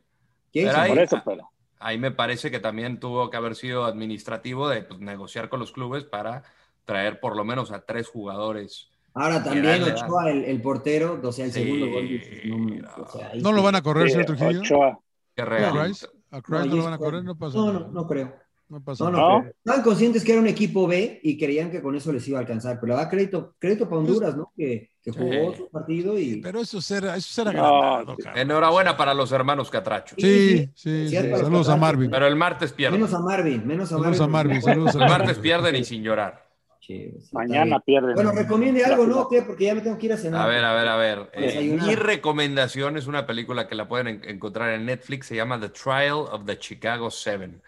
[0.52, 0.80] ¿Qué Pero hizo?
[0.80, 1.48] ahí- Por eso, pero.
[1.84, 5.72] Ahí me parece que también tuvo que haber sido administrativo de pues, negociar con los
[5.72, 6.44] clubes para
[6.84, 8.88] traer por lo menos a tres jugadores.
[9.14, 12.80] Ahora también Ochoa, el, el portero, o sea, el Sí, segundo gol.
[12.80, 13.54] no, o sea, ahí ¿No sí.
[13.56, 14.60] lo van a correr, Sí, señor Trujillo?
[14.60, 14.98] Ochoa.
[15.34, 15.82] Qué ¿A regalo.
[15.82, 16.04] Christ?
[16.30, 17.24] ¿A Christ no, lo van a correr?
[17.24, 17.78] No pasa No, nada.
[17.86, 18.32] no, no creo.
[18.72, 19.50] No pasa No, no, nada.
[19.58, 22.40] Estaban conscientes que era un equipo B y creían que con eso les iba a
[22.40, 22.78] alcanzar.
[22.80, 24.50] Pero da crédito, crédito para Honduras, ¿no?
[24.56, 25.58] Que, que jugó Sí.
[25.58, 26.40] su partido y.
[26.40, 28.16] Pero eso será, eso será No.
[28.34, 30.16] Enhorabuena para los hermanos Catracho.
[30.18, 31.76] Sí, sí, Saludos a.
[31.76, 32.10] Marvin.
[32.10, 32.98] Pero el martes pierden.
[32.98, 34.22] Menos a Marvin, menos a Saludos Marvin.
[34.22, 36.42] a Marvin, saludos a El martes pierden y sin llorar.
[36.80, 38.14] Sí, sí, Mañana pierden.
[38.14, 39.28] Bueno, recomiende algo, ¿no?
[39.28, 39.42] ¿Qué?
[39.42, 40.40] Porque ya me tengo que ir a cenar.
[40.40, 41.30] A ver, a ver, a ver.
[41.34, 45.26] Eh, mi recomendación es una película que la pueden en- encontrar en Netflix.
[45.26, 47.60] Se llama The Trial of the Chicago Seven.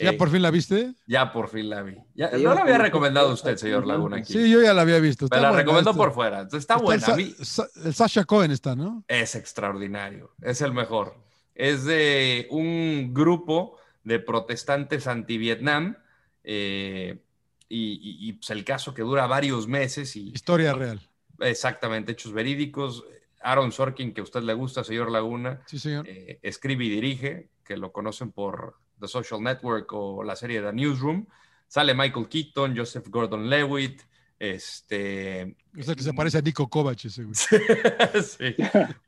[0.00, 0.94] ¿Ya Eh, por fin la viste?
[1.06, 1.96] Ya por fin la vi.
[2.14, 4.18] Ya- Sí, no la había recomendado usted, señor Laguna.
[4.18, 4.32] Aquí.
[4.32, 5.24] Sí, yo ya la había visto.
[5.24, 6.40] Me Está la buena recomendó por fuera.
[6.40, 7.06] Entonces está Está buena.
[7.14, 9.04] el, Sa- el Sasha Cohen está, ¿no?
[9.08, 10.32] es extraordinario.
[10.42, 11.14] Es el mejor.
[11.54, 15.96] Es de un grupo de protestantes anti-Vietnam.
[16.42, 17.22] eh,
[17.68, 21.00] y, y- y, pues, el caso que dura varios meses y Historia real.
[21.38, 23.04] exactamente hechos verídicos.
[23.42, 26.06] Aaron Sorkin, que a usted le gusta, señor Laguna, Sí, señor.
[26.08, 30.72] eh, escribe y dirige, que lo conocen por The Social Network o la serie The
[30.72, 31.26] Newsroom.
[31.66, 34.02] Sale Michael Keaton, Joseph Gordon-Levitt,
[34.40, 35.54] este...
[35.76, 37.34] Es el que se parece a Nico Kovac ese, güey.
[38.22, 38.56] sí.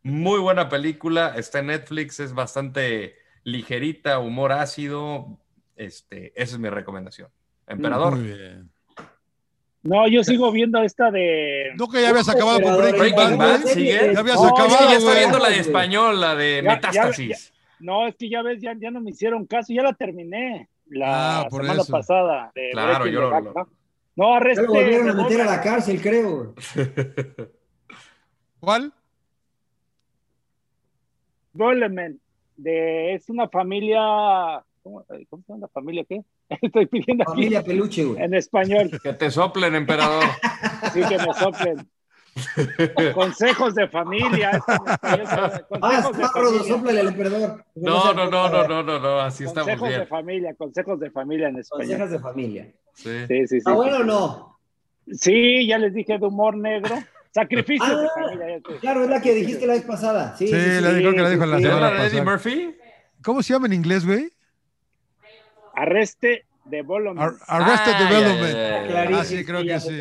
[0.05, 5.39] Muy buena película, está en Netflix, es bastante ligerita, humor ácido.
[5.75, 7.29] Este, esa es mi recomendación.
[7.67, 8.17] Emperador.
[8.17, 8.71] Muy bien.
[9.83, 11.73] No, yo sigo viendo esta de.
[11.77, 13.75] ¿No que ya habías acabado con Breaking Breaking Bad, Bad, güey?
[13.75, 14.13] sigue.
[14.15, 16.63] Ya habías No, acabado, Es que ya está viendo la de español, la de Ya-
[16.63, 17.53] ya- Metástasis.
[17.83, 21.41] No, es que ya ves, ya, ya no me hicieron caso, ya la terminé la
[21.41, 21.91] Ah, por semana eso.
[21.93, 22.53] pasada.
[22.55, 23.69] de Claro, yo the lo-
[24.15, 24.35] ¿no?
[24.35, 24.63] Arreste.
[24.67, 26.55] lo volvieron a meter a la cárcel, creo.
[28.61, 28.93] ¿Cuál?
[31.55, 32.19] Goleman,
[32.57, 34.65] de es una familia.
[34.83, 36.21] ¿Cómo, cómo se llama la familia qué?
[36.63, 38.23] Estoy pidiendo aquí Familia Peluche, güey.
[38.23, 38.91] en español.
[39.03, 40.25] Que te soplen, emperador.
[40.93, 41.89] Sí, que me soplen.
[43.15, 44.51] Consejos de familia.
[44.69, 47.65] Ah, Consejos de familia.
[47.75, 50.09] No, no, no, no, no, no, no, así estamos Consejos de bien.
[50.09, 51.87] familia, consejos de familia en español.
[51.87, 52.73] Consejas de familia.
[52.95, 53.11] Sí.
[53.27, 53.57] Sí, sí, sí.
[53.59, 54.59] ¿Está bueno o no?
[55.11, 56.97] Sí, ya les dije de humor negro.
[57.35, 58.59] Sacrificios de Ah, familia.
[58.59, 58.79] ya sé.
[58.81, 60.37] Claro, es la que dijiste la vez pasada.
[60.37, 60.81] Sí, Sí, sí, sí.
[60.83, 61.63] la dijo que la dijo la sí.
[61.65, 62.25] ¿Es semana de Eddie pasada.
[62.31, 62.77] Murphy?
[63.25, 64.31] ¿Cómo se llama en inglés, güey?
[65.75, 67.19] Arreste de Development.
[67.21, 68.53] Ar- Arrested Ah, Development.
[68.53, 68.87] ya, ya, ya.
[68.89, 69.99] Clarísimo, Ah, sí, creo que sí.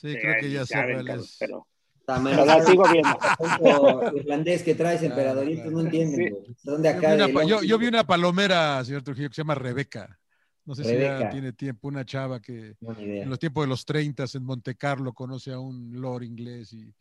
[0.00, 1.36] Sí, creo que ya sé saben, cuál es.
[1.38, 1.66] Pero
[2.06, 3.08] pero la sigo viendo.
[3.20, 6.30] acento irlandés que traes, emperador, y estos no entienden, Sí.
[6.30, 6.54] güey.
[6.62, 7.14] Son de Yo vi, acá.
[7.32, 10.16] una, yo- yo vi una palomera, señor Trujillo, que se llama Rebeca.
[10.64, 11.30] No sé si ya Rebeca.
[11.30, 15.12] tiene tiempo, una chava que No, en los tiempos de los 30 en Monte Carlo
[15.14, 16.94] conoce a un lord inglés y,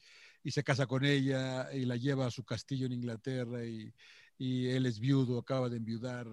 [0.43, 3.91] y se casa con ella y la lleva a su castillo en Inglaterra y,
[4.39, 6.25] y él es viudo, acaba de enviudar.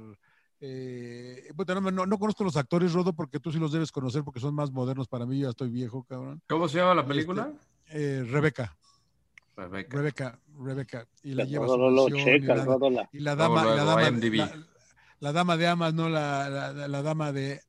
[0.65, 3.91] Eh, puta, no, me- no- no conozco los actores, Rodo, porque tú sí los debes
[3.91, 6.41] conocer porque son más modernos para mí, yo ya estoy viejo, cabrón.
[6.49, 7.53] ¿Cómo se llama la película?
[7.89, 8.77] Eh, Rebeca,
[9.57, 9.97] Rebeca.
[9.97, 13.85] Rebeca, Rebeca, y la lleva y checa, la- Rodo la- y la Luego, dama, la
[13.85, 14.57] dama, la,
[15.19, 17.61] la dama de amas, no la, la, la dama de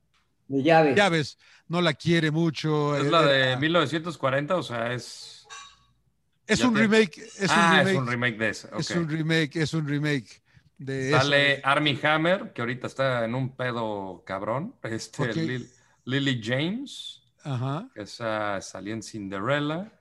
[0.47, 0.95] De llaves.
[0.95, 1.37] llaves,
[1.67, 2.95] no la quiere mucho.
[2.95, 4.55] ¿Es eh, la eh, de 1940?
[4.55, 5.47] O sea, es...
[6.45, 8.69] Es un tiene- remake, es ah, un remake, es un remake de ese.
[8.77, 8.97] es ok.
[8.97, 10.42] un remake, es un remake
[10.77, 11.61] de Sale eso.
[11.65, 14.75] Army Hammer, que ahorita está en un pedo cabrón.
[14.83, 15.33] Este.
[15.33, 15.69] Lil-
[16.05, 17.87] Lily James, Ajá.
[17.95, 19.91] que esa salía en Cinderella.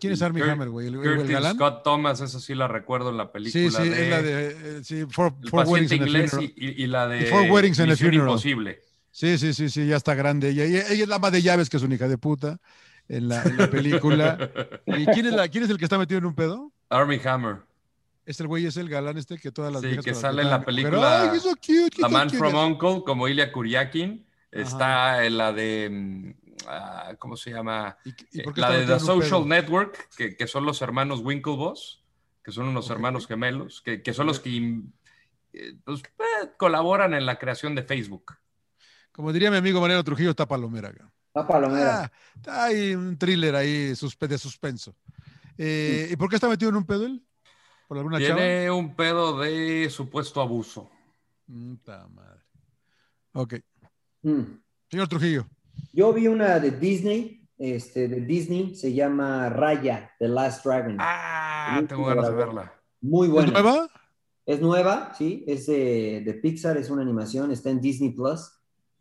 [0.00, 0.86] ¿Quién es Y Armie Kurt- Hammer, güey?
[0.88, 1.54] ¿El, el Curtis galán?
[1.54, 3.62] Scott Thomas, esa sí la recuerdo en la película.
[3.62, 4.48] Sí, sí, de es la de
[4.78, 6.52] eh, sí, Four, Weddings and a Funeral.
[6.56, 8.28] y, la de Four Weddings and a Misión Funeral.
[8.28, 8.80] Imposible.
[9.12, 10.48] Sí, sí, sí, sí, ya está grande.
[10.48, 12.58] Ella, ella, ella es la ama de llaves, que es una hija de puta
[13.08, 14.50] en la, en la película.
[14.86, 16.72] ¿Y quién es, la, quién es el que está metido en un pedo?
[16.88, 17.58] Army Hammer.
[18.32, 20.48] Es el güey, es el galán este que todas las Sí, viejas que sale en
[20.50, 24.26] la película cute, La Man from Uncle, como Ilya Kuryakin.
[24.50, 25.88] Está en la de.
[25.90, 26.32] mm,
[26.66, 27.96] ah, ¿Cómo se llama?
[28.04, 29.46] ¿Y, y por Eh, qué la está de The Social pedo?
[29.46, 32.02] Network, que, que son los hermanos Winklevoss,
[32.42, 34.80] que son unos hermanos gemelos, que, que son los que
[35.52, 38.32] eh, pues, eh, colaboran en la creación de Facebook.
[39.12, 40.88] Como diría mi amigo Mariano Trujillo, está palomera.
[40.88, 41.12] acá.
[41.34, 42.04] La palomera.
[42.04, 44.96] Ah, está ahí un thriller ahí de suspenso.
[45.58, 47.22] Eh, ¿Y por qué está metido en un pedo él?
[47.88, 48.36] ¿Por alguna chava?
[48.36, 50.90] Tiene un pedo de supuesto abuso.
[51.46, 52.42] Puta madre.
[53.32, 53.54] Ok.
[54.22, 54.42] Mm.
[54.90, 55.46] Señor Trujillo.
[55.92, 60.96] Yo vi una de Disney, este, de Disney, se llama Raya, The Last Dragon.
[60.98, 62.80] Ah, tengo ganas de verla.
[63.00, 63.48] Muy buena.
[63.48, 63.88] ¿Es nueva?
[64.44, 68.58] Es nueva, sí, es de, de Pixar, es una animación, está en Disney Plus.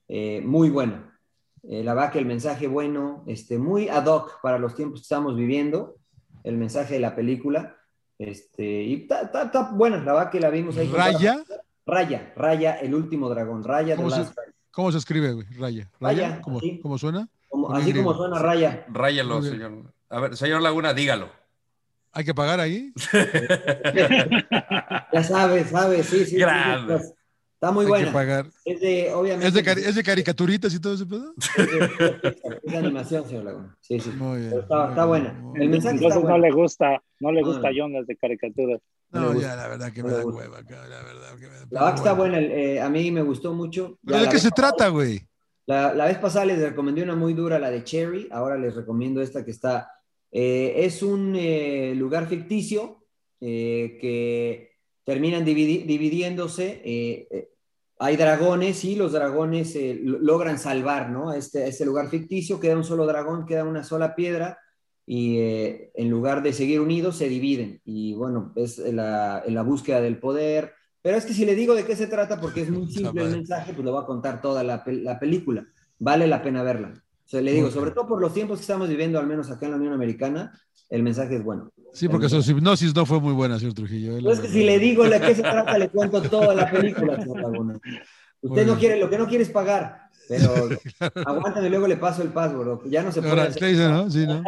[0.07, 1.19] Eh, muy buena.
[1.63, 5.35] Eh, la que el mensaje bueno, este, muy ad hoc para los tiempos que estamos
[5.35, 5.97] viviendo,
[6.43, 7.77] el mensaje de la película.
[8.21, 10.87] Este, y está buena, la verdad que la vimos ahí.
[10.93, 11.43] ¿Raya?
[11.87, 14.53] Raya, Raya, el último dragón, Raya de ¿Cómo se, Last Dragon.
[14.69, 15.47] cómo se escribe, güey?
[15.57, 15.89] Raya.
[15.99, 16.27] ¿Raya?
[16.29, 16.79] Raya, ¿Cómo, así.
[16.83, 17.27] cómo suena?
[17.49, 17.93] Como- así Y.
[17.95, 18.85] como suena Raya.
[18.89, 19.91] Ráyalo, señor.
[20.09, 21.29] A ver, señor Laguna, dígalo.
[22.11, 22.93] ¿Hay que pagar ahí?
[25.13, 26.37] Ya sabes, sabes, sí, sí, sí.
[26.37, 26.99] Grande.
[26.99, 27.05] sí,
[27.61, 28.07] Está muy Hay buena.
[28.07, 28.45] que pagar.
[28.65, 29.47] Es de, obviamente.
[29.47, 31.31] ¿Es de, cari- es de caricaturitas y todo ese pedo?
[31.57, 33.77] Es de, es de animación, señor Laguna.
[33.81, 34.09] Sí, sí.
[34.17, 34.49] Muy bien.
[34.49, 35.33] Pero está, muy está bien, buena.
[35.41, 36.37] muy El mensaje está no bueno.
[36.39, 37.71] le gusta, no le gusta a.
[37.75, 38.81] John las de caricaturas.
[39.11, 40.39] No ya, la verdad que me da gusta.
[40.41, 42.39] hueva, cabrón, la verdad que me da La verdad que está buena.
[42.39, 43.99] eh, a mí me gustó mucho.
[44.03, 45.21] ¿Pero Ya de qué se pasada- trata, güey?
[45.67, 48.27] La, la vez pasada les recomendé una muy dura, la de Cherry.
[48.31, 49.91] Ahora les recomiendo esta que está.
[50.31, 53.03] eh, es un eh, lugar ficticio
[53.39, 54.70] eh, que
[55.03, 56.81] terminan dividi- dividiéndose.
[56.83, 57.47] eh, eh,
[58.03, 61.33] hay dragones y los dragones eh, logran salvar, ¿no?
[61.33, 64.57] Este, este lugar ficticio, queda un solo dragón, queda una sola piedra
[65.05, 67.79] y eh, en lugar de seguir unidos se dividen.
[67.85, 70.73] Y bueno, es la, la, búsqueda del poder.
[71.03, 73.31] Pero es que si le digo de qué se trata, porque es muy simple el
[73.31, 75.67] mensaje, pues le voy a contar toda la, la película.
[75.99, 76.93] Vale la pena verla.
[76.95, 79.65] O sea, le digo, sobre todo por los tiempos que estamos viviendo, al menos acá
[79.67, 80.59] en la Unión Americana,
[80.91, 81.71] el mensaje es bueno.
[81.93, 84.19] Sí, porque su hipnosis no fue muy buena, señor Trujillo.
[84.21, 87.19] Pues es que si le digo de qué se trata, le cuento toda la película,
[87.19, 87.79] señor Laguna.
[88.41, 90.09] Usted no quiere, lo que no quiere es pagar.
[90.27, 90.69] Pero
[91.25, 92.89] aguántame, luego le paso el password.
[92.89, 93.41] Ya no se puede.
[93.41, 93.89] Hacer.
[93.89, 94.09] ¿no?
[94.09, 94.43] Sí, ¿no?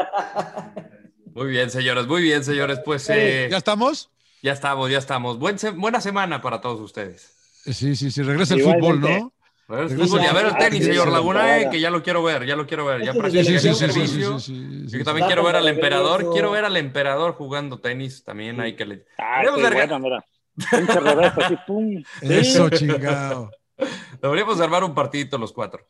[1.34, 2.80] Muy bien, señores, muy bien, señores.
[2.86, 3.10] Pues.
[3.10, 4.11] Eh, ¿Ya estamos?
[4.44, 5.40] Ya estamos, ya estamos.
[5.40, 7.34] buena semana para todos ustedes.
[7.65, 8.22] Sí, sí, sí.
[8.22, 9.33] Regresa el fútbol, ¿no?
[9.68, 12.56] Fútbol y a ver el tenis, señor Laguna, eh, que ya lo quiero ver, ya
[12.56, 13.03] lo quiero ver.
[13.03, 14.38] Ya practiqué el servicio.
[14.38, 18.23] Yo también quiero ver al emperador, quiero ver al emperador jugando tenis.
[18.23, 19.06] También hay que le.
[19.18, 20.26] Ah, bueno, mira.
[22.22, 23.49] Eso, chingado.
[24.22, 25.85] Deberíamos armar un partidito los cuatro.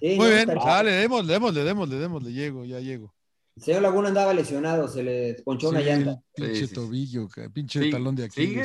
[0.00, 3.14] Muy bien, dale, démosle, démosle, démosle, démosle, llego, ya llego.
[3.56, 6.20] El señor Laguna andaba lesionado, se le ponchó una llanta.
[6.34, 8.56] Pinche tobillo, pinche talón de aquí.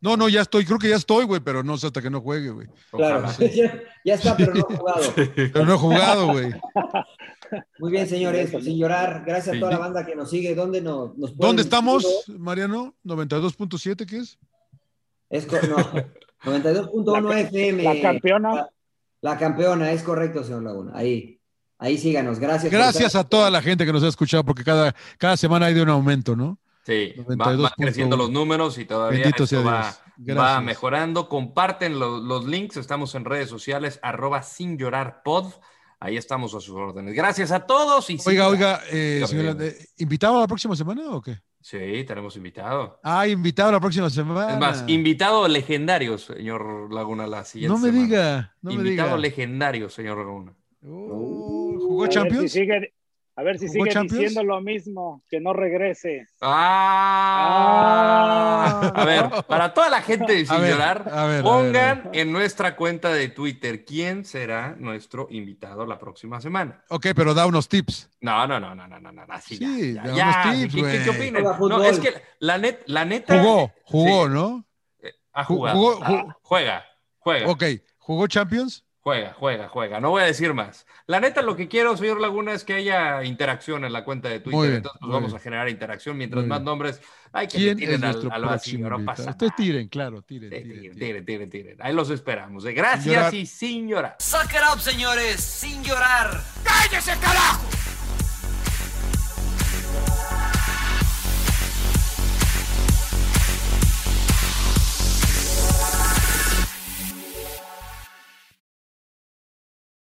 [0.00, 2.22] No, no, ya estoy, creo que ya estoy, güey, pero no sé hasta que no
[2.22, 2.68] juegue, güey.
[2.90, 3.28] Claro,
[4.04, 5.12] ya, está, pero no he jugado.
[5.14, 6.54] Pero no he jugado, güey.
[7.78, 9.24] Muy bien, señores, sin llorar.
[9.26, 10.54] Gracias a toda la banda que nos sigue.
[10.54, 12.94] ¿Dónde nos, nos ¿Dónde estamos, Mariano?
[13.04, 14.38] ¿92.7 qué es?
[15.28, 15.76] Es no,
[16.44, 17.82] 92.1 FM.
[17.82, 18.68] La campeona.
[19.20, 20.92] La, campeona, es correcto, señor Laguna.
[20.94, 21.38] Ahí,
[21.78, 22.38] ahí síganos.
[22.38, 22.72] Gracias.
[22.72, 25.82] Gracias a toda la gente que nos ha escuchado, porque cada, cada semana hay de
[25.82, 26.58] un aumento, ¿no?
[26.90, 29.94] Sí, van creciendo los números y todavía esto va,
[30.36, 31.28] va, mejorando.
[31.28, 35.52] Comparten los links, estamos en redes sociales, arroba sin llorar pod.
[36.00, 37.14] Ahí estamos a sus órdenes.
[37.14, 38.08] Gracias a todos.
[38.08, 39.54] Y oiga, oiga, eh, señora,
[39.98, 41.38] ¿invitado la próxima semana o qué?
[41.60, 42.98] Sí, tenemos invitado.
[43.02, 44.54] Ah, invitado la próxima semana.
[44.54, 50.18] Es más, invitado legendario, señor Laguna, la siguiente No me diga, no invitado legendario, señor
[50.18, 50.54] Laguna.
[50.82, 52.56] Oh, ¿Jugó Champions?
[53.36, 56.26] A ver si sigue diciendo lo mismo, que no regrese.
[56.40, 57.60] Ah.
[58.82, 58.92] ah.
[58.94, 63.84] A ver, para toda la gente de Sin Llorar, pongan en nuestra cuenta de Twitter
[63.84, 66.84] quién será nuestro invitado la próxima semana.
[66.88, 68.10] Ok, pero da unos tips.
[68.20, 69.22] No, no, no, no, no, no, no.
[69.28, 71.42] Así sí, ya, da unos tips, ¿Qué, qué, opinan?
[71.42, 73.40] No, es que la, net, la neta.
[73.40, 74.66] Jugó, jugó, ¿no?
[75.00, 75.78] Eh, ha jugado.
[75.78, 76.84] Jugó, ah, juega,
[77.18, 77.48] juega.
[77.48, 77.64] Ok,
[77.98, 78.84] ¿jugó Champions?
[79.02, 79.98] Juega, juega, juega.
[79.98, 80.86] No voy a decir más.
[81.06, 84.40] La neta, lo que quiero, señor Laguna, es que haya interacción en la cuenta de
[84.40, 84.74] Twitter.
[84.74, 86.18] Entonces, pues vamos a generar interacción.
[86.18, 87.00] Mientras más nombres,
[87.32, 88.90] hay que ¿Quién tiren al, al vacío.
[88.90, 92.64] No pasa Ustedes tiren, claro, tiren, tiren, tiren, tiren, tiren, Ahí los esperamos.
[92.66, 94.16] Gracias y sin llorar.
[94.18, 96.42] Suck it up, señores, sin llorar.
[96.62, 97.79] ¡Cállese, carajo!